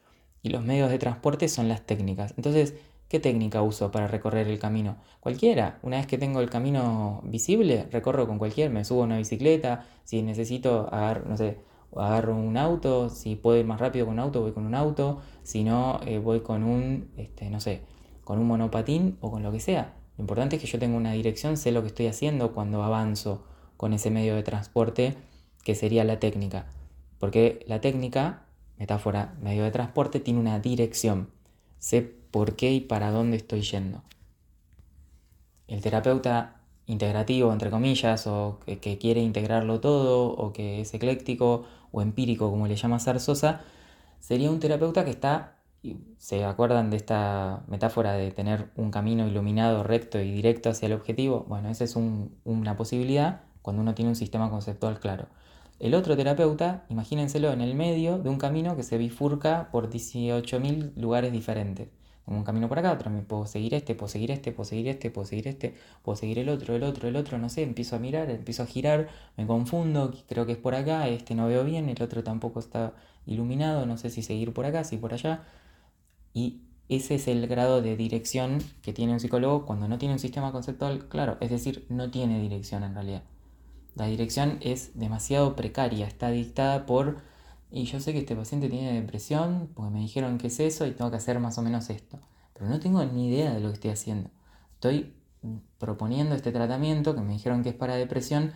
y 0.43 0.49
los 0.49 0.63
medios 0.63 0.89
de 0.89 0.99
transporte 0.99 1.47
son 1.47 1.67
las 1.67 1.81
técnicas. 1.81 2.33
Entonces, 2.37 2.75
¿qué 3.07 3.19
técnica 3.19 3.61
uso 3.61 3.91
para 3.91 4.07
recorrer 4.07 4.47
el 4.47 4.59
camino? 4.59 4.97
Cualquiera. 5.19 5.79
Una 5.83 5.97
vez 5.97 6.07
que 6.07 6.17
tengo 6.17 6.39
el 6.39 6.49
camino 6.49 7.21
visible, 7.25 7.87
recorro 7.91 8.27
con 8.27 8.37
cualquier, 8.37 8.71
me 8.71 8.85
subo 8.85 9.01
a 9.01 9.05
una 9.05 9.17
bicicleta, 9.17 9.85
si 10.03 10.21
necesito 10.21 10.87
agarrar, 10.91 11.27
no 11.27 11.37
sé, 11.37 11.57
agarro 11.95 12.35
un 12.35 12.57
auto, 12.57 13.09
si 13.09 13.35
puedo 13.35 13.57
ir 13.57 13.65
más 13.65 13.79
rápido 13.79 14.05
con 14.05 14.13
un 14.13 14.19
auto, 14.19 14.41
voy 14.41 14.53
con 14.53 14.65
un 14.65 14.75
auto, 14.75 15.21
si 15.43 15.63
no, 15.63 15.99
eh, 16.05 16.19
voy 16.19 16.41
con 16.41 16.63
un, 16.63 17.11
este, 17.17 17.49
no 17.49 17.59
sé, 17.59 17.81
con 18.23 18.39
un 18.39 18.47
monopatín 18.47 19.17
o 19.21 19.31
con 19.31 19.43
lo 19.43 19.51
que 19.51 19.59
sea. 19.59 19.93
Lo 20.17 20.23
importante 20.23 20.55
es 20.55 20.61
que 20.61 20.67
yo 20.67 20.79
tenga 20.79 20.95
una 20.97 21.11
dirección, 21.13 21.57
sé 21.57 21.71
lo 21.71 21.81
que 21.81 21.87
estoy 21.87 22.07
haciendo 22.07 22.53
cuando 22.53 22.83
avanzo 22.83 23.43
con 23.77 23.93
ese 23.93 24.11
medio 24.11 24.35
de 24.35 24.43
transporte, 24.43 25.15
que 25.63 25.75
sería 25.75 26.03
la 26.03 26.19
técnica. 26.19 26.67
Porque 27.19 27.63
la 27.67 27.81
técnica, 27.81 28.45
metáfora, 28.77 29.35
medio 29.41 29.63
de 29.63 29.71
transporte, 29.71 30.19
tiene 30.19 30.39
una 30.39 30.59
dirección. 30.59 31.29
Sé 31.79 32.01
por 32.01 32.55
qué 32.55 32.71
y 32.71 32.81
para 32.81 33.11
dónde 33.11 33.37
estoy 33.37 33.61
yendo. 33.61 34.03
El 35.67 35.81
terapeuta 35.81 36.61
integrativo, 36.85 37.51
entre 37.51 37.69
comillas, 37.69 38.27
o 38.27 38.59
que, 38.65 38.97
quiere 38.97 39.21
integrarlo 39.21 39.79
todo, 39.79 40.31
o 40.31 40.53
que 40.53 40.81
es 40.81 40.93
ecléctico 40.93 41.63
o 41.91 42.01
empírico, 42.01 42.49
como 42.49 42.67
le 42.67 42.75
llama 42.75 42.99
Zarzosa, 42.99 43.61
sería 44.19 44.51
un 44.51 44.59
terapeuta 44.59 45.03
que 45.05 45.11
está, 45.11 45.57
¿se 46.17 46.43
acuerdan 46.45 46.89
de 46.89 46.97
esta 46.97 47.63
metáfora 47.67 48.13
de 48.13 48.31
tener 48.31 48.69
un 48.75 48.91
camino 48.91 49.27
iluminado, 49.27 49.83
recto 49.83 50.19
y 50.19 50.31
directo 50.31 50.69
hacia 50.69 50.87
el 50.87 50.93
objetivo? 50.93 51.45
Bueno, 51.47 51.69
esa 51.69 51.83
es 51.83 51.95
una 51.95 52.77
posibilidad 52.77 53.41
cuando 53.61 53.81
uno 53.81 53.95
tiene 53.95 54.09
un 54.09 54.15
sistema 54.15 54.49
conceptual 54.49 54.99
claro. 54.99 55.27
El 55.79 55.95
otro 55.95 56.15
terapeuta, 56.15 56.85
imagínenselo 56.89 57.51
en 57.51 57.61
el 57.61 57.75
medio 57.75 58.19
de 58.19 58.29
un 58.29 58.37
camino 58.37 58.75
que 58.75 58.83
se 58.83 58.97
bifurca 58.97 59.69
por 59.71 59.89
18.000 59.89 60.93
lugares 60.95 61.31
diferentes 61.31 61.89
un 62.27 62.43
camino 62.43 62.69
por 62.69 62.79
acá, 62.79 62.91
otro 62.91 63.09
me 63.09 63.21
puedo 63.21 63.45
seguir 63.45 63.73
este, 63.73 63.95
puedo 63.95 64.07
seguir 64.07 64.31
este, 64.31 64.51
puedo 64.51 64.65
seguir 64.65 64.87
este, 64.87 65.09
puedo 65.11 65.25
seguir 65.25 65.47
este, 65.47 65.73
puedo 66.03 66.15
seguir 66.15 66.39
el 66.39 66.49
otro, 66.49 66.75
el 66.75 66.83
otro, 66.83 67.07
el 67.07 67.15
otro, 67.15 67.37
no 67.37 67.49
sé, 67.49 67.63
empiezo 67.63 67.95
a 67.95 67.99
mirar, 67.99 68.29
empiezo 68.29 68.63
a 68.63 68.67
girar, 68.67 69.09
me 69.37 69.47
confundo, 69.47 70.13
creo 70.27 70.45
que 70.45 70.53
es 70.53 70.57
por 70.57 70.75
acá, 70.75 71.07
este 71.07 71.35
no 71.35 71.47
veo 71.47 71.63
bien, 71.63 71.89
el 71.89 72.01
otro 72.01 72.23
tampoco 72.23 72.59
está 72.59 72.93
iluminado, 73.25 73.85
no 73.85 73.97
sé 73.97 74.09
si 74.09 74.21
seguir 74.21 74.53
por 74.53 74.65
acá, 74.65 74.83
si 74.83 74.97
por 74.97 75.13
allá. 75.13 75.43
Y 76.33 76.61
ese 76.89 77.15
es 77.15 77.27
el 77.27 77.47
grado 77.47 77.81
de 77.81 77.95
dirección 77.95 78.59
que 78.81 78.93
tiene 78.93 79.13
un 79.13 79.19
psicólogo 79.19 79.65
cuando 79.65 79.87
no 79.87 79.97
tiene 79.97 80.13
un 80.13 80.19
sistema 80.19 80.51
conceptual 80.51 81.07
claro, 81.07 81.37
es 81.41 81.49
decir, 81.49 81.85
no 81.89 82.11
tiene 82.11 82.39
dirección 82.41 82.83
en 82.83 82.93
realidad. 82.93 83.23
La 83.95 84.05
dirección 84.05 84.57
es 84.61 84.97
demasiado 84.97 85.55
precaria, 85.55 86.07
está 86.07 86.29
dictada 86.31 86.85
por 86.85 87.17
y 87.71 87.85
yo 87.85 88.01
sé 88.01 88.11
que 88.11 88.19
este 88.19 88.35
paciente 88.35 88.69
tiene 88.69 88.93
depresión 88.99 89.69
porque 89.73 89.91
me 89.91 89.99
dijeron 90.01 90.37
que 90.37 90.47
es 90.47 90.59
eso 90.59 90.85
y 90.85 90.91
tengo 90.91 91.09
que 91.09 91.17
hacer 91.17 91.39
más 91.39 91.57
o 91.57 91.61
menos 91.61 91.89
esto. 91.89 92.19
Pero 92.53 92.67
no 92.67 92.79
tengo 92.79 93.03
ni 93.05 93.29
idea 93.29 93.53
de 93.53 93.61
lo 93.61 93.69
que 93.69 93.75
estoy 93.75 93.91
haciendo. 93.91 94.29
Estoy 94.73 95.13
proponiendo 95.79 96.35
este 96.35 96.51
tratamiento 96.51 97.15
que 97.15 97.21
me 97.21 97.33
dijeron 97.33 97.63
que 97.63 97.69
es 97.69 97.75
para 97.75 97.95
depresión, 97.95 98.51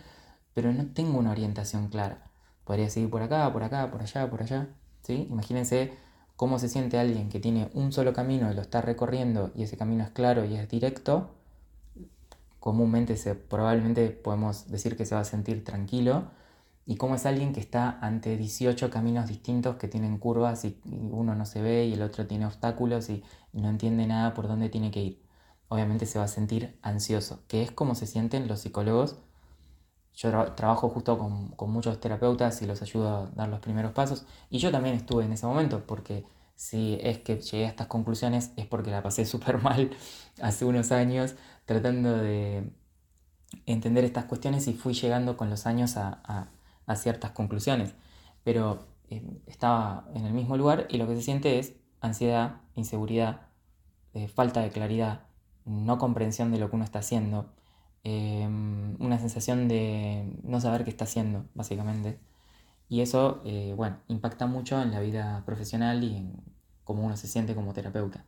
pero 0.52 0.72
no 0.72 0.86
tengo 0.88 1.18
una 1.18 1.30
orientación 1.30 1.88
clara. 1.88 2.30
Podría 2.64 2.90
seguir 2.90 3.08
por 3.08 3.22
acá, 3.22 3.50
por 3.52 3.64
acá, 3.64 3.90
por 3.90 4.02
allá, 4.02 4.28
por 4.28 4.42
allá. 4.42 4.68
¿sí? 5.02 5.26
Imagínense 5.30 5.94
cómo 6.36 6.58
se 6.58 6.68
siente 6.68 6.98
alguien 6.98 7.30
que 7.30 7.40
tiene 7.40 7.70
un 7.72 7.92
solo 7.92 8.12
camino 8.12 8.52
y 8.52 8.54
lo 8.54 8.60
está 8.60 8.82
recorriendo 8.82 9.50
y 9.54 9.62
ese 9.62 9.78
camino 9.78 10.04
es 10.04 10.10
claro 10.10 10.44
y 10.44 10.56
es 10.56 10.68
directo. 10.68 11.30
Comúnmente 12.60 13.16
se, 13.16 13.34
probablemente 13.34 14.10
podemos 14.10 14.70
decir 14.70 14.96
que 14.96 15.06
se 15.06 15.14
va 15.14 15.22
a 15.22 15.24
sentir 15.24 15.64
tranquilo 15.64 16.24
y 16.86 16.96
cómo 16.96 17.16
es 17.16 17.26
alguien 17.26 17.52
que 17.52 17.60
está 17.60 17.98
ante 18.00 18.36
18 18.36 18.90
caminos 18.90 19.26
distintos 19.26 19.76
que 19.76 19.88
tienen 19.88 20.18
curvas 20.18 20.64
y, 20.64 20.80
uno 20.84 21.34
no 21.34 21.44
se 21.44 21.60
ve 21.60 21.86
y 21.86 21.94
el 21.94 22.02
otro 22.02 22.26
tiene 22.26 22.46
obstáculos 22.46 23.10
y, 23.10 23.24
no 23.52 23.68
entiende 23.70 24.06
nada 24.06 24.34
por 24.34 24.48
dónde 24.48 24.68
tiene 24.68 24.90
que 24.90 25.00
ir. 25.00 25.22
Obviamente 25.68 26.06
se 26.06 26.18
va 26.18 26.26
a 26.26 26.28
sentir 26.28 26.78
ansioso, 26.82 27.42
que 27.48 27.62
es 27.62 27.72
como 27.72 27.94
se 27.94 28.06
sienten 28.06 28.48
los 28.48 28.60
psicólogos. 28.60 29.16
Yo 30.14 30.30
trabajo 30.52 30.88
justo 30.90 31.18
con, 31.18 31.72
muchos 31.72 32.00
terapeutas 32.00 32.62
y 32.62 32.66
los 32.66 32.82
ayudo 32.82 33.08
a 33.08 33.26
dar 33.34 33.48
los 33.48 33.60
primeros 33.60 33.92
pasos. 33.92 34.26
Y 34.50 34.58
yo 34.58 34.70
también 34.70 34.94
estuve 34.94 35.24
en 35.24 35.32
ese 35.32 35.46
momento, 35.46 35.86
porque 35.86 36.24
si 36.54 36.98
es 37.02 37.18
que 37.18 37.40
llegué 37.40 37.66
a 37.66 37.68
estas 37.68 37.86
conclusiones 37.88 38.52
es 38.56 38.66
porque 38.66 38.90
la 38.90 39.02
pasé 39.02 39.24
súper 39.26 39.60
mal 39.62 39.90
hace 40.40 40.64
unos 40.64 40.92
años 40.92 41.34
tratando 41.64 42.16
de 42.16 42.70
entender 43.66 44.04
estas 44.04 44.26
cuestiones 44.26 44.68
y 44.68 44.74
fui 44.74 44.94
llegando 44.94 45.36
con 45.36 45.50
los 45.50 45.66
años 45.66 45.96
a 45.96 46.50
ciertas 46.94 47.32
conclusiones, 47.32 47.94
pero 48.44 48.86
eh, 49.10 49.24
estaba 49.46 50.08
en 50.14 50.24
el 50.24 50.32
mismo 50.32 50.56
lugar 50.56 50.86
y 50.88 50.98
lo 50.98 51.08
que 51.08 51.16
se 51.16 51.22
siente 51.22 51.58
es 51.58 51.74
ansiedad, 52.00 52.60
inseguridad, 52.74 53.48
eh, 54.14 54.28
falta 54.28 54.60
de 54.60 54.70
claridad, 54.70 55.26
no 55.64 55.98
comprensión 55.98 56.52
de 56.52 56.58
lo 56.58 56.70
que 56.70 56.76
uno 56.76 56.84
está 56.84 57.00
haciendo, 57.00 57.52
em, 58.04 58.96
una 59.00 59.18
sensación 59.18 59.68
de 59.68 60.38
no 60.44 60.60
saber 60.60 60.84
qué 60.84 60.90
está 60.90 61.04
haciendo, 61.04 61.46
básicamente. 61.54 62.20
Y 62.88 63.00
eso, 63.00 63.42
eh, 63.44 63.74
bueno, 63.76 63.98
impacta 64.08 64.46
mucho 64.46 64.80
en 64.82 64.92
la 64.92 65.00
vida 65.00 65.42
profesional 65.46 66.04
y 66.04 66.16
en 66.16 66.36
cómo 66.84 67.04
uno 67.04 67.16
se 67.16 67.28
siente 67.28 67.54
como 67.54 67.72
terapeuta. 67.72 68.24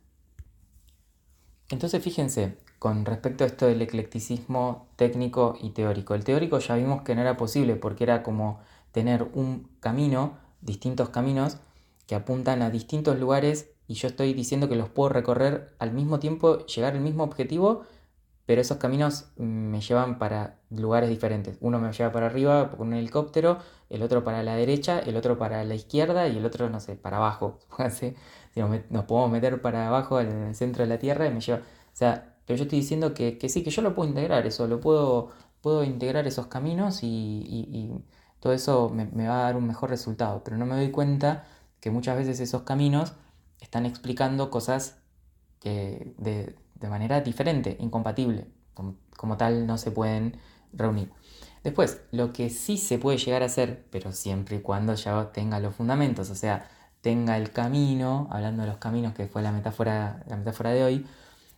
Entonces 1.69 2.03
fíjense, 2.03 2.57
con 2.79 3.05
respecto 3.05 3.43
a 3.43 3.47
esto 3.47 3.67
del 3.67 3.81
eclecticismo 3.81 4.87
técnico 4.95 5.57
y 5.61 5.71
teórico. 5.71 6.15
El 6.15 6.23
teórico 6.23 6.59
ya 6.59 6.75
vimos 6.75 7.03
que 7.03 7.13
no 7.13 7.21
era 7.21 7.37
posible 7.37 7.75
porque 7.75 8.05
era 8.05 8.23
como 8.23 8.59
tener 8.91 9.27
un 9.33 9.69
camino, 9.79 10.37
distintos 10.61 11.09
caminos 11.09 11.57
que 12.07 12.15
apuntan 12.15 12.61
a 12.61 12.71
distintos 12.71 13.19
lugares 13.19 13.69
y 13.87 13.95
yo 13.95 14.07
estoy 14.07 14.33
diciendo 14.33 14.69
que 14.69 14.75
los 14.75 14.89
puedo 14.89 15.09
recorrer 15.09 15.75
al 15.77 15.91
mismo 15.91 16.19
tiempo, 16.19 16.65
llegar 16.65 16.93
al 16.93 17.01
mismo 17.01 17.23
objetivo, 17.23 17.83
pero 18.45 18.61
esos 18.61 18.77
caminos 18.77 19.31
me 19.37 19.81
llevan 19.81 20.17
para 20.17 20.57
lugares 20.71 21.09
diferentes. 21.09 21.57
Uno 21.61 21.79
me 21.79 21.91
lleva 21.91 22.11
para 22.11 22.27
arriba 22.27 22.71
con 22.71 22.87
un 22.87 22.93
helicóptero, 22.95 23.59
el 23.89 24.01
otro 24.01 24.23
para 24.23 24.41
la 24.41 24.55
derecha, 24.55 24.99
el 24.99 25.17
otro 25.17 25.37
para 25.37 25.63
la 25.63 25.75
izquierda 25.75 26.27
y 26.27 26.37
el 26.37 26.45
otro, 26.45 26.69
no 26.69 26.79
sé, 26.79 26.95
para 26.95 27.17
abajo. 27.17 27.59
nos 28.55 29.05
podemos 29.05 29.31
meter 29.31 29.61
para 29.61 29.87
abajo 29.87 30.19
en 30.19 30.31
el 30.47 30.55
centro 30.55 30.83
de 30.83 30.89
la 30.89 30.99
Tierra 30.99 31.27
y 31.27 31.31
me 31.31 31.41
lleva... 31.41 31.59
O 31.59 31.95
sea, 31.99 32.35
pero 32.49 32.57
yo 32.57 32.63
estoy 32.63 32.79
diciendo 32.79 33.13
que, 33.13 33.37
sí, 33.47 33.63
que 33.63 33.69
yo 33.69 33.83
lo 33.83 33.93
puedo 33.93 34.09
integrar 34.09 34.47
eso, 34.47 34.65
lo 34.65 34.81
puedo, 34.81 35.83
integrar 35.83 36.25
esos 36.25 36.47
caminos 36.47 37.01
y, 37.03 37.93
todo 38.39 38.53
eso 38.53 38.89
me, 38.89 39.27
va 39.27 39.41
a 39.41 39.43
dar 39.43 39.55
un 39.55 39.67
mejor 39.67 39.91
resultado. 39.91 40.43
Pero 40.43 40.57
no 40.57 40.65
me 40.65 40.73
doy 40.75 40.89
cuenta 40.89 41.45
que 41.79 41.91
muchas 41.91 42.17
veces 42.17 42.39
esos 42.39 42.63
caminos 42.63 43.13
están 43.61 43.85
explicando 43.85 44.49
cosas 44.49 44.97
que 45.59 46.15
de, 46.17 46.55
manera 46.89 47.21
diferente, 47.21 47.77
incompatible. 47.79 48.47
Como, 48.73 49.37
tal 49.37 49.67
no 49.67 49.77
se 49.77 49.91
pueden 49.91 50.39
reunir. 50.73 51.11
Después, 51.63 52.01
lo 52.11 52.33
que 52.33 52.49
sí 52.49 52.77
se 52.77 52.97
puede 52.97 53.19
llegar 53.19 53.43
a 53.43 53.45
hacer, 53.45 53.85
pero 53.91 54.11
siempre 54.11 54.57
y 54.57 54.61
cuando 54.61 54.95
ya 54.95 55.31
tenga 55.33 55.59
los 55.59 55.75
fundamentos, 55.75 56.31
o 56.31 56.35
sea, 56.35 56.67
tenga 57.01 57.37
el 57.37 57.51
camino, 57.51 58.27
hablando 58.31 58.63
de 58.63 58.69
los 58.69 58.77
caminos 58.77 59.13
que 59.13 59.27
fue 59.27 59.41
la 59.41 59.51
metáfora, 59.51 60.23
la 60.27 60.37
metáfora 60.37 60.71
de 60.71 60.83
hoy, 60.83 61.05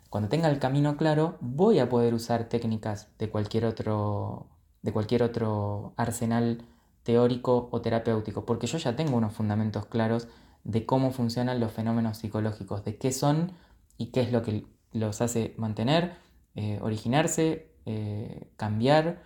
cuando 0.10 0.30
tenga 0.30 0.50
el 0.50 0.60
camino 0.60 0.98
claro, 0.98 1.38
voy 1.42 1.80
a 1.80 1.90
poder 1.90 2.14
usar 2.14 2.46
técnicas 2.50 3.08
de 3.18 3.30
cualquier 3.30 3.66
otro, 3.66 4.48
de 4.82 4.92
cualquier 4.92 5.24
otro 5.24 5.94
arsenal 5.98 6.66
teórico 7.04 7.70
o 7.72 7.82
terapéutico, 7.82 8.46
porque 8.46 8.68
yo 8.68 8.78
ya 8.78 8.96
tengo 8.96 9.18
unos 9.18 9.34
fundamentos 9.34 9.86
claros 9.86 10.28
de 10.64 10.86
cómo 10.86 11.12
funcionan 11.12 11.60
los 11.60 11.72
fenómenos 11.72 12.18
psicológicos, 12.18 12.84
de 12.84 12.98
qué 12.98 13.12
son 13.12 13.54
y 13.98 14.08
qué 14.08 14.22
es 14.22 14.32
lo 14.32 14.44
que 14.44 14.66
los 14.92 15.22
hace 15.22 15.54
mantener, 15.58 16.18
eh, 16.56 16.80
originarse, 16.82 17.72
eh, 17.86 18.52
cambiar. 18.58 19.24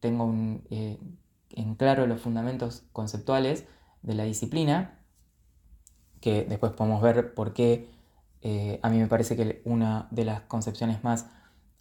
Tengo 0.00 0.32
eh, 0.70 0.98
en 1.50 1.74
claro 1.76 2.06
los 2.06 2.20
fundamentos 2.20 2.84
conceptuales 2.92 3.66
de 4.02 4.14
la 4.14 4.24
disciplina, 4.24 4.97
que 6.20 6.44
después 6.44 6.72
podemos 6.72 7.02
ver 7.02 7.34
por 7.34 7.52
qué 7.52 7.88
eh, 8.42 8.78
a 8.82 8.90
mí 8.90 8.98
me 8.98 9.06
parece 9.06 9.36
que 9.36 9.62
una 9.64 10.06
de 10.10 10.24
las 10.24 10.42
concepciones 10.42 11.02
más 11.04 11.26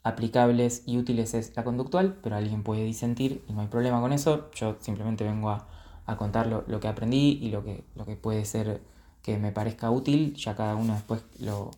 aplicables 0.04 0.84
y 0.86 0.98
útiles 0.98 1.34
es 1.34 1.56
la 1.56 1.64
conductual, 1.64 2.18
pero 2.24 2.36
alguien 2.36 2.64
puede 2.64 2.84
disentir 2.84 3.44
y 3.48 3.54
no 3.54 3.62
hay 3.62 3.68
problema 3.68 4.02
con 4.02 4.14
eso. 4.14 4.50
Yo 4.54 4.78
simplemente 4.80 5.24
vengo 5.24 5.50
a, 5.50 5.68
contar 6.18 6.48
lo, 6.48 6.80
que 6.80 6.88
aprendí 6.88 7.40
y 7.42 7.50
lo 7.52 7.64
que, 7.64 7.84
lo 7.96 8.06
que 8.06 8.16
puede 8.16 8.46
ser 8.46 8.82
que 9.22 9.38
me 9.38 9.52
parezca 9.52 9.92
útil. 9.92 10.36
Ya 10.36 10.56
cada 10.56 10.76
uno 10.76 10.94
después 10.94 11.24
lo, 11.40 11.72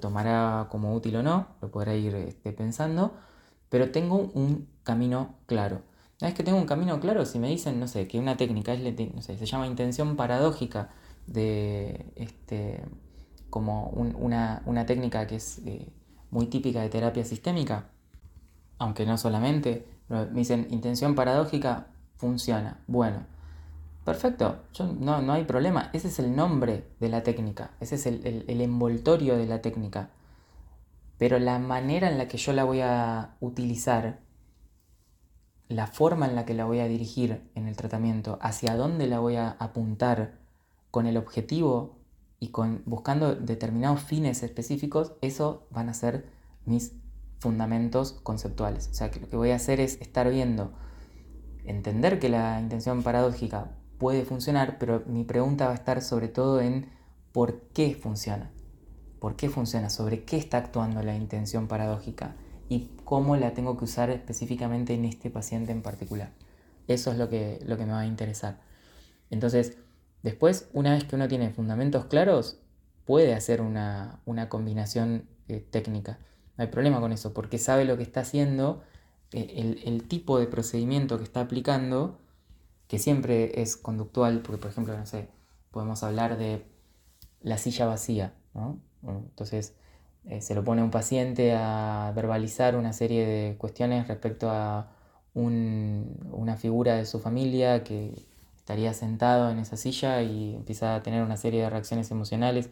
tomará 0.00 0.68
como 0.70 0.94
útil 0.94 1.16
o 1.16 1.22
no, 1.22 1.48
lo 1.60 1.70
podrá 1.70 1.94
ir 1.94 2.14
este, 2.14 2.52
pensando, 2.52 3.12
pero 3.68 3.90
tengo 3.90 4.30
un 4.34 4.68
camino 4.84 5.34
claro. 5.46 5.82
Una 6.20 6.28
vez 6.28 6.34
que 6.36 6.44
tengo 6.44 6.58
un 6.58 6.66
camino 6.66 7.00
claro, 7.00 7.26
si 7.26 7.38
me 7.40 7.48
dicen, 7.48 7.80
no 7.80 7.88
sé, 7.88 8.06
que 8.06 8.20
una 8.20 8.36
técnica 8.36 8.72
es, 8.72 9.24
se 9.24 9.46
llama 9.46 9.66
intención 9.66 10.16
paradójica 10.16 10.90
de, 11.26 12.12
este, 12.16 12.84
como 13.50 13.86
una, 13.90 14.86
técnica 14.86 15.26
que 15.26 15.36
es 15.36 15.60
eh, 15.64 15.92
muy 16.30 16.46
típica 16.46 16.80
de 16.82 16.88
terapia 16.88 17.24
sistémica, 17.24 17.90
aunque 18.78 19.06
no 19.06 19.16
solamente, 19.16 19.86
me 20.08 20.26
dicen 20.26 20.66
intención 20.70 21.14
paradójica 21.14 21.86
funciona. 22.16 22.82
Bueno, 22.86 23.26
perfecto, 24.04 24.64
no, 24.98 25.22
no, 25.22 25.32
hay 25.32 25.44
problema, 25.44 25.90
ese 25.92 26.08
es 26.08 26.18
el 26.18 26.34
nombre 26.34 26.88
de 27.00 27.08
la 27.08 27.22
técnica, 27.22 27.70
ese 27.80 27.94
es 27.94 28.06
el, 28.06 28.44
el 28.48 28.60
envoltorio 28.60 29.36
de 29.36 29.46
la 29.46 29.62
técnica. 29.62 30.10
Pero 31.16 31.38
la 31.38 31.58
manera 31.58 32.10
en 32.10 32.18
la 32.18 32.26
que 32.26 32.38
yo 32.38 32.52
la 32.52 32.64
voy 32.64 32.80
a 32.80 33.36
utilizar, 33.40 34.18
la 35.68 35.86
forma 35.86 36.26
en 36.26 36.34
la 36.34 36.44
que 36.44 36.54
la 36.54 36.64
voy 36.64 36.80
a 36.80 36.88
dirigir 36.88 37.48
en 37.54 37.68
el 37.68 37.76
tratamiento, 37.76 38.38
hacia 38.42 38.76
dónde 38.76 39.06
la 39.06 39.20
voy 39.20 39.36
a 39.36 39.50
apuntar 39.50 40.43
con 40.94 41.08
el 41.08 41.16
objetivo 41.16 41.98
y 42.38 42.50
con, 42.50 42.84
buscando 42.86 43.34
determinados 43.34 44.00
fines 44.00 44.44
específicos, 44.44 45.14
eso 45.22 45.66
van 45.72 45.88
a 45.88 45.92
ser 45.92 46.28
mis 46.66 46.92
fundamentos 47.40 48.12
conceptuales. 48.22 48.90
O 48.92 48.94
sea, 48.94 49.10
que 49.10 49.18
lo 49.18 49.28
que 49.28 49.34
voy 49.36 49.50
a 49.50 49.56
hacer 49.56 49.80
es 49.80 50.00
estar 50.00 50.30
viendo, 50.30 50.72
entender 51.64 52.20
que 52.20 52.28
la 52.28 52.60
intención 52.60 53.02
paradójica 53.02 53.72
puede 53.98 54.24
funcionar, 54.24 54.78
pero 54.78 55.02
mi 55.08 55.24
pregunta 55.24 55.66
va 55.66 55.72
a 55.72 55.74
estar 55.74 56.00
sobre 56.00 56.28
todo 56.28 56.60
en 56.60 56.86
por 57.32 57.62
qué 57.72 57.96
funciona. 58.00 58.52
¿Por 59.18 59.34
qué 59.34 59.48
funciona? 59.48 59.90
¿Sobre 59.90 60.22
qué 60.22 60.36
está 60.36 60.58
actuando 60.58 61.02
la 61.02 61.16
intención 61.16 61.66
paradójica? 61.66 62.36
Y 62.68 62.92
cómo 63.02 63.34
la 63.34 63.52
tengo 63.52 63.76
que 63.76 63.82
usar 63.82 64.10
específicamente 64.10 64.94
en 64.94 65.06
este 65.06 65.28
paciente 65.28 65.72
en 65.72 65.82
particular. 65.82 66.30
Eso 66.86 67.10
es 67.10 67.18
lo 67.18 67.28
que, 67.28 67.58
lo 67.66 67.76
que 67.76 67.84
me 67.84 67.94
va 67.94 68.00
a 68.00 68.06
interesar. 68.06 68.60
Entonces, 69.30 69.76
Después, 70.24 70.70
una 70.72 70.94
vez 70.94 71.04
que 71.04 71.16
uno 71.16 71.28
tiene 71.28 71.50
fundamentos 71.50 72.06
claros, 72.06 72.56
puede 73.04 73.34
hacer 73.34 73.60
una, 73.60 74.22
combinación 74.48 75.28
eh, 75.48 75.60
técnica. 75.60 76.18
No 76.56 76.64
hay 76.64 76.70
problema 76.70 76.98
con 76.98 77.12
eso, 77.12 77.34
porque 77.34 77.58
sabe 77.58 77.84
lo 77.84 77.98
que 77.98 78.04
está 78.04 78.20
haciendo, 78.20 78.82
eh, 79.32 79.82
el, 79.84 80.08
tipo 80.08 80.38
de 80.40 80.46
procedimiento 80.46 81.18
que 81.18 81.24
está 81.24 81.42
aplicando, 81.42 82.18
que 82.88 82.98
siempre 82.98 83.60
es 83.60 83.76
conductual, 83.76 84.40
porque 84.40 84.62
por 84.62 84.70
ejemplo, 84.70 84.96
no 84.96 85.04
sé, 85.04 85.28
podemos 85.70 86.02
hablar 86.02 86.38
de 86.38 86.64
la 87.42 87.58
silla 87.58 87.84
vacía, 87.84 88.32
entonces, 89.06 89.74
eh, 90.24 90.40
se 90.40 90.54
lo 90.54 90.64
pone 90.64 90.80
a 90.80 90.84
un 90.84 90.90
paciente 90.90 91.52
a 91.54 92.12
verbalizar 92.16 92.76
una 92.76 92.94
serie 92.94 93.26
de 93.26 93.56
cuestiones 93.58 94.08
respecto 94.08 94.48
a 94.48 94.90
una 95.34 96.56
figura 96.56 96.94
de 96.94 97.04
su 97.04 97.18
familia 97.20 97.84
que 97.84 98.14
estaría 98.64 98.94
sentado 98.94 99.50
en 99.50 99.58
esa 99.58 99.76
silla 99.76 100.22
y 100.22 100.54
empieza 100.54 100.94
a 100.96 101.02
tener 101.02 101.22
una 101.22 101.36
serie 101.36 101.60
de 101.62 101.68
reacciones 101.70 102.10
emocionales. 102.10 102.70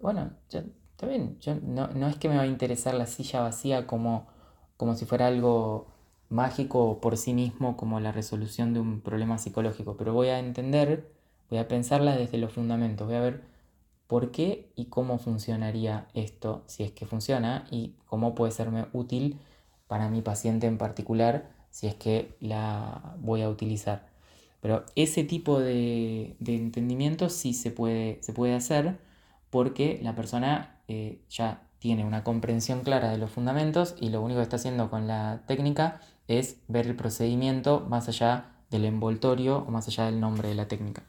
Bueno, 0.00 0.32
está 0.48 1.06
bien, 1.06 1.38
yo, 1.40 1.54
no, 1.56 1.88
no, 1.88 2.08
es 2.08 2.16
que 2.16 2.28
me 2.28 2.36
va 2.36 2.42
a 2.42 2.46
interesar 2.46 2.94
la 2.94 3.06
silla 3.06 3.40
vacía 3.40 3.86
como, 3.86 4.26
como 4.76 4.94
si 4.94 5.06
fuera 5.06 5.28
algo 5.28 5.86
mágico 6.28 7.00
por 7.00 7.16
sí 7.16 7.32
mismo, 7.34 7.76
como 7.78 7.98
la 8.00 8.12
resolución 8.12 8.74
de 8.74 8.80
un 8.80 9.00
problema 9.00 9.38
psicológico, 9.38 9.96
pero 9.96 10.12
voy 10.12 10.28
a 10.28 10.38
entender, 10.38 11.10
voy 11.50 11.58
a 11.60 11.68
pensarla 11.68 12.16
desde 12.16 12.38
los 12.38 12.52
fundamentos, 12.52 13.06
voy 13.06 13.16
a 13.16 13.20
ver 13.20 13.42
por 14.06 14.30
qué 14.32 14.70
y 14.76 14.86
cómo 14.86 15.18
funcionaría 15.18 16.08
esto, 16.14 16.64
si 16.66 16.84
es 16.84 16.92
que 16.92 17.06
funciona, 17.06 17.66
y 17.70 17.94
cómo 18.06 18.34
puede 18.34 18.52
serme 18.52 18.86
útil 18.92 19.40
para 19.88 20.10
mi 20.10 20.22
paciente 20.22 20.66
en 20.66 20.78
particular, 20.78 21.50
si 21.70 21.86
es 21.86 21.94
que 21.94 22.36
la 22.40 23.16
voy 23.20 23.42
a 23.42 23.48
utilizar. 23.48 24.15
Pero 24.60 24.84
ese 24.96 25.24
tipo 25.24 25.60
de, 25.60 26.36
entendimiento 26.44 27.28
sí 27.28 27.54
se 27.54 27.70
puede, 27.70 28.18
se 28.22 28.32
puede 28.32 28.54
hacer 28.54 28.98
porque 29.50 30.00
la 30.02 30.14
persona 30.14 30.80
eh, 30.88 31.20
ya 31.30 31.62
tiene 31.78 32.04
una 32.04 32.24
comprensión 32.24 32.80
clara 32.80 33.10
de 33.10 33.18
los 33.18 33.30
fundamentos 33.30 33.94
y 34.00 34.08
lo 34.08 34.22
único 34.22 34.38
que 34.38 34.44
está 34.44 34.56
haciendo 34.56 34.90
con 34.90 35.06
la 35.06 35.42
técnica 35.46 36.00
es 36.26 36.56
ver 36.68 36.86
el 36.86 36.96
procedimiento 36.96 37.86
más 37.88 38.08
allá 38.08 38.56
del 38.70 38.84
envoltorio 38.84 39.58
o 39.58 39.70
más 39.70 39.86
allá 39.88 40.06
del 40.06 40.20
nombre 40.20 40.48
de 40.48 40.54
la 40.54 40.68
técnica. 40.68 41.04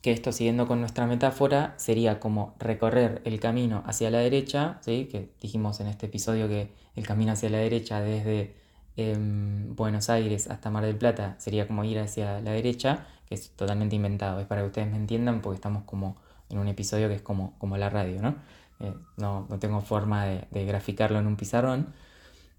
Que 0.00 0.12
esto, 0.12 0.32
siguiendo 0.32 0.66
con 0.66 0.80
nuestra 0.80 1.06
metáfora, 1.06 1.74
sería 1.76 2.20
como 2.20 2.54
recorrer 2.58 3.22
el 3.24 3.40
camino 3.40 3.82
hacia 3.86 4.10
la 4.10 4.18
derecha, 4.18 4.78
¿sí? 4.82 5.08
que 5.10 5.30
dijimos 5.40 5.80
en 5.80 5.86
este 5.86 6.06
episodio 6.06 6.48
que 6.48 6.72
el 6.94 7.06
camino 7.06 7.32
hacia 7.32 7.50
la 7.50 7.58
derecha 7.58 8.00
desde 8.00 8.54
Buenos 8.96 10.08
Aires 10.08 10.48
hasta 10.48 10.70
Mar 10.70 10.84
del 10.84 10.96
Plata 10.96 11.34
sería 11.38 11.66
como 11.66 11.84
ir 11.84 11.98
hacia 11.98 12.40
la 12.40 12.52
derecha, 12.52 13.06
que 13.26 13.34
es 13.34 13.50
totalmente 13.50 13.96
inventado, 13.96 14.40
es 14.40 14.46
para 14.46 14.60
que 14.60 14.68
ustedes 14.68 14.88
me 14.88 14.96
entiendan 14.96 15.42
porque 15.42 15.56
estamos 15.56 15.82
como 15.84 16.16
en 16.48 16.58
un 16.58 16.68
episodio 16.68 17.08
que 17.08 17.16
es 17.16 17.22
como, 17.22 17.58
como 17.58 17.76
la 17.76 17.90
radio, 17.90 18.22
¿no? 18.22 18.36
Eh, 18.80 18.94
no, 19.16 19.48
tengo 19.58 19.80
forma 19.80 20.26
de, 20.26 20.64
graficarlo 20.64 21.18
en 21.18 21.26
un 21.26 21.36
pizarrón. 21.36 21.92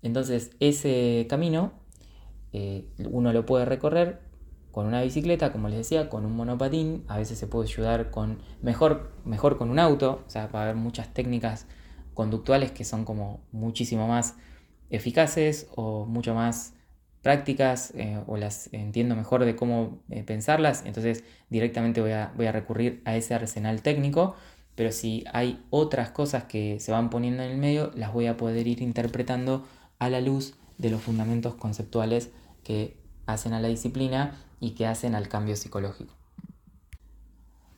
Entonces, 0.02 0.52
ese 0.60 1.26
camino 1.30 1.72
eh, 2.52 2.90
uno 3.10 3.32
lo 3.32 3.46
puede 3.46 3.66
recorrer 3.66 4.22
con 4.72 4.88
una 4.88 5.02
bicicleta, 5.02 5.54
como 5.54 5.70
les 5.70 5.78
decía, 5.78 6.10
con 6.10 6.26
un 6.26 6.36
monopatín, 6.36 7.06
a 7.08 7.18
veces 7.18 7.40
se 7.40 7.48
puede 7.48 7.70
ayudar 7.70 8.12
con 8.12 8.40
mejor, 8.62 9.14
mejor 9.24 9.58
con 9.58 9.70
un 9.70 9.80
auto, 9.80 10.24
o 10.28 10.30
sea, 10.30 10.48
va 10.48 10.60
a 10.60 10.64
haber 10.64 10.76
muchas 10.76 11.14
técnicas 11.14 11.66
conductuales 12.14 12.72
que 12.72 12.84
son 12.84 13.06
como 13.06 13.40
muchísimo 13.54 14.08
más 14.08 14.36
eficaces 14.90 15.68
o 15.76 16.06
mucho 16.06 16.34
más 16.34 16.74
prácticas 17.22 17.92
eh, 17.96 18.22
o 18.28 18.38
las 18.38 18.72
entiendo 18.74 19.16
mejor 19.16 19.46
de 19.46 19.56
cómo 19.56 20.00
pensarlas, 20.26 20.84
entonces 20.86 21.24
directamente 21.50 22.02
voy 22.02 22.12
a, 22.12 22.32
voy 22.36 22.46
a 22.46 22.52
recurrir 22.52 23.02
a 23.06 23.16
ese 23.16 23.34
arsenal 23.34 23.82
técnico 23.82 24.36
pero 24.76 24.92
si 24.92 25.24
hay 25.32 25.64
otras 25.70 26.12
cosas 26.12 26.44
que 26.44 26.80
se 26.80 26.92
van 26.92 27.10
poniendo 27.10 27.44
en 27.44 27.52
el 27.52 27.58
medio, 27.58 27.92
las 27.96 28.14
voy 28.14 28.28
a 28.28 28.38
poder 28.38 28.68
ir 28.68 28.82
interpretando 28.82 29.66
a 30.00 30.10
la 30.10 30.20
luz 30.20 30.56
de 30.78 30.90
los 30.90 31.02
fundamentos 31.02 31.56
conceptuales 31.56 32.30
que 32.64 32.98
hacen 33.26 33.54
a 33.54 33.62
la 33.62 33.70
disciplina 33.70 34.38
y 34.60 34.72
que 34.72 34.86
hacen 34.86 35.16
al 35.16 35.30
cambio 35.30 35.56
psicológico. 35.56 36.14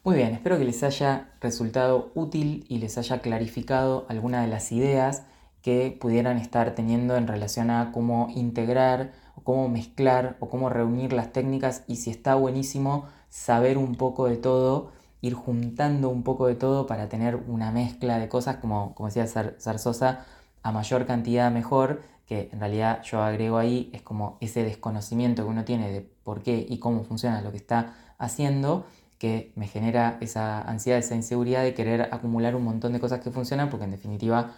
Muy 0.04 0.16
bien, 0.16 0.34
espero 0.34 0.58
que 0.58 0.66
les 0.66 0.82
haya 0.84 1.32
resultado 1.40 2.12
útil 2.16 2.66
y 2.68 2.80
les 2.80 2.98
haya 2.98 3.20
clarificado 3.20 4.06
algunas 4.10 4.44
de 4.44 4.52
las 4.52 4.72
ideas 4.72 5.24
que 5.62 5.98
pudieran 6.00 6.38
estar 6.38 6.76
teniendo 6.76 7.16
en 7.18 7.28
relación 7.28 7.70
a 7.70 7.92
cómo 7.92 8.30
integrar 8.36 9.12
o 9.36 9.42
cómo 9.42 9.70
mezclar 9.70 10.38
o 10.40 10.50
cómo 10.50 10.70
reunir 10.70 11.14
las 11.14 11.34
técnicas. 11.34 11.84
Y 11.88 11.98
si 11.98 12.10
está 12.10 12.36
buenísimo 12.36 13.06
saber 13.30 13.78
un 13.78 13.96
poco 13.96 14.28
de 14.28 14.38
todo 14.38 14.92
ir 15.22 15.34
juntando 15.34 16.10
un 16.10 16.24
poco 16.24 16.48
de 16.48 16.56
todo 16.56 16.88
para 16.88 17.10
tener 17.10 17.36
una 17.36 17.72
mezcla 17.72 18.20
de 18.20 18.30
cosas, 18.30 18.58
como, 18.58 18.94
como 18.96 19.10
decía 19.10 19.28
Zarzosa, 19.28 20.26
a 20.64 20.72
mayor 20.72 21.06
cantidad 21.06 21.52
mejor, 21.52 22.02
que 22.28 22.50
en 22.52 22.60
realidad 22.60 23.02
yo 23.04 23.22
agrego 23.22 23.58
ahí, 23.58 23.90
es 23.94 24.02
como 24.02 24.38
ese 24.42 24.64
desconocimiento 24.64 25.44
que 25.44 25.50
uno 25.50 25.64
tiene 25.66 25.90
de 25.92 26.02
por 26.02 26.44
qué 26.44 26.66
y 26.68 26.78
cómo 26.80 27.04
funciona 27.04 27.42
lo 27.42 27.52
que 27.52 27.58
está 27.58 27.96
haciendo, 28.18 28.86
que 29.18 29.52
me 29.56 29.68
genera 29.68 30.18
esa 30.22 30.62
ansiedad, 30.62 31.00
esa 31.00 31.16
inseguridad 31.16 31.64
de 31.64 31.74
querer 31.74 32.10
acumular 32.12 32.56
un 32.56 32.64
montón 32.64 32.94
de 32.94 33.00
cosas 33.00 33.22
que 33.22 33.32
funcionan, 33.32 33.70
porque 33.70 33.86
en 33.86 33.92
definitiva 33.92 34.52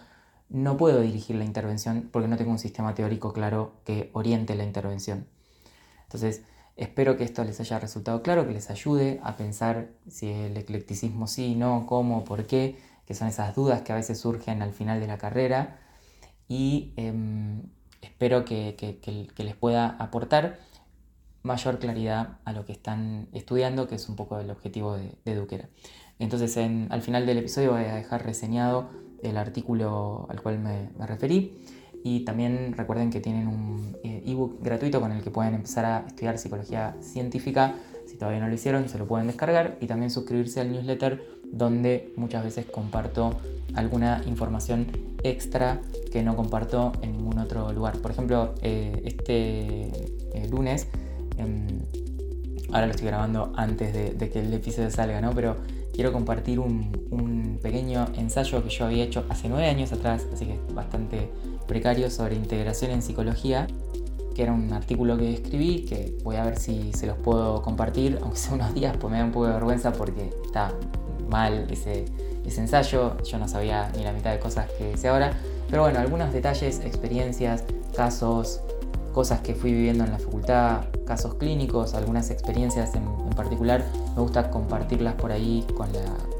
no 0.50 0.76
puedo 0.76 1.00
dirigir 1.00 1.36
la 1.36 1.44
intervención 1.44 2.10
porque 2.12 2.28
no 2.28 2.36
tengo 2.36 2.50
un 2.50 2.58
sistema 2.58 2.94
teórico 2.94 3.32
claro 3.32 3.72
que 3.84 4.10
oriente 4.12 4.54
la 4.54 4.64
intervención. 4.64 5.26
Entonces, 6.02 6.42
Espero 6.80 7.18
que 7.18 7.24
esto 7.24 7.44
les 7.44 7.60
haya 7.60 7.78
resultado 7.78 8.22
claro, 8.22 8.46
que 8.46 8.54
les 8.54 8.70
ayude 8.70 9.20
a 9.22 9.36
pensar 9.36 9.90
si 10.08 10.30
el 10.30 10.56
eclecticismo 10.56 11.26
sí, 11.26 11.54
no, 11.54 11.84
cómo, 11.86 12.24
por 12.24 12.46
qué, 12.46 12.78
que 13.04 13.12
son 13.12 13.28
esas 13.28 13.54
dudas 13.54 13.82
que 13.82 13.92
a 13.92 13.96
veces 13.96 14.18
surgen 14.18 14.62
al 14.62 14.72
final 14.72 14.98
de 14.98 15.06
la 15.06 15.18
carrera. 15.18 15.78
Y 16.48 16.94
em, 16.96 17.64
espero 18.00 18.46
que, 18.46 18.74
les 19.36 19.56
pueda 19.56 19.90
aportar 19.90 20.58
mayor 21.42 21.80
claridad 21.80 22.38
a 22.46 22.54
lo 22.54 22.64
que 22.64 22.72
están 22.72 23.28
estudiando, 23.34 23.86
que 23.86 23.96
es 23.96 24.08
un 24.08 24.16
poco 24.16 24.40
el 24.40 24.50
objetivo 24.50 24.96
de, 24.96 25.18
de 25.26 25.34
Duquera. 25.34 25.68
Entonces, 26.18 26.56
al 26.56 27.02
final 27.02 27.26
del 27.26 27.36
episodio 27.36 27.72
voy 27.72 27.84
a 27.84 27.94
dejar 27.94 28.24
reseñado 28.24 28.88
el 29.22 29.36
artículo 29.36 30.26
al 30.28 30.42
cual 30.42 30.58
me 30.58 30.88
referí. 31.06 31.52
Y 32.02 32.20
también 32.20 32.72
recuerden 32.76 33.10
que 33.10 33.20
tienen 33.20 33.46
un 33.46 33.96
eh, 34.02 34.22
ebook 34.26 34.62
gratuito 34.62 35.00
con 35.00 35.12
el 35.12 35.22
que 35.22 35.30
pueden 35.30 35.54
empezar 35.54 35.84
a 35.84 36.04
estudiar 36.06 36.38
psicología 36.38 36.96
científica. 37.00 37.74
Si 38.06 38.16
todavía 38.16 38.40
no 38.40 38.48
lo 38.48 38.54
hicieron, 38.54 38.88
se 38.88 38.98
lo 38.98 39.06
pueden 39.06 39.26
descargar 39.26 39.76
y 39.80 39.86
también 39.86 40.10
suscribirse 40.10 40.60
al 40.60 40.72
newsletter 40.72 41.22
donde 41.52 42.12
muchas 42.16 42.44
veces 42.44 42.64
comparto 42.66 43.36
alguna 43.74 44.22
información 44.26 44.86
extra 45.22 45.80
que 46.10 46.22
no 46.22 46.36
comparto 46.36 46.92
en 47.02 47.12
ningún 47.12 47.38
otro 47.38 47.72
lugar. 47.72 47.98
Por 47.98 48.10
ejemplo, 48.12 48.54
eh, 48.62 49.02
este 49.04 49.90
eh, 50.34 50.48
lunes, 50.50 50.88
em, 51.36 51.66
ahora 52.72 52.86
lo 52.86 52.92
estoy 52.92 53.06
grabando 53.06 53.52
antes 53.56 53.92
de, 53.92 54.30
que 54.30 54.40
el 54.40 54.52
episodio 54.52 54.90
salga, 54.90 55.20
¿no? 55.20 55.32
Pero 55.34 55.56
quiero 55.92 56.12
compartir 56.12 56.60
un, 56.60 57.06
un 57.10 57.58
pequeño 57.62 58.06
ensayo 58.16 58.62
que 58.62 58.70
yo 58.70 58.86
había 58.86 59.04
hecho 59.04 59.24
hace 59.28 59.48
nueve 59.48 59.68
años 59.68 59.92
atrás, 59.92 60.26
así 60.32 60.46
que 60.46 60.58
bastante 60.72 61.30
precario 61.66 62.10
sobre 62.10 62.36
integración 62.36 62.90
en 62.90 63.02
psicología, 63.02 63.66
que 64.34 64.42
era 64.42 64.52
un 64.52 64.72
artículo 64.72 65.16
que 65.18 65.32
escribí, 65.34 65.84
que 65.84 66.16
voy 66.22 66.36
a 66.36 66.44
ver 66.44 66.58
si 66.58 66.92
se 66.92 67.06
los 67.06 67.16
puedo 67.18 67.62
compartir, 67.62 68.18
aunque 68.22 68.38
sea 68.38 68.54
unos 68.54 68.74
días, 68.74 68.96
pues 68.98 69.10
me 69.10 69.18
da 69.18 69.24
un 69.24 69.32
poco 69.32 69.46
de 69.46 69.54
vergüenza 69.54 69.92
porque 69.92 70.30
está 70.44 70.72
mal 71.28 71.66
ese, 71.70 72.06
ese 72.44 72.60
ensayo, 72.60 73.16
yo 73.22 73.38
no 73.38 73.48
sabía 73.48 73.90
ni 73.96 74.02
la 74.02 74.12
mitad 74.12 74.32
de 74.32 74.40
cosas 74.40 74.70
que 74.72 74.96
sé 74.96 75.08
ahora, 75.08 75.32
pero 75.68 75.82
bueno, 75.82 76.00
algunos 76.00 76.32
detalles, 76.32 76.80
experiencias, 76.80 77.64
casos, 77.94 78.60
cosas 79.12 79.40
que 79.40 79.54
fui 79.54 79.72
viviendo 79.72 80.04
en 80.04 80.10
la 80.10 80.18
facultad, 80.18 80.84
casos 81.06 81.34
clínicos, 81.34 81.94
algunas 81.94 82.30
experiencias 82.30 82.94
en, 82.94 83.04
particular, 83.36 83.84
me 84.14 84.22
gusta 84.22 84.50
compartirlas 84.50 85.14
por 85.14 85.32
ahí 85.32 85.64
con, 85.76 85.88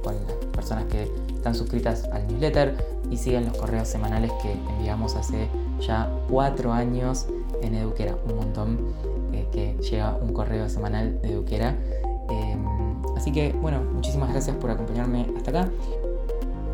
con 0.03 0.15
las 0.15 0.35
personas 0.53 0.85
que 0.85 1.11
están 1.35 1.55
suscritas 1.55 2.05
al 2.13 2.27
newsletter 2.27 2.77
y 3.11 3.17
siguen 3.17 3.47
los 3.47 3.57
correos 3.57 3.89
semanales 3.89 4.31
que 4.43 4.53
enviamos 4.53 5.17
hace 5.17 5.49
ya 5.81 6.11
cuatro 6.29 6.73
años 6.73 7.27
en 7.63 7.75
Eduquera. 7.75 8.17
Un 8.29 8.37
montón 8.37 8.79
eh, 9.33 9.47
que 9.51 9.75
llega 9.83 10.17
un 10.17 10.33
correo 10.33 10.69
semanal 10.69 11.21
de 11.23 11.33
Eduquera. 11.33 11.77
Em, 12.29 12.65
así 13.17 13.33
que 13.33 13.53
bueno, 13.53 13.81
muchísimas 13.95 14.31
gracias 14.31 14.57
por 14.57 14.71
acompañarme 14.71 15.27
hasta 15.37 15.51
acá. 15.51 15.71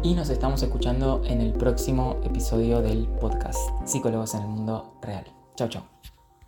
Y 0.02 0.14
nos 0.14 0.30
estamos 0.30 0.62
escuchando 0.62 1.22
en 1.24 1.40
el 1.40 1.52
próximo 1.52 2.16
episodio 2.22 2.82
del 2.82 3.08
podcast 3.20 3.58
Psicólogos 3.84 4.34
en 4.34 4.42
el 4.42 4.48
Mundo 4.48 4.94
Real. 5.02 5.35
Chao, 5.56 5.68
chao. 5.68 5.82